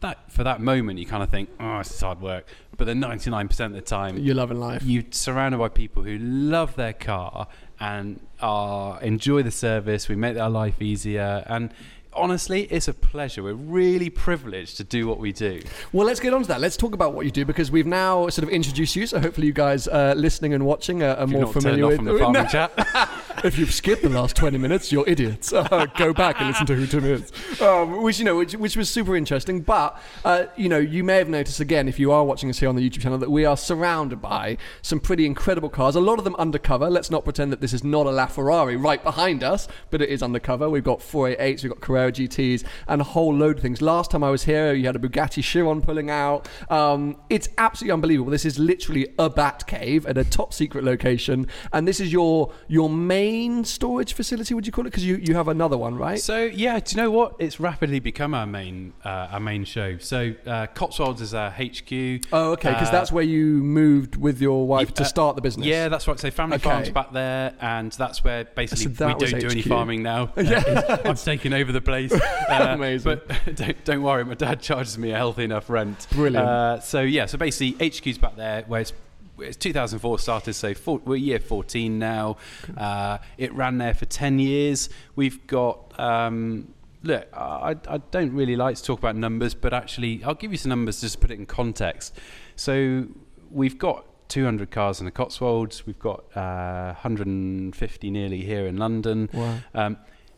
that 0.00 0.30
for 0.30 0.44
that 0.44 0.60
moment 0.60 0.98
you 0.98 1.06
kind 1.06 1.22
of 1.22 1.30
think, 1.30 1.48
oh, 1.60 1.78
this 1.78 1.90
is 1.92 2.00
hard 2.00 2.20
work. 2.20 2.46
But 2.76 2.86
then 2.86 3.00
99% 3.00 3.60
of 3.66 3.72
the 3.72 3.80
time, 3.80 4.18
You're 4.18 4.34
loving 4.34 4.58
life. 4.60 4.82
you're 4.84 5.04
surrounded 5.10 5.58
by 5.58 5.68
people 5.68 6.02
who 6.02 6.18
love 6.18 6.74
their 6.76 6.92
car 6.92 7.46
and 7.80 8.20
are 8.40 9.00
enjoy 9.02 9.42
the 9.42 9.50
service. 9.50 10.08
We 10.08 10.16
make 10.16 10.34
their 10.34 10.48
life 10.50 10.80
easier, 10.82 11.44
and 11.46 11.72
honestly, 12.12 12.62
it's 12.70 12.86
a 12.88 12.94
pleasure. 12.94 13.42
We're 13.42 13.54
really 13.54 14.08
privileged 14.10 14.76
to 14.76 14.84
do 14.84 15.06
what 15.08 15.18
we 15.18 15.32
do. 15.32 15.60
Well, 15.92 16.06
let's 16.06 16.20
get 16.20 16.32
on 16.32 16.42
to 16.42 16.48
that. 16.48 16.60
Let's 16.60 16.76
talk 16.76 16.94
about 16.94 17.12
what 17.14 17.24
you 17.26 17.32
do 17.32 17.44
because 17.44 17.70
we've 17.72 17.86
now 17.86 18.28
sort 18.28 18.44
of 18.46 18.50
introduced 18.50 18.94
you. 18.96 19.06
So 19.06 19.18
hopefully, 19.20 19.46
you 19.48 19.52
guys 19.52 19.88
uh, 19.88 20.14
listening 20.16 20.54
and 20.54 20.64
watching 20.66 21.02
are, 21.02 21.16
are 21.16 21.26
more 21.26 21.38
you're 21.40 21.46
not 21.46 21.52
turned 21.52 21.62
familiar 21.64 21.84
off 21.84 21.90
with. 21.90 21.96
from 21.98 22.04
the 22.06 22.18
farming 22.18 22.42
No. 22.44 22.48
chat. 22.48 23.10
if 23.44 23.58
you've 23.58 23.72
skipped 23.72 24.02
the 24.02 24.08
last 24.08 24.36
20 24.36 24.58
minutes, 24.58 24.92
you're 24.92 25.08
idiots. 25.08 25.52
Uh, 25.74 25.86
go 25.96 26.12
back 26.12 26.36
and 26.38 26.48
listen 26.48 26.66
to 26.66 26.74
who 26.74 26.86
Tim 26.86 27.04
is. 27.04 27.32
Um, 27.60 28.02
which, 28.02 28.18
you 28.18 28.24
know, 28.24 28.36
which, 28.36 28.52
which 28.54 28.76
was 28.76 28.90
super 28.90 29.16
interesting. 29.16 29.62
But, 29.62 29.98
uh, 30.24 30.44
you 30.56 30.68
know, 30.68 30.78
you 30.78 31.02
may 31.02 31.16
have 31.16 31.28
noticed 31.28 31.58
again, 31.58 31.88
if 31.88 31.98
you 31.98 32.12
are 32.12 32.22
watching 32.22 32.50
us 32.50 32.58
here 32.58 32.68
on 32.68 32.76
the 32.76 32.88
YouTube 32.88 33.00
channel, 33.00 33.18
that 33.18 33.30
we 33.30 33.46
are 33.46 33.56
surrounded 33.56 34.20
by 34.20 34.58
some 34.82 35.00
pretty 35.00 35.24
incredible 35.24 35.70
cars. 35.70 35.96
A 35.96 36.00
lot 36.00 36.18
of 36.18 36.24
them 36.24 36.36
undercover. 36.36 36.90
Let's 36.90 37.10
not 37.10 37.24
pretend 37.24 37.50
that 37.52 37.60
this 37.62 37.72
is 37.72 37.82
not 37.82 38.06
a 38.06 38.10
LaFerrari 38.10 38.80
right 38.80 39.02
behind 39.02 39.42
us, 39.42 39.66
but 39.90 40.02
it 40.02 40.10
is 40.10 40.22
undercover. 40.22 40.68
We've 40.68 40.84
got 40.84 41.00
488s, 41.00 41.62
we've 41.62 41.72
got 41.72 41.80
Carrera 41.80 42.12
GTs, 42.12 42.62
and 42.86 43.00
a 43.00 43.04
whole 43.04 43.34
load 43.34 43.56
of 43.56 43.62
things. 43.62 43.80
Last 43.80 44.10
time 44.10 44.22
I 44.22 44.30
was 44.30 44.44
here, 44.44 44.74
you 44.74 44.84
had 44.84 44.96
a 44.96 44.98
Bugatti 44.98 45.42
Chiron 45.42 45.80
pulling 45.80 46.10
out. 46.10 46.46
Um, 46.68 47.16
it's 47.30 47.48
absolutely 47.56 47.92
unbelievable. 47.92 48.30
This 48.30 48.44
is 48.44 48.58
literally 48.58 49.08
a 49.18 49.30
bat 49.30 49.66
cave 49.66 50.06
at 50.06 50.18
a 50.18 50.24
top 50.24 50.52
secret 50.52 50.84
location, 50.84 51.46
and 51.72 51.88
this 51.88 52.00
is 52.00 52.12
your 52.12 52.52
your 52.68 52.90
main 52.90 53.23
storage 53.64 54.12
facility. 54.12 54.54
Would 54.54 54.66
you 54.66 54.72
call 54.72 54.86
it? 54.86 54.90
Because 54.90 55.04
you, 55.04 55.16
you 55.16 55.34
have 55.34 55.48
another 55.48 55.76
one, 55.76 55.94
right? 55.96 56.20
So 56.20 56.44
yeah, 56.44 56.78
do 56.80 56.96
you 56.96 57.02
know 57.02 57.10
what? 57.10 57.36
It's 57.38 57.58
rapidly 57.60 58.00
become 58.00 58.34
our 58.34 58.46
main 58.46 58.92
uh, 59.04 59.28
our 59.32 59.40
main 59.40 59.64
show. 59.64 59.98
So 59.98 60.34
uh, 60.46 60.66
Cotswolds 60.74 61.20
is 61.20 61.34
our 61.34 61.50
HQ. 61.50 61.92
oh, 62.32 62.52
okay. 62.52 62.70
Because 62.70 62.88
Uh, 62.88 62.92
that's 62.92 63.12
where 63.12 63.24
you 63.24 63.44
moved 63.62 64.16
with 64.16 64.40
your 64.40 64.66
wife 64.66 64.92
to 64.94 65.02
Uh, 65.02 65.06
start 65.06 65.36
the 65.36 65.42
business. 65.42 65.66
Yeah, 65.66 65.88
that's 65.88 66.06
right. 66.08 66.18
So 66.18 66.30
family 66.30 66.56
Okay. 66.56 66.68
farms 66.70 66.90
back 66.90 67.12
there, 67.12 67.54
and 67.60 67.92
that's 67.92 68.22
where 68.24 68.44
basically 68.44 68.84
So 68.94 69.06
that 69.06 69.18
we 69.18 69.26
don't 69.30 69.40
do 69.40 69.48
any 69.48 69.62
farming 69.62 70.02
now. 70.02 70.30
Uh, 70.44 70.98
I've 71.04 71.22
taken 71.22 71.52
over 71.52 71.72
the 71.72 71.80
place. 71.80 72.12
Uh, 72.48 72.66
Amazing. 72.74 73.20
But 73.26 73.56
don't, 73.56 73.84
don't 73.84 74.02
worry, 74.02 74.24
my 74.24 74.34
dad 74.34 74.60
charges 74.60 74.98
me 74.98 75.10
a 75.12 75.16
healthy 75.16 75.44
enough 75.44 75.70
rent. 75.70 76.06
Brilliant. 76.12 76.46
Uh, 76.46 76.80
so 76.80 77.00
yeah, 77.00 77.24
so 77.26 77.38
basically 77.38 77.72
HQ's 77.88 78.18
back 78.18 78.36
there, 78.36 78.62
where 78.66 78.80
it's 78.82 78.92
2004 79.38 80.18
started, 80.18 80.54
so 80.54 80.74
four, 80.74 81.00
we're 81.04 81.16
year 81.16 81.40
14 81.40 81.98
now. 81.98 82.36
Uh, 82.76 83.18
it 83.38 83.52
ran 83.54 83.78
there 83.78 83.94
for 83.94 84.06
10 84.06 84.38
years. 84.38 84.88
We've 85.16 85.46
got. 85.46 85.98
Um, 85.98 86.74
look, 87.02 87.28
I, 87.34 87.76
I 87.88 87.98
don't 88.10 88.32
really 88.32 88.56
like 88.56 88.76
to 88.76 88.82
talk 88.82 88.98
about 88.98 89.16
numbers, 89.16 89.54
but 89.54 89.72
actually, 89.72 90.22
I'll 90.24 90.34
give 90.34 90.50
you 90.50 90.58
some 90.58 90.70
numbers 90.70 91.00
just 91.00 91.14
to 91.14 91.20
put 91.20 91.30
it 91.30 91.38
in 91.38 91.46
context. 91.46 92.18
So 92.56 93.06
we've 93.50 93.78
got 93.78 94.06
200 94.28 94.70
cars 94.70 95.00
in 95.00 95.04
the 95.04 95.12
Cotswolds. 95.12 95.86
We've 95.86 95.98
got 95.98 96.24
uh, 96.36 96.94
150 96.94 98.10
nearly 98.10 98.42
here 98.42 98.66
in 98.66 98.76
London. 98.76 99.28
Wow. 99.32 99.58
Um, 99.74 99.96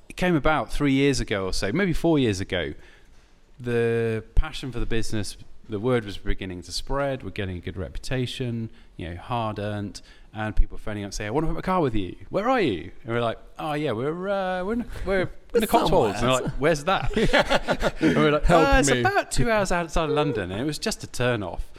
it 0.09 0.17
came 0.17 0.35
about 0.35 0.73
three 0.73 0.93
years 0.93 1.21
ago 1.21 1.47
or 1.47 1.53
so, 1.53 1.73
maybe 1.73 1.93
four 1.93 2.19
years 2.19 2.41
ago. 2.41 2.75
The 3.59 4.23
passion 4.35 4.71
for 4.71 4.81
the 4.81 4.87
business, 4.87 5.37
the 5.69 5.81
word 5.81 6.05
was 6.05 6.19
beginning 6.19 6.63
to 6.63 6.73
spread. 6.73 7.23
We're 7.23 7.31
getting 7.31 7.57
a 7.57 7.61
good 7.61 7.77
reputation, 7.77 8.71
you 8.97 9.11
know, 9.11 9.17
hard 9.17 9.59
earned, 9.59 10.01
and 10.33 10.55
people 10.55 10.79
phoning 10.79 11.05
up 11.05 11.13
saying, 11.15 11.29
"I 11.29 11.31
want 11.31 11.45
to 11.45 11.49
put 11.49 11.55
my 11.57 11.63
car 11.63 11.81
with 11.81 11.95
you. 11.95 12.17
Where 12.31 12.49
are 12.49 12.61
you?" 12.61 12.91
And 13.05 13.15
we're 13.15 13.21
like, 13.21 13.39
"Oh 13.59 13.73
yeah, 13.73 13.93
we're 13.93 14.29
uh, 14.29 14.65
we're 14.65 14.75
in, 14.75 14.85
we're 15.05 15.31
in 15.55 15.61
the 15.61 15.67
Cotswolds." 15.67 16.21
And 16.21 16.29
they're 16.29 16.43
like, 16.43 16.53
"Where's 16.53 16.85
that?" 16.85 17.17
and 18.01 18.17
we're 18.17 18.33
like, 18.33 18.45
Help 18.45 18.69
"Uh, 18.69 18.79
it's 18.79 18.91
me." 18.91 19.01
about 19.01 19.31
two 19.33 19.51
hours 19.51 19.73
outside 19.73 20.05
of 20.05 20.11
London, 20.11 20.51
and 20.53 20.61
it 20.61 20.65
was 20.65 20.79
just 20.79 21.03
a 21.05 21.07
turn 21.07 21.43
off. 21.43 21.71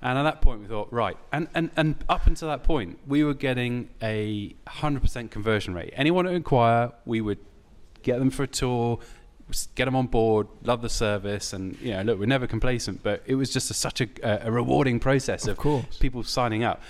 And 0.00 0.18
at 0.18 0.22
that 0.22 0.40
point, 0.42 0.60
we 0.60 0.66
thought, 0.66 0.92
right, 0.92 1.16
and, 1.32 1.48
and, 1.54 1.70
and 1.76 1.96
up 2.08 2.26
until 2.26 2.48
that 2.48 2.62
point, 2.62 2.98
we 3.06 3.24
were 3.24 3.34
getting 3.34 3.88
a 4.00 4.54
100% 4.68 5.30
conversion 5.30 5.74
rate. 5.74 5.92
Anyone 5.96 6.24
who 6.24 6.32
inquire, 6.32 6.92
we 7.04 7.20
would 7.20 7.38
get 8.02 8.20
them 8.20 8.30
for 8.30 8.44
a 8.44 8.46
tour, 8.46 9.00
get 9.74 9.84
them 9.84 9.96
on 9.96 10.06
board, 10.06 10.48
love 10.62 10.82
the 10.82 10.88
service, 10.88 11.52
and 11.52 11.78
you 11.80 11.92
know, 11.92 12.02
look, 12.02 12.18
we're 12.18 12.26
never 12.26 12.46
complacent, 12.46 13.02
but 13.02 13.22
it 13.26 13.34
was 13.36 13.52
just 13.52 13.70
a, 13.70 13.74
such 13.74 14.00
a, 14.00 14.08
a 14.46 14.50
rewarding 14.50 14.98
process 14.98 15.46
of, 15.46 15.56
course. 15.56 15.98
people 15.98 16.22
signing 16.22 16.64
up, 16.64 16.82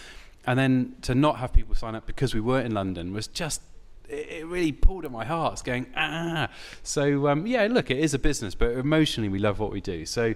and 0.46 0.58
then 0.58 0.94
to 1.02 1.14
not 1.14 1.38
have 1.38 1.52
people 1.52 1.74
sign 1.74 1.94
up 1.94 2.06
because 2.06 2.34
we 2.34 2.40
weren't 2.40 2.66
in 2.66 2.74
London 2.74 3.12
was 3.12 3.26
just. 3.26 3.62
It 4.08 4.46
really 4.46 4.70
pulled 4.70 5.04
at 5.04 5.10
my 5.10 5.24
heart. 5.24 5.54
It's 5.54 5.62
going 5.62 5.86
ah. 5.96 6.48
So 6.84 7.26
um, 7.26 7.44
yeah, 7.44 7.66
look, 7.68 7.90
it 7.90 7.98
is 7.98 8.14
a 8.14 8.20
business, 8.20 8.54
but 8.54 8.70
emotionally 8.70 9.28
we 9.28 9.40
love 9.40 9.58
what 9.58 9.72
we 9.72 9.80
do. 9.80 10.06
So 10.06 10.34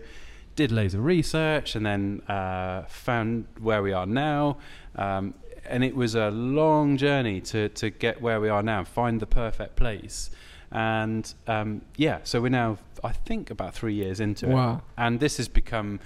did 0.57 0.73
loads 0.73 0.95
of 0.95 1.05
research 1.05 1.77
and 1.77 1.87
then 1.87 2.21
uh, 2.29 2.83
found 2.89 3.47
where 3.61 3.83
we 3.83 3.93
are 3.93 4.07
now. 4.07 4.57
Um, 4.97 5.35
and 5.65 5.85
it 5.85 5.95
was 5.95 6.15
a 6.15 6.31
long 6.31 6.97
journey 6.97 7.41
to, 7.43 7.69
to 7.71 7.91
get 7.91 8.21
where 8.21 8.41
we 8.41 8.49
are 8.49 8.63
now, 8.63 8.85
find 8.85 9.21
the 9.21 9.27
perfect 9.27 9.77
place. 9.77 10.31
And 10.73 11.33
um, 11.47 11.83
yeah, 11.97 12.19
so 12.25 12.41
we're 12.41 12.49
now, 12.51 12.79
I 13.03 13.13
think, 13.13 13.51
about 13.51 13.75
three 13.75 13.95
years 13.95 14.21
into 14.21 14.47
Wow. 14.49 14.75
it. 14.77 14.81
And 14.97 15.19
this 15.21 15.37
has 15.39 15.49
become, 15.49 15.99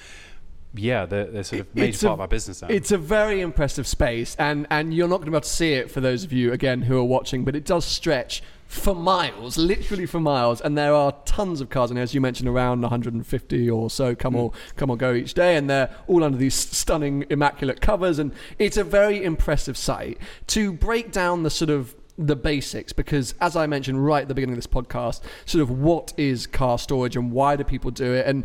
yeah, 0.74 1.05
the, 1.07 1.29
the 1.33 1.44
sort 1.44 1.61
of 1.61 1.74
major 1.74 1.88
It's 1.90 2.03
part 2.03 2.11
a- 2.11 2.14
of 2.14 2.20
our 2.20 2.29
business 2.29 2.62
now. 2.62 2.68
It's 2.68 2.90
a 2.90 2.98
very 2.98 3.40
impressive 3.42 3.87
space, 3.87 4.35
and, 4.38 4.66
and 4.70 4.94
you're 4.94 5.09
not 5.09 5.16
going 5.16 5.27
to 5.27 5.31
be 5.33 5.37
able 5.37 5.42
to 5.42 5.48
see 5.48 5.74
it 5.74 5.90
for 5.90 6.00
those 6.00 6.24
of 6.24 6.33
you, 6.33 6.53
again, 6.53 6.83
who 6.83 6.98
are 6.98 7.05
watching, 7.05 7.44
but 7.44 7.55
it 7.55 7.64
does 7.66 7.85
stretch 7.85 8.42
for 8.66 8.94
miles, 8.94 9.59
literally 9.59 10.07
for 10.07 10.18
miles, 10.18 10.61
and 10.62 10.77
there 10.77 10.94
are 10.94 11.12
tons 11.27 11.61
of 11.61 11.68
cars 11.68 11.90
in 11.90 11.96
here, 11.98 12.03
as 12.03 12.14
you 12.14 12.20
mentioned, 12.20 12.48
around 12.48 12.81
150 12.81 13.70
or 13.70 13.90
so 13.90 14.14
come 14.14 14.35
or 14.35 14.50
come 14.77 14.90
or 14.90 14.96
go 14.96 15.12
each 15.12 15.35
day, 15.35 15.57
and 15.57 15.68
they're 15.68 15.94
all 16.09 16.24
under 16.24 16.38
these 16.38 16.55
stunning, 16.55 17.24
immaculate 17.29 17.81
covers, 17.83 18.18
and 18.18 18.33
it's 18.59 18.79
a 18.79 18.83
very 18.83 19.22
impressive 19.22 19.77
site. 19.77 20.18
To 20.48 20.72
break 20.72 21.12
down 21.12 21.42
the 21.42 21.50
sort 21.50 21.70
of 21.70 21.94
the 22.16 22.37
basics 22.37 22.92
because 22.92 23.35
as 23.40 23.57
i 23.57 23.66
mentioned 23.66 24.05
right 24.05 24.22
at 24.22 24.29
the 24.29 24.35
beginning 24.35 24.53
of 24.53 24.59
this 24.59 24.66
podcast 24.68 25.20
sort 25.44 25.61
of 25.61 25.70
what 25.70 26.12
is 26.16 26.46
car 26.46 26.79
storage 26.79 27.16
and 27.16 27.33
why 27.33 27.57
do 27.57 27.64
people 27.64 27.90
do 27.90 28.12
it? 28.12 28.27
And 28.27 28.44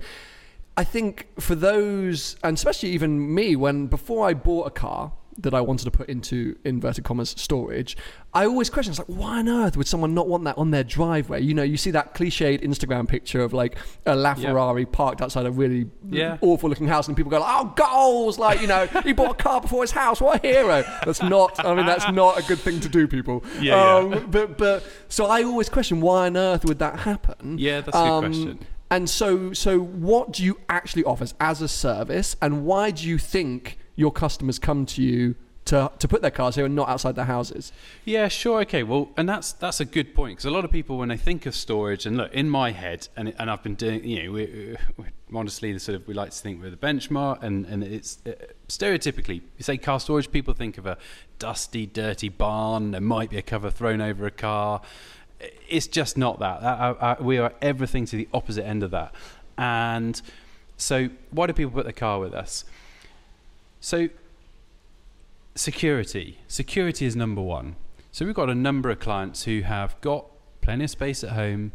I 0.78 0.84
think 0.84 1.28
for 1.40 1.56
those, 1.56 2.38
and 2.44 2.56
especially 2.56 2.90
even 2.90 3.34
me, 3.34 3.56
when 3.56 3.88
before 3.88 4.28
I 4.28 4.34
bought 4.34 4.68
a 4.68 4.72
car 4.72 5.12
that 5.42 5.54
I 5.54 5.62
wanted 5.62 5.86
to 5.86 5.92
put 5.92 6.10
into 6.10 6.58
inverted 6.66 7.04
commas 7.04 7.34
storage, 7.38 7.96
I 8.34 8.46
always 8.46 8.70
question, 8.70 8.92
it's 8.92 9.00
like, 9.00 9.08
why 9.08 9.40
on 9.40 9.48
earth 9.50 9.76
would 9.78 9.88
someone 9.88 10.14
not 10.14 10.28
want 10.28 10.44
that 10.44 10.58
on 10.58 10.72
their 10.72 10.84
driveway? 10.84 11.42
You 11.42 11.54
know, 11.54 11.64
you 11.64 11.78
see 11.78 11.92
that 11.92 12.14
cliched 12.14 12.62
Instagram 12.64 13.08
picture 13.08 13.42
of 13.42 13.54
like 13.54 13.78
a 14.06 14.12
LaFerrari 14.14 14.92
parked 14.92 15.22
outside 15.22 15.46
a 15.46 15.52
really 15.52 15.88
Yeah. 16.10 16.38
awful 16.42 16.70
looking 16.70 16.88
house, 16.88 17.08
and 17.08 17.16
people 17.18 17.30
go, 17.32 17.40
like, 17.40 17.56
oh, 17.56 17.74
goals! 17.76 18.38
Like, 18.38 18.62
you 18.62 18.68
know, 18.68 18.86
he 19.04 19.14
bought 19.14 19.32
a 19.32 19.44
car 19.44 19.62
before 19.62 19.82
his 19.84 19.92
house. 19.92 20.22
What 20.22 20.44
a 20.44 20.48
hero! 20.48 20.84
That's 21.06 21.22
not. 21.24 21.64
I 21.66 21.74
mean, 21.74 21.86
that's 21.86 22.12
not 22.12 22.38
a 22.40 22.44
good 22.44 22.60
thing 22.60 22.80
to 22.82 22.90
do, 22.90 23.08
people. 23.08 23.44
Yeah, 23.62 23.96
um, 23.96 24.12
yeah. 24.14 24.20
But 24.30 24.58
but 24.58 24.84
so 25.10 25.26
I 25.26 25.44
always 25.44 25.70
question 25.70 26.00
why 26.02 26.28
on 26.28 26.38
earth 26.38 26.64
would 26.66 26.80
that 26.80 27.00
happen? 27.00 27.58
Yeah, 27.58 27.82
that's 27.82 27.98
a 27.98 28.00
good 28.02 28.08
Um, 28.10 28.26
question. 28.26 28.60
And 28.92 29.10
so, 29.10 29.54
so 29.54 29.80
what 29.80 30.32
do 30.34 30.44
you 30.44 30.60
actually 30.70 31.04
offer 31.04 31.26
as 31.40 31.62
a 31.62 31.68
service, 31.68 32.36
and 32.42 32.66
why 32.66 32.92
do 32.92 33.08
you 33.08 33.18
think 33.18 33.78
your 34.00 34.12
customers 34.14 34.58
come 34.60 34.86
to 34.86 35.04
you 35.04 35.36
to 35.66 35.92
to 36.00 36.08
put 36.08 36.22
their 36.22 36.32
cars 36.32 36.56
here 36.56 36.66
and 36.66 36.74
not 36.74 36.88
outside 36.88 37.16
their 37.16 37.26
houses? 37.26 37.74
Yeah, 38.06 38.30
sure, 38.30 38.62
okay. 38.62 38.82
Well, 38.82 39.10
and 39.18 39.28
that's 39.28 39.52
that's 39.52 39.82
a 39.82 39.86
good 39.86 40.16
point 40.16 40.38
because 40.38 40.46
a 40.46 40.52
lot 40.52 40.64
of 40.64 40.72
people, 40.72 40.98
when 40.98 41.10
they 41.10 41.18
think 41.18 41.46
of 41.46 41.54
storage, 41.54 42.06
and 42.06 42.16
look 42.16 42.34
in 42.34 42.50
my 42.50 42.72
head, 42.72 43.10
and 43.18 43.34
and 43.38 43.52
I've 43.52 43.62
been 43.62 43.76
doing, 43.76 44.04
you 44.06 44.24
know, 44.24 44.32
we, 44.32 44.78
we, 44.98 45.06
honestly, 45.36 45.74
the 45.74 45.80
sort 45.80 45.98
of 45.98 46.08
we 46.08 46.14
like 46.14 46.32
to 46.32 46.38
think 46.38 46.62
we're 46.62 46.70
the 46.70 46.78
benchmark, 46.78 47.44
and 47.44 47.66
and 47.66 47.84
it's 47.84 48.20
uh, 48.26 48.32
stereotypically, 48.70 49.42
you 49.58 49.64
say 49.64 49.78
car 49.78 50.00
storage, 50.00 50.32
people 50.32 50.54
think 50.54 50.78
of 50.78 50.86
a 50.86 50.98
dusty, 51.38 51.86
dirty 51.86 52.30
barn. 52.30 52.92
There 52.92 53.02
might 53.02 53.30
be 53.30 53.38
a 53.38 53.42
cover 53.42 53.70
thrown 53.70 54.00
over 54.00 54.26
a 54.26 54.32
car. 54.32 54.82
It's 55.70 55.88
just 55.88 56.18
not 56.18 56.40
that. 56.40 56.62
That- 56.62 56.80
uh, 56.80 56.96
uh, 57.00 57.16
we 57.20 57.38
are 57.38 57.54
everything 57.62 58.06
to 58.06 58.16
the 58.16 58.30
opposite 58.34 58.66
end 58.66 58.82
of 58.82 58.92
that, 58.92 59.14
and 59.58 60.20
so 60.78 61.10
why 61.32 61.48
do 61.48 61.54
people 61.54 61.74
put 61.74 61.84
their 61.84 61.94
car 61.94 62.22
with 62.22 62.34
us? 62.34 62.64
So 63.80 64.10
security. 65.56 66.40
Security 66.48 67.06
is 67.06 67.16
number 67.16 67.42
one. 67.42 67.76
So 68.12 68.26
we've 68.26 68.36
got 68.36 68.50
a 68.50 68.56
number 68.56 68.90
of 68.90 69.00
clients 69.00 69.44
who 69.44 69.62
have 69.62 70.00
got 70.02 70.26
plenty 70.62 70.86
of 70.86 70.90
space 70.90 71.24
at 71.24 71.32
home. 71.32 71.72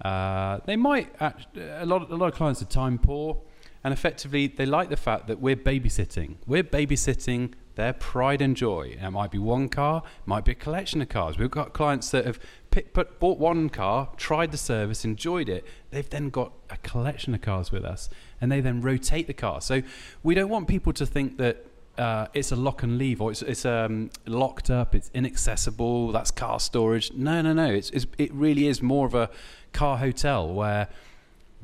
Uh, 0.00 0.58
they 0.66 0.76
might 0.76 1.14
act, 1.20 1.56
a 1.56 1.86
lot. 1.86 2.10
A 2.10 2.16
lot 2.16 2.28
of 2.28 2.34
clients 2.34 2.60
are 2.62 2.66
time 2.66 2.98
poor, 2.98 3.38
and 3.84 3.92
effectively 3.92 4.46
they 4.48 4.66
like 4.66 4.88
the 4.88 4.96
fact 4.96 5.28
that 5.28 5.40
we're 5.40 5.56
babysitting. 5.56 6.36
We're 6.46 6.64
babysitting 6.64 7.54
their 7.74 7.92
pride 7.92 8.40
and 8.40 8.56
joy. 8.56 8.96
It 9.00 9.10
might 9.10 9.30
be 9.30 9.38
one 9.38 9.68
car, 9.68 10.02
it 10.04 10.26
might 10.26 10.44
be 10.44 10.52
a 10.52 10.56
collection 10.56 11.02
of 11.02 11.08
cars. 11.08 11.38
We've 11.38 11.50
got 11.50 11.72
clients 11.72 12.10
that 12.10 12.24
have 12.24 12.38
pick, 12.70 12.92
put, 12.92 13.18
bought 13.18 13.38
one 13.38 13.68
car, 13.68 14.10
tried 14.16 14.52
the 14.52 14.58
service, 14.58 15.04
enjoyed 15.04 15.48
it. 15.48 15.64
They've 15.90 16.08
then 16.08 16.30
got 16.30 16.52
a 16.70 16.76
collection 16.78 17.34
of 17.34 17.40
cars 17.40 17.72
with 17.72 17.84
us, 17.84 18.08
and 18.40 18.50
they 18.50 18.60
then 18.60 18.80
rotate 18.80 19.26
the 19.26 19.34
car. 19.34 19.60
So 19.60 19.82
we 20.22 20.34
don't 20.34 20.50
want 20.50 20.68
people 20.68 20.92
to 20.94 21.06
think 21.06 21.38
that 21.38 21.66
uh, 21.98 22.26
it's 22.34 22.50
a 22.50 22.56
lock 22.56 22.82
and 22.82 22.98
leave 22.98 23.20
or 23.20 23.30
it's, 23.30 23.42
it's 23.42 23.64
um, 23.64 24.10
locked 24.26 24.70
up, 24.70 24.94
it's 24.94 25.10
inaccessible, 25.14 26.12
that's 26.12 26.30
car 26.30 26.58
storage. 26.58 27.12
No, 27.12 27.40
no, 27.42 27.52
no. 27.52 27.66
It's, 27.66 27.90
it's, 27.90 28.06
it 28.18 28.32
really 28.32 28.66
is 28.66 28.82
more 28.82 29.06
of 29.06 29.14
a 29.14 29.30
car 29.72 29.98
hotel 29.98 30.52
where 30.52 30.88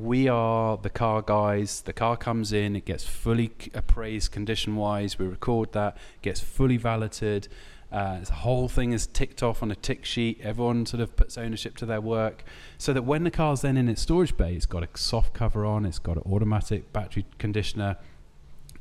we 0.01 0.29
are 0.29 0.77
the 0.77 0.91
car 0.91 1.23
guys. 1.23 1.83
The 1.83 1.93
car 1.93 2.17
comes 2.17 2.53
in, 2.53 2.77
it 2.77 2.85
gets 2.85 3.05
fully 3.05 3.53
appraised 3.75 4.33
condition 4.33 4.77
wise. 4.77 5.19
We 5.19 5.27
record 5.27 5.73
that, 5.73 5.97
gets 6.23 6.41
fully 6.41 6.77
validated. 6.77 7.49
Uh, 7.93 8.21
the 8.21 8.33
whole 8.33 8.69
thing 8.69 8.93
is 8.93 9.07
ticked 9.07 9.43
off 9.43 9.63
on 9.63 9.71
a 9.71 9.75
tick 9.75 10.05
sheet. 10.05 10.41
Everyone 10.43 10.87
sort 10.87 11.01
of 11.01 11.17
puts 11.17 11.37
ownership 11.37 11.77
to 11.79 11.87
their 11.87 12.01
work, 12.01 12.45
so 12.79 12.93
that 12.93 13.03
when 13.03 13.25
the 13.25 13.31
car's 13.31 13.63
then 13.63 13.77
in 13.77 13.89
its 13.89 14.03
storage 14.03 14.37
bay, 14.37 14.55
it's 14.55 14.67
got 14.67 14.83
a 14.83 14.89
soft 14.95 15.35
cover 15.35 15.67
on, 15.67 15.85
it's 15.85 15.99
got 15.99 16.17
an 16.17 16.23
automatic 16.33 16.93
battery 16.93 17.27
conditioner, 17.39 17.97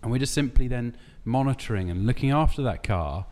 and 0.02 0.12
we're 0.12 0.20
just 0.20 0.34
simply 0.34 0.68
then 0.68 0.96
monitoring 1.26 1.90
and 1.90 2.06
looking 2.06 2.30
after 2.30 2.62
that 2.62 2.84
car 2.84 3.26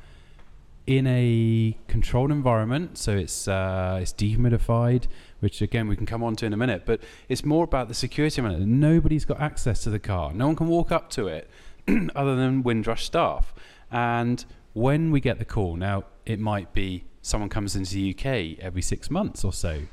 in 0.88 1.06
a 1.06 1.78
controlled 1.88 2.32
environment. 2.32 2.98
So 2.98 3.16
it's 3.16 3.48
uh, 3.48 4.00
it's 4.02 4.14
dehumidified, 4.14 5.04
which 5.40 5.62
again 5.62 5.88
we 5.88 5.96
can 5.96 6.06
come 6.06 6.24
on 6.24 6.36
to 6.38 6.46
in 6.46 6.54
a 6.54 6.58
minute. 6.58 6.84
But 6.86 7.02
it's 7.30 7.46
more 7.46 7.64
about 7.64 7.88
the 7.88 7.94
security 7.94 8.42
element. 8.42 8.68
Nobody's 8.68 9.26
got 9.26 9.40
access 9.40 9.84
to 9.84 9.90
the 9.90 10.00
car. 10.00 10.34
No 10.34 10.48
one 10.48 10.56
can 10.56 10.68
walk 10.68 10.92
up 10.92 11.10
to 11.12 11.28
it 11.28 11.50
other 12.16 12.36
than 12.36 12.64
Windrush 12.64 13.06
staff. 13.06 13.54
And 13.92 14.44
when 14.74 15.12
we 15.12 15.20
get 15.20 15.40
the 15.40 15.46
call, 15.46 15.76
now 15.76 16.04
it 16.26 16.40
might 16.40 16.74
be 16.74 17.06
someone 17.22 17.50
comes 17.50 17.76
into 17.76 17.94
the 17.94 18.16
UK 18.16 18.60
every 18.64 18.82
six 18.82 19.10
months 19.10 19.44
or 19.44 19.54
so. 19.54 19.84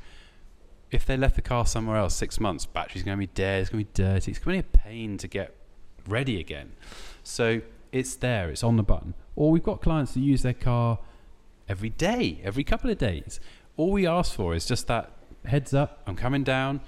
If 0.91 1.05
they 1.07 1.17
left 1.17 1.35
the 1.35 1.43
car 1.43 1.67
somewhere 1.67 1.97
else 1.97 2.15
six 2.15 2.39
months, 2.39 2.67
battery's 2.67 3.03
going 3.03 3.17
to 3.17 3.21
be 3.21 3.33
dead. 3.33 3.63
It's 3.63 3.71
going 3.71 3.85
to 3.85 3.91
be 3.91 4.03
dirty. 4.03 4.31
It's 4.31 4.41
going 4.41 4.63
to 4.63 4.69
be 4.69 4.69
a 4.75 4.79
pain 4.79 5.19
to 5.19 5.27
get 5.27 5.55
ready 6.07 6.39
again. 6.39 6.73
So 7.23 7.63
it's 7.91 8.15
there, 8.17 8.51
it's 8.51 8.63
on 8.63 8.77
the 8.77 8.83
button. 8.83 9.15
Or 9.37 9.51
we've 9.51 9.63
got 9.63 9.81
clients 9.81 10.15
that 10.15 10.21
use 10.21 10.43
their 10.43 10.55
car 10.55 10.99
every 11.69 11.91
day, 11.91 12.41
every 12.45 12.65
couple 12.65 12.91
of 12.91 12.99
days. 12.99 13.41
All 13.77 13.91
we 13.91 14.07
ask 14.07 14.33
for 14.35 14.55
is 14.55 14.67
just 14.67 14.87
that 14.87 15.13
heads 15.47 15.75
up, 15.75 16.03
I'm 16.07 16.17
coming 16.17 16.45
down. 16.45 16.81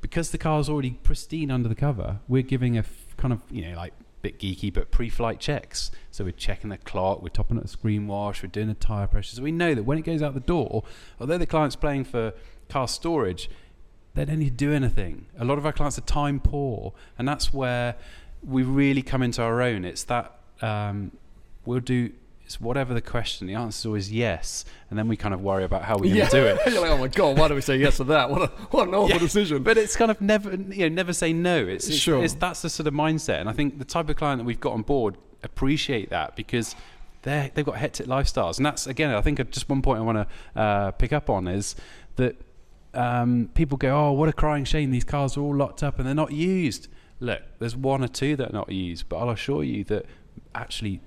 Because 0.00 0.30
the 0.30 0.38
car's 0.38 0.68
already 0.68 0.92
pristine 0.92 1.50
under 1.50 1.68
the 1.68 1.74
cover, 1.74 2.20
we're 2.26 2.42
giving 2.42 2.76
a 2.76 2.80
f- 2.80 3.14
kind 3.18 3.34
of, 3.34 3.42
you 3.50 3.68
know, 3.68 3.76
like 3.76 3.92
bit 4.22 4.38
geeky, 4.38 4.72
but 4.72 4.90
pre 4.90 5.08
flight 5.08 5.40
checks. 5.40 5.90
So 6.10 6.24
we're 6.24 6.32
checking 6.32 6.70
the 6.70 6.78
clock, 6.78 7.22
we're 7.22 7.28
topping 7.28 7.56
up 7.56 7.64
the 7.64 7.68
screen 7.68 8.06
wash, 8.06 8.42
we're 8.42 8.48
doing 8.48 8.68
the 8.68 8.74
tyre 8.74 9.06
pressure. 9.06 9.36
So 9.36 9.42
we 9.42 9.52
know 9.52 9.74
that 9.74 9.82
when 9.82 9.98
it 9.98 10.02
goes 10.02 10.22
out 10.22 10.34
the 10.34 10.40
door, 10.40 10.84
although 11.20 11.38
the 11.38 11.46
client's 11.46 11.76
playing 11.76 12.04
for 12.04 12.32
car 12.68 12.88
storage, 12.88 13.50
they 14.14 14.24
don't 14.24 14.38
need 14.38 14.58
to 14.58 14.64
do 14.64 14.72
anything. 14.72 15.26
A 15.38 15.44
lot 15.44 15.58
of 15.58 15.66
our 15.66 15.72
clients 15.72 15.98
are 15.98 16.02
time 16.02 16.40
poor, 16.40 16.94
and 17.18 17.28
that's 17.28 17.52
where 17.52 17.96
we 18.42 18.62
really 18.62 19.02
come 19.02 19.22
into 19.22 19.42
our 19.42 19.60
own. 19.62 19.84
It's 19.84 20.04
that 20.04 20.38
um, 20.62 21.12
we'll 21.64 21.80
do 21.80 22.10
it's 22.50 22.60
whatever 22.60 22.92
the 22.92 23.00
question. 23.00 23.46
The 23.46 23.54
answer 23.54 23.78
is 23.78 23.86
always 23.86 24.12
yes, 24.12 24.64
and 24.90 24.98
then 24.98 25.06
we 25.06 25.16
kind 25.16 25.32
of 25.32 25.40
worry 25.40 25.62
about 25.62 25.84
how 25.84 25.96
we're 25.96 26.12
going 26.12 26.26
to 26.26 26.32
do 26.32 26.46
it. 26.46 26.58
You're 26.66 26.80
like, 26.80 26.90
oh 26.90 26.98
my 26.98 27.06
god, 27.06 27.38
why 27.38 27.46
do 27.46 27.54
we 27.54 27.60
say 27.60 27.76
yes 27.76 27.98
to 27.98 28.04
that? 28.04 28.28
What, 28.28 28.42
a, 28.42 28.46
what 28.72 28.88
an 28.88 28.94
awful 28.94 29.10
Yeah, 29.10 29.18
decision. 29.18 29.62
But 29.62 29.78
it's 29.78 29.94
kind 29.94 30.10
of 30.10 30.20
never, 30.20 30.50
you 30.50 30.88
know, 30.88 30.88
never 30.88 31.12
say 31.12 31.32
no. 31.32 31.64
It's, 31.64 31.86
it's, 31.86 31.96
Sure. 31.96 32.24
it's 32.24 32.34
that's 32.34 32.62
the 32.62 32.68
sort 32.68 32.88
of 32.88 32.94
mindset, 32.94 33.38
and 33.38 33.48
I 33.48 33.52
think 33.52 33.78
the 33.78 33.84
type 33.84 34.08
of 34.08 34.16
client 34.16 34.40
that 34.40 34.44
we've 34.44 34.58
got 34.58 34.72
on 34.72 34.82
board 34.82 35.16
appreciate 35.44 36.10
that 36.10 36.34
because 36.34 36.74
they 37.22 37.52
they've 37.54 37.64
got 37.64 37.76
hectic 37.76 38.06
lifestyles, 38.06 38.56
and 38.56 38.66
that's 38.66 38.88
again, 38.88 39.14
I 39.14 39.20
think 39.20 39.48
just 39.52 39.68
one 39.68 39.80
point 39.80 40.00
I 40.00 40.02
want 40.02 40.28
to 40.28 40.60
uh, 40.60 40.90
pick 40.90 41.12
up 41.12 41.30
on 41.30 41.46
is 41.46 41.76
that 42.16 42.34
um, 42.94 43.48
people 43.54 43.78
go, 43.78 44.08
oh, 44.08 44.10
what 44.10 44.28
a 44.28 44.32
crying 44.32 44.64
shame! 44.64 44.90
These 44.90 45.04
cars 45.04 45.36
are 45.36 45.40
all 45.40 45.54
locked 45.54 45.84
up 45.84 45.98
and 46.00 46.08
they're 46.08 46.16
not 46.16 46.32
used. 46.32 46.88
Look, 47.20 47.42
there's 47.60 47.76
one 47.76 48.02
or 48.02 48.08
two 48.08 48.34
that 48.34 48.50
are 48.50 48.52
not 48.52 48.72
used, 48.72 49.08
but 49.08 49.18
I'll 49.18 49.30
assure 49.30 49.62
you 49.62 49.84
that 49.84 50.06
actually 50.52 51.00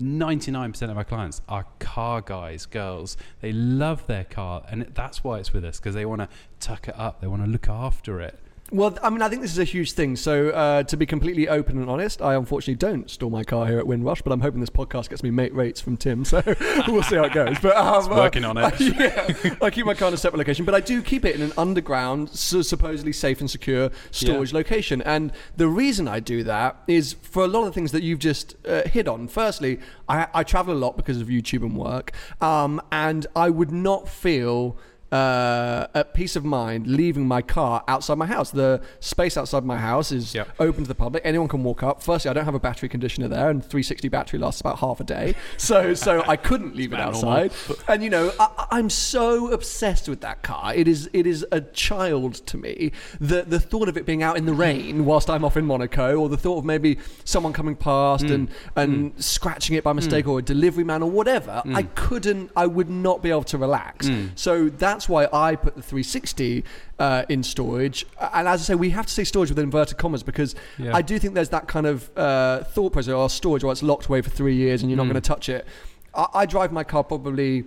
99% 0.00 0.90
of 0.90 0.96
our 0.96 1.04
clients 1.04 1.40
are 1.48 1.66
car 1.78 2.20
guys, 2.20 2.66
girls. 2.66 3.16
They 3.40 3.52
love 3.52 4.06
their 4.06 4.24
car, 4.24 4.64
and 4.70 4.82
that's 4.94 5.24
why 5.24 5.38
it's 5.38 5.52
with 5.52 5.64
us 5.64 5.78
because 5.78 5.94
they 5.94 6.04
want 6.04 6.22
to 6.22 6.28
tuck 6.60 6.88
it 6.88 6.94
up, 6.98 7.20
they 7.20 7.26
want 7.26 7.44
to 7.44 7.50
look 7.50 7.68
after 7.68 8.20
it. 8.20 8.38
Well, 8.70 8.98
I 9.02 9.08
mean, 9.08 9.22
I 9.22 9.30
think 9.30 9.40
this 9.40 9.52
is 9.52 9.58
a 9.58 9.64
huge 9.64 9.92
thing. 9.92 10.14
So, 10.14 10.50
uh, 10.50 10.82
to 10.82 10.96
be 10.96 11.06
completely 11.06 11.48
open 11.48 11.78
and 11.78 11.88
honest, 11.88 12.20
I 12.20 12.34
unfortunately 12.34 12.74
don't 12.74 13.10
store 13.10 13.30
my 13.30 13.42
car 13.42 13.66
here 13.66 13.78
at 13.78 13.86
Windrush, 13.86 14.20
but 14.20 14.30
I'm 14.30 14.40
hoping 14.42 14.60
this 14.60 14.68
podcast 14.68 15.08
gets 15.08 15.22
me 15.22 15.30
mate 15.30 15.54
rates 15.54 15.80
from 15.80 15.96
Tim. 15.96 16.24
So 16.24 16.42
we'll 16.88 17.02
see 17.02 17.16
how 17.16 17.24
it 17.24 17.32
goes. 17.32 17.56
But 17.60 17.76
um, 17.76 18.00
It's 18.00 18.08
working 18.08 18.44
on 18.44 18.58
it. 18.58 18.78
yeah, 18.80 19.54
I 19.62 19.70
keep 19.70 19.86
my 19.86 19.94
car 19.94 20.08
in 20.08 20.14
a 20.14 20.18
separate 20.18 20.38
location, 20.38 20.66
but 20.66 20.74
I 20.74 20.80
do 20.80 21.00
keep 21.00 21.24
it 21.24 21.34
in 21.34 21.40
an 21.40 21.52
underground, 21.56 22.30
su- 22.30 22.62
supposedly 22.62 23.12
safe 23.12 23.40
and 23.40 23.50
secure 23.50 23.90
storage 24.10 24.52
location. 24.52 25.00
And 25.02 25.32
the 25.56 25.68
reason 25.68 26.06
I 26.06 26.20
do 26.20 26.44
that 26.44 26.82
is 26.86 27.14
for 27.14 27.44
a 27.44 27.48
lot 27.48 27.60
of 27.60 27.66
the 27.66 27.72
things 27.72 27.92
that 27.92 28.02
you've 28.02 28.18
just 28.18 28.54
uh, 28.66 28.82
hit 28.82 29.08
on. 29.08 29.28
Firstly, 29.28 29.80
I, 30.08 30.26
I 30.34 30.42
travel 30.44 30.74
a 30.74 30.78
lot 30.78 30.96
because 30.98 31.20
of 31.22 31.28
YouTube 31.28 31.62
and 31.62 31.74
work, 31.74 32.12
um, 32.42 32.82
and 32.92 33.26
I 33.34 33.48
would 33.48 33.72
not 33.72 34.08
feel 34.10 34.76
uh, 35.10 35.86
at 35.94 36.12
peace 36.14 36.36
of 36.36 36.44
mind 36.44 36.86
leaving 36.86 37.26
my 37.26 37.42
car 37.42 37.82
outside 37.88 38.18
my 38.18 38.26
house. 38.26 38.50
The 38.50 38.80
space 39.00 39.36
outside 39.36 39.64
my 39.64 39.78
house 39.78 40.12
is 40.12 40.34
Yep. 40.34 40.48
open 40.60 40.82
to 40.84 40.88
the 40.88 40.94
public. 40.94 41.22
Anyone 41.24 41.48
can 41.48 41.62
walk 41.64 41.82
up. 41.82 42.02
Firstly, 42.02 42.30
I 42.30 42.34
don't 42.34 42.44
have 42.44 42.54
a 42.54 42.60
battery 42.60 42.88
conditioner 42.88 43.28
there, 43.28 43.48
and 43.50 43.62
360 43.62 44.08
battery 44.08 44.38
lasts 44.38 44.60
about 44.60 44.78
half 44.80 45.00
a 45.00 45.04
day, 45.04 45.34
so 45.56 45.94
so 45.94 46.22
I 46.26 46.36
couldn't 46.36 46.76
leave 46.76 46.92
it 46.92 47.00
outside. 47.00 47.52
And 47.86 48.02
you 48.02 48.10
know, 48.10 48.32
I, 48.38 48.66
I'm 48.70 48.90
so 48.90 49.50
obsessed 49.50 50.08
with 50.08 50.20
that 50.20 50.42
car. 50.42 50.74
It 50.74 50.88
is 50.88 51.08
it 51.12 51.26
is 51.26 51.46
a 51.50 51.60
child 51.60 52.34
to 52.46 52.56
me. 52.56 52.92
The 53.20 53.42
the 53.42 53.60
thought 53.60 53.88
of 53.88 53.96
it 53.96 54.04
being 54.04 54.22
out 54.22 54.36
in 54.36 54.46
the 54.46 54.52
hmm. 54.52 54.60
rain 54.60 55.04
whilst 55.04 55.30
I'm 55.30 55.44
off 55.44 55.56
in 55.56 55.64
Monaco, 55.64 56.16
or 56.16 56.28
the 56.28 56.36
thought 56.36 56.58
of 56.58 56.64
maybe 56.64 56.98
someone 57.24 57.52
coming 57.52 57.76
past 57.76 58.26
hmm. 58.26 58.32
and 58.32 58.48
and 58.76 59.12
hmm. 59.12 59.20
scratching 59.20 59.76
it 59.76 59.84
by 59.84 59.92
mistake, 59.92 60.28
or 60.28 60.38
a 60.38 60.42
delivery 60.42 60.84
man, 60.84 61.02
or 61.02 61.10
whatever. 61.10 61.62
I 61.74 61.82
couldn't. 61.82 62.50
I 62.56 62.66
would 62.66 62.90
not 62.90 63.22
be 63.22 63.30
able 63.30 63.44
to 63.44 63.58
relax. 63.58 64.10
So 64.34 64.68
that's 64.98 65.08
why 65.08 65.28
I 65.32 65.54
put 65.54 65.76
the 65.76 65.82
360 65.82 66.64
uh, 66.98 67.24
in 67.28 67.44
storage. 67.44 68.04
And 68.34 68.48
as 68.48 68.62
I 68.62 68.64
say, 68.64 68.74
we 68.74 68.90
have 68.90 69.06
to 69.06 69.12
say 69.12 69.22
storage 69.22 69.48
with 69.48 69.58
inverted 69.60 69.96
commas 69.96 70.24
because 70.24 70.56
Yeah. 70.76 70.90
I 70.96 71.02
do 71.02 71.20
think 71.20 71.34
there's 71.34 71.50
that 71.50 71.68
kind 71.68 71.86
of 71.86 72.10
uh, 72.18 72.64
thought 72.64 72.92
process. 72.92 73.12
Or 73.12 73.30
storage, 73.30 73.62
or 73.62 73.70
it's 73.70 73.82
locked 73.82 74.06
away 74.06 74.22
for 74.22 74.30
three 74.30 74.56
years 74.56 74.82
and 74.82 74.90
you're 74.90 74.96
not 74.96 75.04
going 75.04 75.14
to 75.14 75.20
touch 75.20 75.48
it. 75.48 75.64
I, 76.14 76.26
I 76.34 76.46
drive 76.46 76.72
my 76.72 76.82
car 76.82 77.04
probably. 77.04 77.64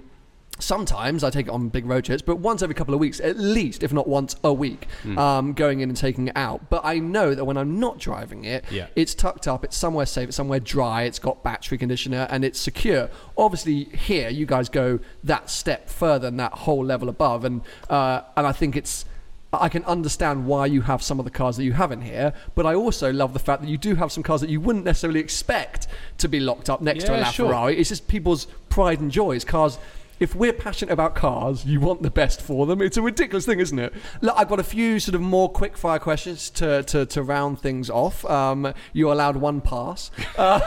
Sometimes 0.60 1.24
I 1.24 1.32
take 1.32 1.47
it 1.47 1.49
on 1.52 1.70
big 1.70 1.88
road 1.88 2.06
trips, 2.06 2.22
but 2.22 2.36
once 2.36 2.62
every 2.62 2.76
couple 2.76 2.93
of 2.93 2.99
weeks, 2.99 3.20
at 3.20 3.38
least, 3.38 3.82
if 3.82 3.91
not 3.91 4.08
once 4.08 4.36
a 4.43 4.54
week, 4.54 4.86
Hmm. 5.02 5.18
um, 5.18 5.54
going 5.54 5.80
in 5.80 5.89
and 5.89 5.97
taking 5.97 6.28
it 6.28 6.38
out. 6.38 6.70
But 6.70 6.82
I 6.84 6.99
know 6.99 7.34
that 7.34 7.45
when 7.45 7.58
I'm 7.58 7.80
not 7.80 7.97
driving 7.97 8.43
it, 8.45 8.64
Yeah. 8.70 8.88
it's 8.95 9.16
tucked 9.16 9.47
up, 9.47 9.64
it's 9.64 9.76
somewhere 9.76 10.06
safe, 10.06 10.28
it's 10.28 10.38
somewhere 10.38 10.60
dry, 10.60 11.04
it's 11.04 11.18
got 11.18 11.43
battery 11.43 11.80
conditioner, 11.80 12.28
and 12.30 12.45
it's 12.45 12.60
secure. 12.60 13.10
Obviously, 13.38 13.86
here 13.86 14.30
you 14.30 14.45
guys 14.45 14.70
go 14.70 14.99
that 15.24 15.49
step 15.49 15.89
further 15.89 16.28
and 16.28 16.39
that 16.39 16.54
whole 16.54 16.86
level 16.86 17.10
above, 17.10 17.43
and 17.43 17.62
uh, 17.89 18.22
and 18.38 18.45
I 18.45 18.52
think 18.52 18.76
it's. 18.76 19.06
I 19.54 19.68
can 19.68 19.84
understand 19.84 20.45
why 20.45 20.66
you 20.68 20.80
have 20.84 21.04
some 21.04 21.20
of 21.20 21.26
the 21.26 21.32
cars 21.32 21.58
that 21.58 21.66
you 21.66 21.74
have 21.74 21.91
in 21.91 21.99
here, 21.99 22.32
but 22.56 22.66
I 22.66 22.74
also 22.74 23.12
love 23.12 23.34
the 23.34 23.39
fact 23.39 23.62
that 23.62 23.68
you 23.68 23.78
do 23.78 23.95
have 23.95 24.10
some 24.10 24.24
cars 24.24 24.39
that 24.39 24.49
you 24.49 24.62
wouldn't 24.62 24.86
necessarily 24.86 25.20
expect 25.20 25.88
to 26.20 26.30
be 26.30 26.39
locked 26.39 26.70
up 26.70 26.82
next 26.82 27.04
to 27.08 27.14
a 27.14 27.18
Yeah, 27.18 27.24
LaFerrari. 27.26 27.34
sure. 27.34 27.70
It's 27.72 27.89
just 27.89 28.08
people's 28.08 28.47
pride 28.70 29.02
and 29.02 29.12
joys. 29.12 29.43
Cars. 29.43 29.78
If 30.22 30.36
we're 30.36 30.53
passionate 30.53 30.91
about 30.91 31.15
cars, 31.15 31.65
you 31.65 31.80
want 31.80 32.03
the 32.03 32.11
best 32.11 32.43
for 32.43 32.67
them. 32.67 32.80
It's 32.80 32.95
a 32.95 33.01
ridiculous 33.01 33.47
thing, 33.47 33.59
isn't 33.59 33.80
it? 33.80 33.91
Look, 34.22 34.36
I've 34.38 34.47
got 34.47 34.59
a 34.59 34.63
few 34.63 34.99
sort 34.99 35.15
of 35.15 35.22
more 35.22 35.49
quick 35.49 35.76
fire 35.76 35.97
questions 35.97 36.51
to, 36.51 36.84
to, 36.84 37.07
to 37.07 37.24
round 37.24 37.59
things 37.59 37.89
off. 37.89 38.24
Um, 38.26 38.72
you're 38.93 39.11
allowed 39.11 39.38
one 39.38 39.61
pass. 39.61 40.11
Um, 40.38 40.61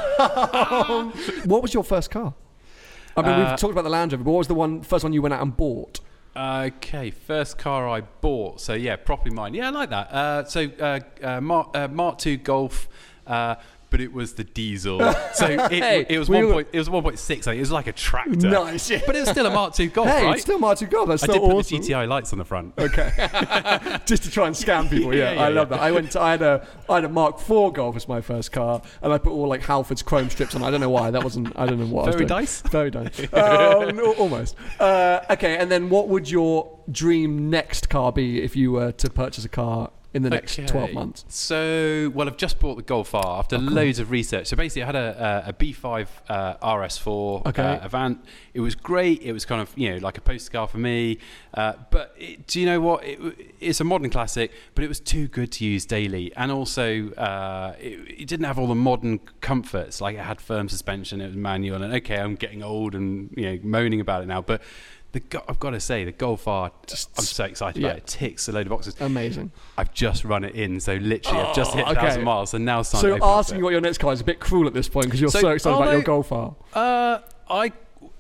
what 1.45 1.63
was 1.63 1.73
your 1.73 1.85
first 1.85 2.11
car? 2.11 2.35
I 3.17 3.23
mean, 3.23 3.31
Uh, 3.31 3.51
we've 3.51 3.61
talked 3.61 3.71
about 3.71 3.85
the 3.85 3.91
Land 3.91 4.13
Rover, 4.13 4.25
but 4.25 4.31
what 4.33 4.39
was 4.39 4.49
the 4.49 4.55
one 4.57 4.83
first 4.83 5.05
one 5.05 5.13
you 5.13 5.23
went 5.23 5.35
out 5.35 5.43
and 5.43 5.57
bought? 5.57 6.01
Okay, 6.37 7.13
first 7.13 7.57
car 7.57 7.89
I 7.89 8.01
bought. 8.01 8.61
So 8.61 8.75
yeah, 8.75 8.97
properly 8.97 9.33
mine. 9.37 9.55
Yeah, 9.55 9.69
I 9.69 9.71
like 9.71 9.91
that. 9.91 10.13
Uh, 10.13 10.45
so 10.47 10.69
uh, 10.81 10.99
uh, 11.23 11.41
Mark, 11.41 11.71
uh, 11.77 11.87
Mark 11.87 12.27
II 12.27 12.39
Golf, 12.39 12.89
uh, 13.29 13.55
but 13.95 14.01
it 14.01 14.13
was 14.13 14.35
the 14.35 14.43
diesel. 14.43 14.99
So 15.35 15.47
it, 15.47 15.71
Hey, 15.71 16.05
it 16.09 16.19
was 16.19 16.29
we 16.29 16.37
one 16.39 16.47
were- 16.47 16.53
point. 16.55 16.69
It 16.73 16.79
was 16.79 16.91
one 16.91 17.03
point 17.05 17.19
six. 17.21 17.47
Like, 17.47 17.57
it 17.57 17.61
was 17.61 17.71
like 17.71 17.87
a 17.87 17.93
tractor. 17.93 18.49
Nice. 18.49 18.89
But 19.07 19.15
it 19.15 19.21
was 19.21 19.29
still 19.29 19.47
a 19.47 19.51
Mark 19.51 19.79
II 19.79 19.87
Golf, 19.89 20.09
hey, 20.09 20.25
right? 20.25 20.33
it's 20.35 20.43
still 20.43 20.59
Martin 20.59 20.89
God. 20.89 21.07
That's 21.07 21.23
I 21.23 21.27
still 21.27 21.41
did 21.43 21.49
put 21.49 21.57
awesome. 21.59 21.81
the 21.81 21.89
GTI 21.89 22.09
lights 22.09 22.33
on 22.33 22.39
the 22.41 22.45
front. 22.45 22.75
Okay, 22.77 23.11
just 24.07 24.25
to 24.25 24.31
try 24.33 24.47
and 24.49 24.57
scam 24.57 24.91
people. 24.91 25.15
Yeah, 25.15 25.31
Yeah, 25.31 25.33
yeah, 25.35 25.45
I 25.45 25.49
love 25.51 25.69
that. 25.69 25.81
I 25.81 25.93
went. 25.93 26.11
To, 26.13 26.21
I 26.21 26.33
had 26.33 26.43
a. 26.43 26.67
I 26.89 26.97
had 26.97 27.05
a 27.05 27.09
Mark 27.09 27.37
IV 27.41 27.75
Golf 27.75 27.95
as 27.97 28.09
my 28.09 28.21
first 28.21 28.51
car, 28.51 28.83
and 29.03 29.13
I 29.13 29.19
put 29.19 29.31
all 29.33 29.47
like 29.49 29.63
Halfords 29.63 30.05
chrome 30.05 30.29
strips 30.31 30.55
on. 30.57 30.63
I 30.65 30.71
don't 30.71 30.81
know 30.81 30.91
why. 30.91 31.11
That 31.13 31.23
wasn't. 31.23 31.53
I 31.57 31.67
don't 31.67 31.79
know 31.79 31.87
what. 31.87 32.05
I 32.05 32.07
was 32.07 32.15
Very 32.17 32.27
doing. 32.27 32.41
nice? 32.41 32.61
Very 32.63 32.91
nice. 32.91 33.21
um, 33.33 33.99
al- 34.01 34.13
almost. 34.19 34.57
Uh, 34.81 35.21
okay, 35.31 35.57
and 35.59 35.71
then 35.71 35.89
what 35.89 36.09
would 36.09 36.29
your 36.29 36.79
dream 36.91 37.49
next 37.51 37.89
car 37.89 38.11
be 38.13 38.43
if 38.43 38.57
you 38.57 38.73
were 38.73 38.93
to 38.93 39.09
purchase 39.11 39.45
a 39.45 39.49
car 39.49 39.91
in 40.15 40.23
the 40.23 40.31
next 40.31 40.59
Okay. 40.59 40.67
twelve 40.67 40.93
months? 40.93 41.25
So, 41.29 42.11
well, 42.15 42.29
I've 42.29 42.37
just 42.37 42.59
bought 42.61 42.77
the 42.77 42.83
Golf 42.83 43.15
R 43.15 43.39
after 43.39 43.59
loads 43.59 43.99
of 43.99 44.11
research. 44.11 44.47
So 44.47 44.57
basically, 44.57 44.83
I 44.85 44.87
had 44.87 44.97
a, 44.97 45.43
a, 45.47 45.49
a 45.51 45.53
B5 45.53 46.07
uh, 46.29 46.55
RS4 46.77 47.47
Okay. 47.49 47.63
uh, 47.63 47.85
Avant. 47.85 48.25
It 48.55 48.61
was 48.61 48.75
great. 48.75 49.21
It 49.23 49.33
was 49.33 49.45
kind 49.45 49.61
of 49.61 49.73
you 49.77 49.91
know 49.91 49.97
like 49.99 50.17
a 50.17 50.21
poster 50.21 50.51
car 50.53 50.69
for 50.69 50.79
me. 50.79 51.19
Uh, 51.53 51.75
but 51.91 52.15
it, 52.17 52.47
do 52.47 52.61
you 52.61 52.67
know 52.67 52.81
what? 52.81 53.05
It, 53.05 53.19
it's 53.61 53.81
a 53.81 53.85
modern 53.85 54.09
classic, 54.11 54.53
but 54.75 54.85
it 54.85 54.89
was 54.89 55.01
too 55.01 55.27
good 55.29 55.51
to 55.53 55.65
use 55.65 55.85
daily, 55.85 56.33
and 56.37 56.51
also 56.53 57.11
uh, 57.13 57.75
it, 57.81 58.21
it 58.23 58.29
didn't 58.29 58.45
have 58.47 58.59
all 58.59 58.69
the 58.69 58.75
modern 58.75 59.19
comforts. 59.41 60.01
Like 60.01 60.17
it 60.17 60.21
had 60.23 60.41
firm 60.41 60.69
suspension, 60.69 61.21
it 61.21 61.27
was 61.27 61.37
manual, 61.37 61.83
and 61.83 61.93
okay, 61.95 62.19
I'm 62.19 62.37
getting 62.37 62.63
old 62.63 62.95
and 62.95 63.31
you 63.37 63.51
know 63.51 63.59
moaning 63.63 64.01
about 64.01 64.23
it 64.23 64.27
now, 64.27 64.41
but. 64.43 64.63
The, 65.15 65.21
Go- 65.21 65.45
I've 65.49 65.61
got 65.61 65.71
to 65.71 65.79
say, 65.81 66.03
the 66.05 66.11
Golf 66.11 66.49
R, 66.49 66.73
just, 66.89 67.09
I'm 67.17 67.23
so 67.25 67.45
excited 67.45 67.81
yeah. 67.81 67.87
about 67.91 67.99
it. 67.99 68.03
It 68.03 68.07
ticks 68.09 68.49
a 68.49 68.53
load 68.53 68.67
of 68.67 68.71
boxes. 68.71 68.97
Amazing. 69.01 69.53
I've 69.79 69.95
just 69.95 70.25
run 70.25 70.43
it 70.43 70.57
in, 70.57 70.81
so 70.81 70.95
literally 70.97 71.39
I've 71.41 71.55
just 71.55 71.73
hit 71.73 71.87
Oh, 71.87 71.93
okay. 71.93 72.01
1,000 72.01 72.25
miles, 72.25 72.53
and 72.53 72.65
now 72.65 72.81
it's 72.81 72.91
time 72.91 73.01
So 73.01 73.07
to 73.07 73.13
open 73.15 73.23
up 73.23 73.37
asking 73.37 73.59
you 73.59 73.65
what 73.65 73.71
your 73.71 73.81
next 73.81 73.99
car 73.99 74.13
is 74.13 74.21
a 74.21 74.25
bit 74.25 74.41
cruel 74.41 74.67
at 74.67 74.75
this 74.75 74.89
point 74.89 75.07
because 75.07 75.21
you're 75.21 75.31
so, 75.31 75.39
So- 75.41 75.51
excited 75.51 75.77
oh, 75.77 75.83
about 75.83 75.91
your 75.93 76.01
no. 76.01 76.05
Golf 76.05 76.33
R. 76.33 76.57
Uh, 76.75 77.19
I 77.49 77.73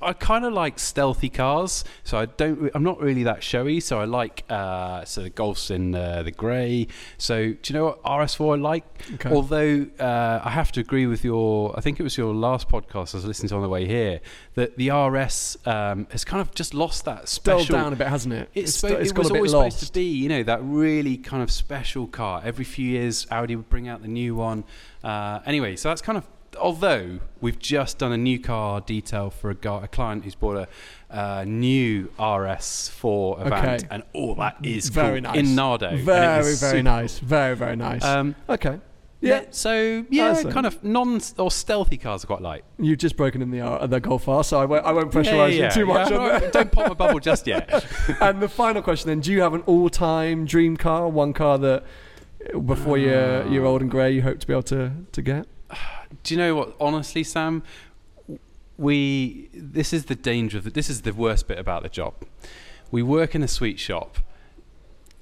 I 0.02 0.12
kind 0.12 0.44
of 0.44 0.52
like 0.52 0.78
stealthy 0.78 1.30
cars, 1.30 1.84
so 2.02 2.18
I 2.18 2.26
don't. 2.26 2.70
I'm 2.74 2.82
not 2.82 3.00
really 3.00 3.22
that 3.22 3.42
showy. 3.42 3.80
So 3.80 4.00
I 4.00 4.04
like 4.04 4.44
uh, 4.50 5.04
so 5.04 5.22
the 5.22 5.30
Golfs 5.30 5.70
in 5.70 5.94
uh, 5.94 6.22
the 6.22 6.30
grey. 6.30 6.88
So 7.16 7.52
do 7.52 7.58
you 7.64 7.74
know 7.78 7.84
what 7.86 8.02
RS4 8.02 8.58
I 8.58 8.60
like? 8.60 8.84
Okay. 9.14 9.30
Although 9.30 9.86
uh, 9.98 10.40
I 10.44 10.50
have 10.50 10.72
to 10.72 10.80
agree 10.80 11.06
with 11.06 11.24
your, 11.24 11.76
I 11.76 11.80
think 11.80 12.00
it 12.00 12.02
was 12.02 12.16
your 12.18 12.34
last 12.34 12.68
podcast 12.68 13.14
I 13.14 13.18
was 13.18 13.24
listening 13.24 13.48
to 13.50 13.56
on 13.56 13.62
the 13.62 13.68
way 13.68 13.86
here 13.86 14.20
that 14.54 14.76
the 14.76 14.90
RS 14.90 15.56
um, 15.66 16.06
has 16.10 16.24
kind 16.24 16.40
of 16.40 16.54
just 16.54 16.74
lost 16.74 17.04
that 17.06 17.16
Dulled 17.16 17.28
special. 17.28 17.76
down 17.76 17.92
a 17.92 17.96
bit, 17.96 18.08
hasn't 18.08 18.34
it? 18.34 18.50
It's, 18.54 18.74
stu- 18.74 18.88
spo- 18.88 19.00
it 19.00 19.14
got 19.14 19.18
was 19.18 19.30
a 19.30 19.32
bit 19.32 19.38
always 19.38 19.52
lost. 19.54 19.78
supposed 19.78 19.94
to 19.94 20.00
be, 20.00 20.04
you 20.04 20.28
know, 20.28 20.42
that 20.42 20.60
really 20.62 21.16
kind 21.16 21.42
of 21.42 21.50
special 21.50 22.06
car. 22.06 22.42
Every 22.44 22.64
few 22.64 22.86
years, 22.88 23.26
Audi 23.30 23.56
would 23.56 23.68
bring 23.70 23.88
out 23.88 24.02
the 24.02 24.08
new 24.08 24.34
one. 24.34 24.64
Uh, 25.02 25.40
anyway, 25.46 25.76
so 25.76 25.88
that's 25.88 26.02
kind 26.02 26.18
of. 26.18 26.26
Although 26.56 27.20
we've 27.40 27.58
just 27.58 27.98
done 27.98 28.12
a 28.12 28.16
new 28.16 28.38
car 28.38 28.80
detail 28.80 29.30
for 29.30 29.50
a, 29.50 29.54
guy, 29.54 29.84
a 29.84 29.88
client 29.88 30.24
who's 30.24 30.34
bought 30.34 30.56
a 30.56 30.68
uh, 31.16 31.44
new 31.46 32.08
RS4 32.18 33.40
Avant, 33.46 33.52
Okay. 33.54 33.86
and 33.90 34.02
all 34.12 34.34
that 34.36 34.56
is 34.62 34.88
very 34.88 35.20
nice 35.20 35.36
in 35.36 35.54
Nardo. 35.54 35.96
Very, 35.96 36.54
very 36.56 36.82
nice. 36.82 37.18
Very, 37.18 37.56
very 37.56 37.76
nice. 37.76 38.04
Um, 38.04 38.34
okay. 38.48 38.80
yeah. 39.20 39.40
Yeah. 39.40 39.44
So 39.50 40.04
yeah, 40.10 40.30
Awesome. 40.32 40.52
kind 40.52 40.66
of 40.66 40.82
non 40.84 41.20
or 41.38 41.50
stealthy 41.50 41.96
cars 41.96 42.24
I 42.24 42.26
quite 42.26 42.42
like. 42.42 42.64
You've 42.78 42.98
just 42.98 43.16
broken 43.16 43.40
in 43.40 43.50
the 43.50 43.60
uh, 43.60 43.86
the 43.86 44.00
Golf 44.00 44.28
R, 44.28 44.44
so 44.44 44.60
I 44.60 44.66
won't, 44.66 44.84
I 44.84 44.92
won't 44.92 45.10
pressurise 45.10 45.52
Yeah, 45.52 45.56
yeah, 45.56 45.64
you 45.68 45.70
too 45.70 45.86
much 45.86 46.08
don't-. 46.10 46.52
Don't 46.52 46.70
pop 46.72 46.88
my 46.88 46.94
bubble 46.94 47.20
just 47.20 47.46
yet. 47.46 47.84
and 48.20 48.42
the 48.42 48.48
final 48.48 48.82
question 48.82 49.08
then: 49.08 49.20
Do 49.20 49.32
you 49.32 49.40
have 49.40 49.54
an 49.54 49.62
all-time 49.62 50.44
dream 50.44 50.76
car? 50.76 51.08
One 51.08 51.32
car 51.32 51.56
that, 51.58 51.84
before 52.66 52.98
you're 52.98 53.46
you're 53.46 53.64
old 53.64 53.80
and 53.80 53.90
grey, 53.90 54.10
you 54.12 54.20
hope 54.22 54.40
to 54.40 54.46
be 54.46 54.52
able 54.52 54.62
to 54.64 54.92
to 55.12 55.22
get? 55.22 55.46
Do 56.22 56.34
you 56.34 56.38
know 56.38 56.54
what? 56.54 56.76
Honestly, 56.80 57.24
Sam, 57.24 57.62
we 58.76 59.48
this 59.52 59.92
is 59.92 60.06
the 60.06 60.14
danger 60.14 60.58
of 60.58 60.64
the, 60.64 60.70
this 60.70 60.90
is 60.90 61.02
the 61.02 61.12
worst 61.12 61.48
bit 61.48 61.58
about 61.58 61.82
the 61.82 61.88
job. 61.88 62.14
We 62.90 63.02
work 63.02 63.34
in 63.34 63.42
a 63.42 63.48
sweet 63.48 63.78
shop. 63.78 64.18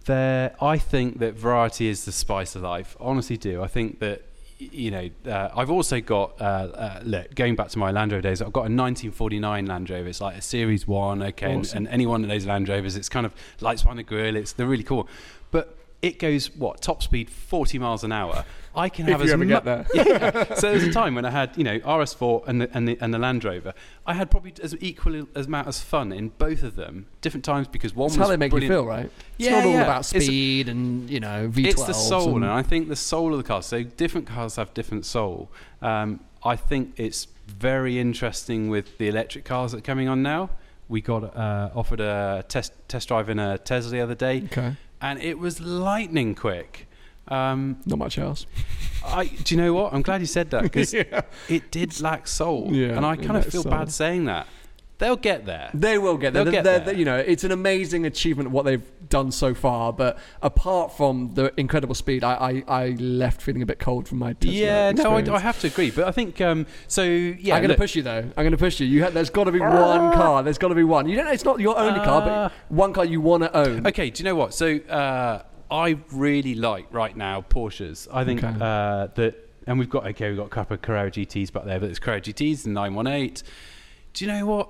There, 0.05 0.57
I 0.61 0.78
think 0.78 1.20
that 1.20 1.34
variety 1.34 1.86
is 1.88 2.05
the 2.05 2.12
spice 2.12 2.57
of 2.57 2.62
life. 2.62 2.97
Honestly, 3.01 3.36
do 3.36 3.62
I 3.62 3.68
think 3.68 4.01
that 4.01 4.22
you 4.70 4.90
know, 4.90 5.11
uh, 5.26 5.49
I've 5.55 5.70
also 5.70 6.01
got, 6.01 6.40
uh, 6.40 6.45
uh, 6.45 7.01
look, 7.03 7.34
going 7.34 7.57
back 7.57 7.68
to 7.70 7.78
my 7.78 7.90
Land 7.90 8.12
Rover 8.12 8.22
days, 8.22 8.40
I've 8.40 8.53
got 8.53 8.61
a 8.61 8.70
1949 8.70 9.66
Land 9.66 9.90
Rover. 9.90 10.09
It's 10.09 10.20
like 10.20 10.36
a 10.36 10.40
Series 10.40 10.86
1, 10.86 11.22
okay, 11.22 11.53
and, 11.53 11.72
and 11.74 11.88
anyone 11.88 12.22
that 12.22 12.28
knows 12.28 12.47
Land 12.47 12.68
Rovers, 12.68 12.97
it's 12.97 13.09
kind 13.09 13.26
of 13.26 13.34
lights 13.61 13.82
behind 13.82 13.99
the 13.99 14.05
grill, 14.05 14.36
it's, 14.36 14.53
they're 14.53 14.66
really 14.66 14.84
cool. 14.84 15.09
But 15.51 15.76
it 16.01 16.18
goes, 16.18 16.55
what, 16.55 16.80
top 16.80 17.03
speed 17.03 17.30
40 17.30 17.78
miles 17.78 18.05
an 18.05 18.12
hour. 18.12 18.45
I 18.74 18.88
can 18.88 19.06
If 19.06 19.12
have 19.12 19.20
you 19.20 19.26
as 19.26 19.32
ever 19.32 19.44
mu- 19.44 19.48
get 19.50 19.64
there. 19.64 19.86
yeah. 19.94 20.54
So 20.54 20.62
there 20.68 20.74
was 20.74 20.84
a 20.84 20.92
time 20.92 21.14
when 21.14 21.24
I 21.24 21.30
had, 21.30 21.56
you 21.56 21.64
know, 21.64 21.78
RS4 21.80 22.48
and 22.48 22.60
the, 22.62 22.70
and 22.76 22.88
the, 22.88 22.96
and 23.00 23.12
the 23.12 23.18
Land 23.18 23.44
Rover. 23.44 23.74
I 24.06 24.14
had 24.14 24.30
probably 24.30 24.54
as 24.62 24.74
equal 24.80 25.26
as 25.34 25.46
amount 25.46 25.68
as 25.68 25.80
fun 25.80 26.12
in 26.12 26.30
both 26.30 26.62
of 26.62 26.76
them, 26.76 27.06
different 27.20 27.44
times 27.44 27.68
because 27.68 27.94
one 27.94 28.08
That's 28.08 28.18
was 28.18 28.26
how 28.26 28.30
they 28.30 28.36
make 28.36 28.50
brilliant. 28.50 28.70
you 28.72 28.78
feel, 28.78 28.86
right? 28.86 29.06
It's 29.06 29.14
Yeah, 29.38 29.50
not 29.58 29.64
all 29.66 29.72
yeah. 29.72 29.82
about 29.82 30.14
It's- 30.14 30.24
speed 30.24 30.68
and 30.68 31.08
you 31.10 31.20
know 31.20 31.48
V12. 31.48 31.66
It's 31.66 31.84
the 31.84 31.92
soul, 31.92 32.34
and- 32.36 32.44
and 32.44 32.52
I 32.52 32.62
think 32.62 32.88
the 32.88 32.96
soul 32.96 33.32
of 33.32 33.38
the 33.38 33.44
car. 33.44 33.62
So 33.62 33.82
different 33.82 34.26
cars 34.26 34.56
have 34.56 34.72
different 34.74 35.04
soul. 35.06 35.50
Um, 35.82 36.20
I 36.44 36.56
think 36.56 36.94
it's 36.96 37.28
very 37.46 37.98
interesting 37.98 38.68
with 38.68 38.96
the 38.98 39.08
electric 39.08 39.44
cars 39.44 39.72
that 39.72 39.78
are 39.78 39.82
coming 39.82 40.08
on 40.08 40.22
now. 40.22 40.50
We 40.88 41.00
got 41.00 41.36
uh, 41.36 41.70
offered 41.74 42.00
a 42.00 42.44
test 42.48 42.72
test 42.88 43.08
drive 43.08 43.28
in 43.28 43.38
a 43.38 43.58
Tesla 43.58 43.90
the 43.90 44.00
other 44.00 44.14
day, 44.14 44.42
Okay. 44.46 44.76
and 45.00 45.20
it 45.20 45.38
was 45.38 45.60
lightning 45.60 46.34
quick. 46.34 46.86
Um, 47.32 47.78
Not 47.86 47.98
much 47.98 48.18
else. 48.18 48.46
I, 49.04 49.24
do 49.26 49.54
you 49.54 49.60
know 49.60 49.72
what? 49.74 49.92
I'm 49.92 50.02
glad 50.02 50.20
you 50.20 50.26
said 50.26 50.50
that 50.50 50.62
because 50.62 50.92
Yeah. 50.94 51.22
it 51.48 51.70
did 51.70 52.00
lack 52.00 52.28
soul, 52.28 52.68
Yeah, 52.72 52.96
and 52.96 53.04
I 53.06 53.16
kind 53.16 53.36
of 53.36 53.46
feel 53.46 53.62
soul. 53.62 53.72
bad 53.72 53.90
saying 53.90 54.26
that. 54.26 54.46
They'll 54.98 55.16
get 55.16 55.46
there. 55.46 55.68
They 55.74 55.98
will 55.98 56.16
get 56.16 56.32
there. 56.32 56.44
They'll 56.44 56.52
They're- 56.52 56.62
get 56.62 56.64
they're- 56.64 56.78
there. 56.78 56.86
they're- 56.92 56.98
you 56.98 57.04
know, 57.04 57.16
it's 57.16 57.42
an 57.42 57.50
amazing 57.50 58.06
achievement 58.06 58.50
what 58.52 58.64
they've 58.64 58.82
done 59.08 59.32
so 59.32 59.52
far. 59.52 59.92
But 59.92 60.16
apart 60.42 60.96
from 60.96 61.32
the 61.34 61.52
incredible 61.58 61.96
speed, 61.96 62.22
I, 62.22 62.62
I, 62.68 62.82
I 62.84 62.88
left 62.90 63.42
feeling 63.42 63.62
a 63.62 63.66
bit 63.66 63.80
cold 63.80 64.06
from 64.06 64.18
my 64.18 64.34
Tesla 64.34 64.54
yeah, 64.56 64.92
no, 64.92 65.16
I. 65.16 65.34
I 65.34 65.40
have 65.40 65.58
to 65.62 65.66
agree. 65.66 65.90
But 65.90 66.04
I 66.06 66.12
think 66.12 66.40
um, 66.40 66.66
so. 66.86 67.02
Yeah, 67.02 67.56
I'm 67.56 67.62
going 67.62 67.70
to 67.74 67.76
push 67.76 67.96
you 67.96 68.02
though. 68.04 68.18
I'm 68.36 68.44
going 68.44 68.52
to 68.52 68.56
push 68.56 68.78
you. 68.78 68.86
You 68.86 69.02
ha- 69.02 69.10
there's 69.10 69.30
got 69.30 69.44
to 69.44 69.52
be 69.52 69.58
one 69.58 70.12
car. 70.12 70.44
There's 70.44 70.58
got 70.58 70.68
to 70.68 70.76
be 70.76 70.84
one. 70.84 71.08
You 71.08 71.16
don't. 71.16 71.26
It's 71.34 71.44
not 71.44 71.58
your 71.58 71.76
only 71.76 71.98
car, 72.00 72.22
Uh, 72.22 72.24
but 72.48 72.52
one 72.68 72.92
car 72.92 73.04
you 73.04 73.20
want 73.20 73.42
to 73.42 73.56
own. 73.56 73.84
Okay, 73.88 74.08
do 74.10 74.22
you 74.22 74.24
know 74.24 74.36
what? 74.36 74.54
So 74.54 74.76
uh, 74.88 75.42
I 75.72 75.96
really 76.12 76.54
like 76.54 76.86
right 76.92 77.16
now 77.16 77.40
Porsches. 77.48 78.06
I 78.12 78.24
think 78.24 78.44
Okay. 78.44 78.54
uh, 78.60 79.06
that, 79.14 79.34
and 79.66 79.78
we've 79.78 79.88
got 79.90 80.06
okay, 80.08 80.28
we've 80.28 80.36
got 80.38 80.46
a 80.46 80.50
couple 80.50 80.74
of 80.74 80.82
Carrera 80.82 81.10
GTS 81.10 81.52
back 81.52 81.64
there, 81.64 81.80
but 81.80 81.88
it's 81.88 81.98
Carrera 81.98 82.20
GTS 82.20 82.66
and 82.66 82.74
918. 82.74 83.42
Do 84.12 84.24
you 84.24 84.30
know 84.30 84.46
what? 84.46 84.68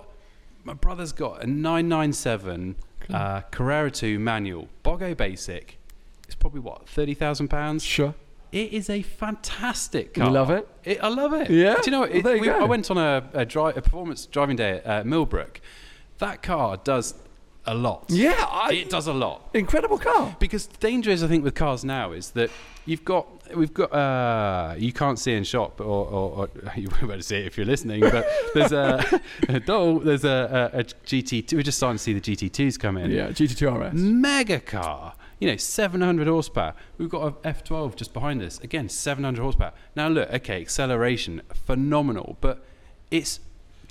My 0.64 0.74
brother's 0.74 1.10
got 1.12 1.42
a 1.42 1.46
997 1.46 2.76
uh, 3.12 3.40
Carrera 3.50 3.90
2 3.90 4.18
manual, 4.20 4.68
Bogo 4.84 5.16
Basic. 5.16 5.78
It's 6.26 6.36
probably 6.36 6.60
what 6.60 6.88
thirty 6.88 7.14
thousand 7.14 7.48
pounds. 7.48 7.82
Sure. 7.84 8.14
It 8.52 8.72
is 8.72 8.88
a 8.90 9.02
fantastic 9.02 10.14
car. 10.14 10.26
You 10.26 10.30
love 10.32 10.50
it? 10.50 10.68
I 11.02 11.08
love 11.08 11.32
it. 11.32 11.50
Yeah? 11.50 11.74
Do 11.76 11.80
you 11.86 11.90
know 11.90 12.00
what? 12.00 12.10
Well, 12.10 12.18
It- 12.18 12.24
there 12.24 12.34
you 12.36 12.40
we- 12.42 12.46
go. 12.48 12.60
I 12.60 12.64
went 12.64 12.90
on 12.90 12.98
a, 12.98 13.28
a, 13.32 13.44
dri- 13.44 13.72
a 13.74 13.80
performance 13.82 14.26
driving 14.26 14.56
day 14.56 14.80
at 14.84 14.86
uh, 14.86 15.04
Millbrook. 15.04 15.60
That 16.18 16.42
car 16.42 16.76
does 16.76 17.14
a 17.66 17.74
lot. 17.74 18.04
Yeah, 18.08 18.34
I- 18.50 18.72
it 18.72 18.90
does 18.90 19.06
a 19.06 19.12
lot. 19.12 19.48
Incredible 19.54 19.98
car. 19.98 20.36
Because 20.38 20.66
the 20.66 20.76
danger 20.78 21.10
is, 21.10 21.22
I 21.22 21.28
think, 21.28 21.44
with 21.44 21.54
cars 21.54 21.84
now 21.84 22.12
is 22.12 22.30
that 22.30 22.50
you've 22.86 23.04
got, 23.04 23.26
we've 23.56 23.72
got, 23.72 23.92
uh, 23.92 24.74
you 24.76 24.92
can't 24.92 25.18
see 25.18 25.32
in 25.34 25.44
shop, 25.44 25.80
or, 25.80 25.84
or, 25.84 26.30
or 26.38 26.48
you 26.76 26.88
to 26.88 27.22
see 27.22 27.36
it 27.36 27.46
if 27.46 27.56
you're 27.56 27.66
listening. 27.66 28.00
But 28.00 28.26
there's 28.54 28.72
a, 28.72 29.20
a 29.48 29.60
doll, 29.60 30.00
there's 30.00 30.24
a, 30.24 30.70
a, 30.74 30.78
a 30.80 30.84
GT2. 30.84 31.54
We're 31.54 31.62
just 31.62 31.78
starting 31.78 31.98
to 31.98 32.02
see 32.02 32.14
the 32.14 32.20
GT2s 32.20 32.78
come 32.78 32.96
in. 32.96 33.10
Yeah, 33.10 33.28
GT2 33.28 33.92
RS. 33.92 34.00
Mega 34.00 34.60
car. 34.60 35.14
You 35.38 35.48
know, 35.48 35.56
700 35.56 36.28
horsepower. 36.28 36.74
We've 36.98 37.08
got 37.08 37.26
a 37.44 37.52
F12 37.52 37.96
just 37.96 38.12
behind 38.12 38.42
us. 38.42 38.60
Again, 38.60 38.88
700 38.88 39.42
horsepower. 39.42 39.72
Now 39.96 40.06
look, 40.08 40.30
okay, 40.32 40.60
acceleration, 40.60 41.42
phenomenal, 41.52 42.36
but 42.40 42.64
it's 43.10 43.40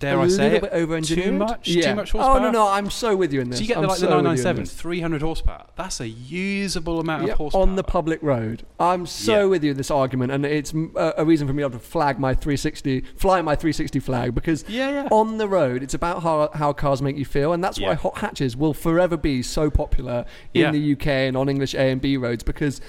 dare 0.02 0.18
a 0.20 0.24
I 0.24 0.28
say 0.28 0.44
little 0.52 0.58
it, 0.58 0.62
bit 0.72 0.74
over-engineered. 0.74 1.26
too 1.30 1.32
much, 1.38 1.68
Yeah. 1.70 1.92
too 1.92 1.96
much 1.96 2.12
horsepower. 2.12 2.40
Oh 2.40 2.42
no, 2.44 2.52
no, 2.52 2.68
I'm 2.68 2.90
so 2.90 3.16
with 3.16 3.32
you 3.32 3.40
in 3.42 3.50
this. 3.50 3.60
So 3.60 3.62
you 3.62 3.68
get 3.70 3.78
I'm 3.78 3.84
the, 3.84 3.88
like 3.90 4.00
the 4.00 4.08
so 4.08 4.18
in 4.20 4.24
997, 4.26 4.66
300 4.66 5.22
horsepower. 5.22 5.66
That's 5.78 6.00
a 6.02 6.08
usable 6.10 7.00
amount 7.00 7.26
Yeah, 7.28 7.32
of 7.34 7.38
horsepower. 7.38 7.62
on 7.62 7.76
the 7.76 7.84
public 7.84 8.22
road. 8.22 8.64
I'm 8.80 9.06
so 9.06 9.40
Yeah. 9.42 9.46
with 9.46 9.64
you 9.64 9.72
in 9.72 9.78
this 9.78 9.92
argument, 9.92 10.32
and 10.32 10.46
it's 10.46 10.74
a, 10.74 11.14
a 11.20 11.26
reason 11.26 11.48
for 11.48 11.54
me 11.54 11.64
to 11.64 11.70
flag 11.80 12.20
my 12.20 12.34
360, 12.34 13.02
fly 13.16 13.42
my 13.42 13.56
360 13.56 14.00
flag 14.00 14.36
because 14.36 14.66
Yeah, 14.68 14.90
yeah. 15.04 15.08
on 15.12 15.38
the 15.38 15.48
road, 15.48 15.84
it's 15.84 15.94
about 15.94 16.24
how, 16.24 16.50
how 16.54 16.74
cars 16.74 17.02
make 17.02 17.16
you 17.18 17.26
feel, 17.26 17.54
and 17.54 17.64
that's 17.64 17.80
why 17.80 17.94
hot 17.94 18.18
hatches 18.18 18.58
will 18.58 18.74
forever 18.74 19.18
be 19.18 19.42
so 19.44 19.70
popular 19.70 20.26
in 20.54 20.72
the 20.72 20.94
UK 20.94 21.08
and 21.28 21.38
on 21.38 21.48
English 21.50 21.74
A 21.76 21.92
and 21.92 22.02
B 22.02 22.18
roads 22.18 22.44
because. 22.44 22.82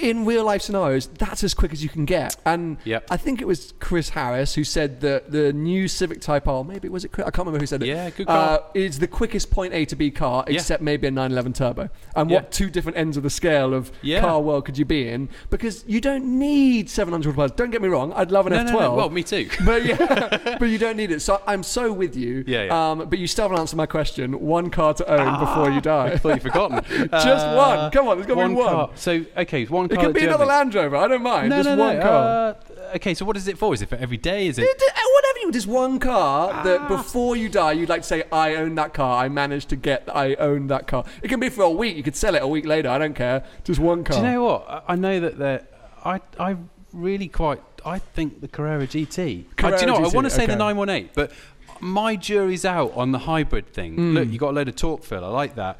In 0.00 0.24
real 0.24 0.44
life 0.44 0.62
scenarios, 0.62 1.06
that's 1.18 1.44
as 1.44 1.52
quick 1.52 1.72
as 1.72 1.82
you 1.82 1.90
can 1.90 2.06
get. 2.06 2.34
And 2.46 2.78
Yep. 2.84 3.08
I 3.10 3.16
think 3.18 3.42
it 3.42 3.46
was 3.46 3.74
Chris 3.78 4.08
Harris 4.08 4.54
who 4.54 4.64
said 4.64 5.00
that 5.02 5.30
the 5.30 5.52
new 5.52 5.86
Civic 5.86 6.22
Type 6.22 6.48
R, 6.48 6.64
maybe 6.64 6.88
was 6.88 7.04
it 7.04 7.12
Chris? 7.12 7.26
I 7.26 7.30
can't 7.30 7.46
remember 7.46 7.60
who 7.62 7.66
said 7.66 7.82
it. 7.82 7.88
Yeah, 7.88 8.08
good 8.08 8.26
Uh, 8.28 8.60
is 8.72 9.00
the 9.00 9.06
quickest 9.06 9.50
point 9.50 9.74
A 9.74 9.84
to 9.84 9.94
B 9.94 10.10
car, 10.10 10.44
Yeah. 10.48 10.54
except 10.54 10.82
maybe 10.82 11.06
a 11.08 11.10
911 11.10 11.52
Turbo. 11.52 11.90
And 12.16 12.30
Yeah. 12.30 12.36
what 12.38 12.50
two 12.52 12.70
different 12.70 12.96
ends 12.96 13.18
of 13.18 13.22
the 13.22 13.28
scale 13.30 13.74
of 13.74 13.92
Yeah. 14.00 14.20
car 14.20 14.40
world 14.40 14.64
could 14.64 14.78
you 14.78 14.86
be 14.86 15.08
in? 15.08 15.28
Because 15.50 15.84
you 15.86 16.00
don't 16.00 16.24
need 16.38 16.88
700 16.88 17.34
horsepower. 17.34 17.54
Don't 17.56 17.70
get 17.70 17.82
me 17.82 17.88
wrong, 17.88 18.14
I'd 18.16 18.30
love 18.30 18.46
an 18.46 18.54
no, 18.54 18.60
F12. 18.60 18.72
no, 18.72 18.78
no. 18.88 18.94
Well, 18.94 19.10
me 19.10 19.22
too. 19.22 19.48
But 19.66 19.84
yeah, 19.84 20.56
but 20.58 20.70
you 20.70 20.78
don't 20.78 20.96
need 20.96 21.10
it. 21.10 21.20
So 21.20 21.42
I'm 21.46 21.62
so 21.62 21.92
with 21.92 22.16
you. 22.16 22.44
Yeah, 22.46 22.64
yeah. 22.64 22.90
Um, 22.92 23.06
but 23.10 23.18
you 23.18 23.26
still 23.26 23.44
haven't 23.44 23.58
answered 23.58 23.76
my 23.76 23.86
question. 23.86 24.40
One 24.40 24.70
car 24.70 24.94
to 24.94 25.06
own 25.06 25.38
before 25.38 25.70
you 25.70 25.82
die. 25.82 26.06
I've 26.06 26.12
completely 26.22 26.40
forgotten. 26.40 26.80
Just 27.10 27.46
one. 27.54 27.90
Come 27.90 28.08
on, 28.08 28.16
there's 28.16 28.26
gotta 28.26 28.48
be 28.48 28.54
one. 28.54 28.64
Car. 28.66 28.90
So, 28.94 29.24
okay, 29.36 29.64
one 29.66 29.81
It 29.86 29.94
car. 29.94 30.04
could 30.06 30.14
be 30.14 30.24
another. 30.24 30.44
Land 30.46 30.74
Rover. 30.74 30.96
I 30.96 31.08
don't 31.08 31.22
mind. 31.22 31.48
No, 31.50 31.56
Just 31.62 31.68
no, 31.70 31.76
one 31.76 31.96
no. 31.96 32.02
car. 32.02 32.48
Uh, 32.48 32.96
okay, 32.96 33.14
so 33.14 33.24
what 33.24 33.36
is 33.36 33.48
it 33.48 33.56
for? 33.58 33.72
Is 33.74 33.82
it 33.82 33.88
for 33.88 33.96
every 33.96 34.16
day? 34.16 34.46
Is 34.46 34.58
it? 34.58 34.62
D- 34.78 34.86
Whatever 35.14 35.38
you 35.46 35.52
just 35.52 35.66
one 35.66 35.98
car 35.98 36.50
Ah. 36.52 36.62
that 36.64 36.88
before 36.88 37.36
you 37.36 37.48
die 37.48 37.72
you'd 37.72 37.88
like 37.88 38.02
to 38.02 38.08
say 38.08 38.24
I 38.32 38.54
own 38.56 38.74
that 38.76 38.92
car. 38.94 39.22
I 39.24 39.28
managed 39.28 39.68
to 39.70 39.76
get. 39.76 40.08
I 40.14 40.34
own 40.34 40.66
that 40.68 40.86
car. 40.86 41.04
It 41.22 41.28
can 41.28 41.38
be 41.40 41.48
for 41.48 41.62
a 41.62 41.70
week. 41.70 41.96
You 41.96 42.02
could 42.02 42.16
sell 42.16 42.34
it 42.34 42.42
a 42.42 42.46
week 42.46 42.66
later. 42.66 42.88
I 42.88 42.98
don't 42.98 43.14
care. 43.14 43.44
Just 43.64 43.78
one 43.80 44.02
car. 44.04 44.20
Do 44.20 44.26
you 44.26 44.32
know 44.32 44.42
what? 44.44 44.66
I- 44.68 44.92
I 44.92 44.96
know 44.96 45.20
that 45.20 45.38
they're. 45.38 45.66
I 46.04 46.20
I 46.40 46.56
really 46.92 47.28
quite. 47.28 47.60
I 47.84 47.98
think 47.98 48.40
the 48.40 48.48
Carrera 48.48 48.86
GT. 48.86 49.44
Uh, 49.44 49.54
Carrera 49.56 49.78
do 49.78 49.80
you 49.82 49.86
know? 49.86 49.92
What? 50.00 50.08
GT, 50.08 50.12
I 50.12 50.14
want 50.16 50.24
to 50.26 50.30
say 50.30 50.46
the 50.46 50.56
918, 50.56 51.10
but 51.14 51.32
my 51.80 52.16
jury's 52.16 52.64
out 52.64 52.92
on 52.94 53.12
the 53.12 53.18
hybrid 53.20 53.72
thing. 53.72 53.94
Hmm. 53.94 54.14
Look, 54.14 54.28
you 54.28 54.38
got 54.38 54.50
a 54.50 54.52
load 54.56 54.68
of 54.68 54.76
torque 54.76 55.04
fill. 55.04 55.24
I 55.24 55.28
like 55.28 55.54
that, 55.56 55.78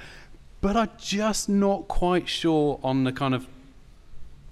but 0.61 0.77
I'm 0.77 0.91
just 0.99 1.49
not 1.49 1.89
quite 1.89 2.29
sure 2.29 2.79
on 2.83 3.05
the 3.05 3.13
kind 3.13 3.35
of. 3.35 3.47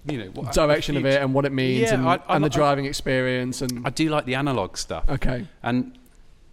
You 0.06 0.18
know, 0.18 0.30
what, 0.30 0.52
direction 0.52 0.96
of 0.96 1.04
it 1.04 1.20
and 1.20 1.34
what 1.34 1.44
it 1.44 1.52
means 1.52 1.82
Yeah, 1.82 1.94
and, 1.94 2.08
I- 2.08 2.20
and 2.28 2.42
the 2.42 2.48
driving 2.48 2.86
experience 2.86 3.60
and 3.60 3.86
I 3.86 3.90
do 3.90 4.08
like 4.08 4.24
the 4.24 4.34
analog 4.34 4.76
stuff. 4.78 5.04
okay. 5.08 5.46
And 5.62 5.98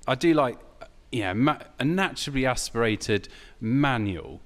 I 0.08 0.16
do 0.16 0.34
like, 0.34 0.58
yeah, 1.12 1.32
ma- 1.34 1.60
a 1.80 1.86
naturally 1.86 2.46
aspirated 2.46 3.30
manual. 3.62 4.42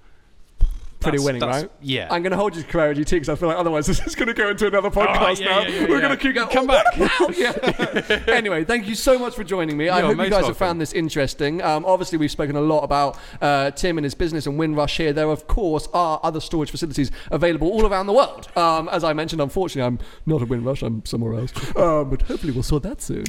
Pretty 1.01 1.17
That's- 1.17 1.25
winning, 1.25 1.39
that's- 1.39 1.63
right? 1.63 1.71
Yeah. 1.81 2.07
I'm 2.11 2.21
going 2.21 2.31
to 2.31 2.37
hold 2.37 2.55
you 2.55 2.61
to 2.61 2.67
Carrera 2.67 2.93
GT 2.93 3.09
because 3.11 3.29
I 3.29 3.35
feel 3.35 3.49
like 3.49 3.57
otherwise 3.57 3.87
this 3.87 3.99
is 4.05 4.15
going 4.15 4.27
to 4.27 4.33
go 4.35 4.49
into 4.49 4.67
another 4.67 4.89
podcast 4.91 5.39
yeah, 5.39 5.45
now. 5.47 5.61
yeah, 5.61 5.69
yeah, 5.69 5.87
We're 5.89 5.99
going 5.99 6.11
to 6.11 6.17
keep 6.17 6.35
going. 6.35 6.47
Come 6.49 6.69
"Oh, 6.69 7.27
back." 7.27 7.37
Yeah. 7.37 8.23
anyway, 8.33 8.63
thank 8.63 8.87
you 8.87 8.93
so 8.95 9.17
much 9.17 9.33
for 9.35 9.43
joining 9.43 9.77
me. 9.77 9.89
I 9.89 10.01
hope 10.01 10.17
you 10.17 10.29
guys 10.29 10.45
have 10.45 10.57
found 10.57 10.79
this 10.79 10.93
interesting. 10.93 11.61
Um, 11.61 11.85
obviously, 11.85 12.17
we've 12.17 12.31
spoken 12.31 12.55
a 12.55 12.61
lot 12.61 12.81
about 12.83 13.17
uh, 13.41 13.71
Tim 13.71 13.97
and 13.97 14.05
his 14.05 14.13
business 14.13 14.45
and 14.45 14.57
Windrush 14.59 14.97
here. 14.97 15.11
There, 15.11 15.29
of 15.29 15.47
course, 15.47 15.87
are 15.93 16.19
other 16.23 16.39
storage 16.39 16.69
facilities 16.71 17.11
available 17.31 17.67
all 17.67 17.85
around 17.87 18.05
the 18.05 18.13
world. 18.13 18.55
Um, 18.55 18.87
as 18.89 19.03
I 19.03 19.13
mentioned, 19.13 19.41
unfortunately, 19.41 19.87
I'm 19.87 19.99
not 20.25 20.41
at 20.41 20.49
Windrush. 20.49 20.81
I'm 20.83 21.03
somewhere 21.05 21.33
else. 21.33 21.51
Um, 21.75 22.09
but 22.11 22.21
hopefully, 22.23 22.53
we'll 22.53 22.63
sort 22.63 22.83
that 22.83 23.01
soon. 23.01 23.25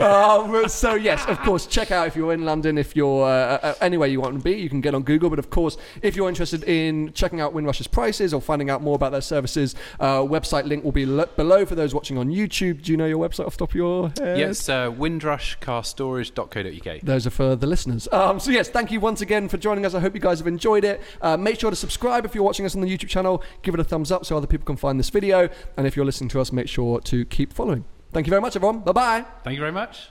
Um, 0.00 0.68
so 0.68 0.94
yes, 0.94 1.24
of 1.26 1.38
course, 1.40 1.66
check 1.66 1.90
out 1.90 2.06
if 2.06 2.14
you're 2.16 2.32
in 2.32 2.44
London, 2.44 2.78
if 2.78 2.96
you're 2.96 3.24
uh, 3.24 3.58
uh, 3.62 3.74
anywhere 3.80 4.08
you 4.08 4.20
want 4.20 4.36
to 4.36 4.42
be, 4.42 4.52
you 4.52 4.68
can 4.68 4.80
get 4.80 4.94
on 4.94 5.02
Google. 5.02 5.30
But 5.30 5.38
of 5.38 5.50
course, 5.50 5.76
if 6.02 6.16
you're 6.16 6.28
interested 6.28 6.64
in 6.64 7.12
checking 7.12 7.40
out 7.40 7.52
Windrush's 7.52 7.86
prices 7.86 8.34
or 8.34 8.40
finding 8.40 8.70
out 8.70 8.82
more 8.82 8.94
about 8.94 9.12
their 9.12 9.20
services, 9.20 9.74
uh, 10.00 10.20
website 10.20 10.64
link 10.64 10.84
will 10.84 10.92
be 10.92 11.06
lo- 11.06 11.28
below 11.36 11.64
for 11.66 11.74
those 11.74 11.94
watching 11.94 12.18
on 12.18 12.28
YouTube. 12.28 12.82
Do 12.82 12.92
you 12.92 12.98
know 12.98 13.06
your 13.06 13.18
website 13.18 13.46
off 13.46 13.54
the 13.54 13.58
top 13.58 13.70
of 13.70 13.74
your 13.76 14.08
head? 14.18 14.38
Yes, 14.38 14.68
uh, 14.68 14.90
windrushcarstorage.co.uk. 14.90 17.00
Those 17.02 17.26
are 17.26 17.30
for 17.30 17.56
the 17.56 17.66
listeners. 17.66 18.08
Um, 18.12 18.38
so 18.40 18.50
yes, 18.50 18.68
thank 18.68 18.90
you 18.90 19.00
once 19.00 19.20
again 19.20 19.48
for 19.48 19.56
joining 19.56 19.86
us. 19.86 19.94
I 19.94 20.00
hope 20.00 20.14
you 20.14 20.20
guys 20.20 20.38
have 20.38 20.46
enjoyed 20.46 20.84
it. 20.84 21.00
Uh, 21.20 21.36
make 21.36 21.58
sure 21.60 21.70
to 21.70 21.76
subscribe 21.76 22.24
if 22.24 22.34
you're 22.34 22.44
watching 22.44 22.66
us 22.66 22.74
on 22.74 22.80
the 22.80 22.88
YouTube 22.88 23.08
channel. 23.08 23.42
Give 23.62 23.74
it 23.74 23.80
a 23.80 23.84
thumbs 23.84 24.10
up 24.12 24.26
so 24.26 24.36
other 24.36 24.46
people 24.46 24.66
can 24.66 24.76
find 24.76 24.98
this 24.98 25.10
video. 25.10 25.48
And 25.76 25.86
if 25.86 25.96
you're 25.96 26.06
listening 26.06 26.30
to 26.30 26.40
us, 26.40 26.52
make 26.52 26.68
sure 26.68 27.00
to 27.00 27.24
keep 27.26 27.52
following. 27.52 27.84
Thank 28.12 28.26
you 28.26 28.30
very 28.30 28.42
much, 28.42 28.56
everyone. 28.56 28.80
Bye 28.80 28.92
bye. 28.92 29.24
Thank 29.42 29.56
you 29.56 29.60
very 29.60 29.72
much. 29.72 30.10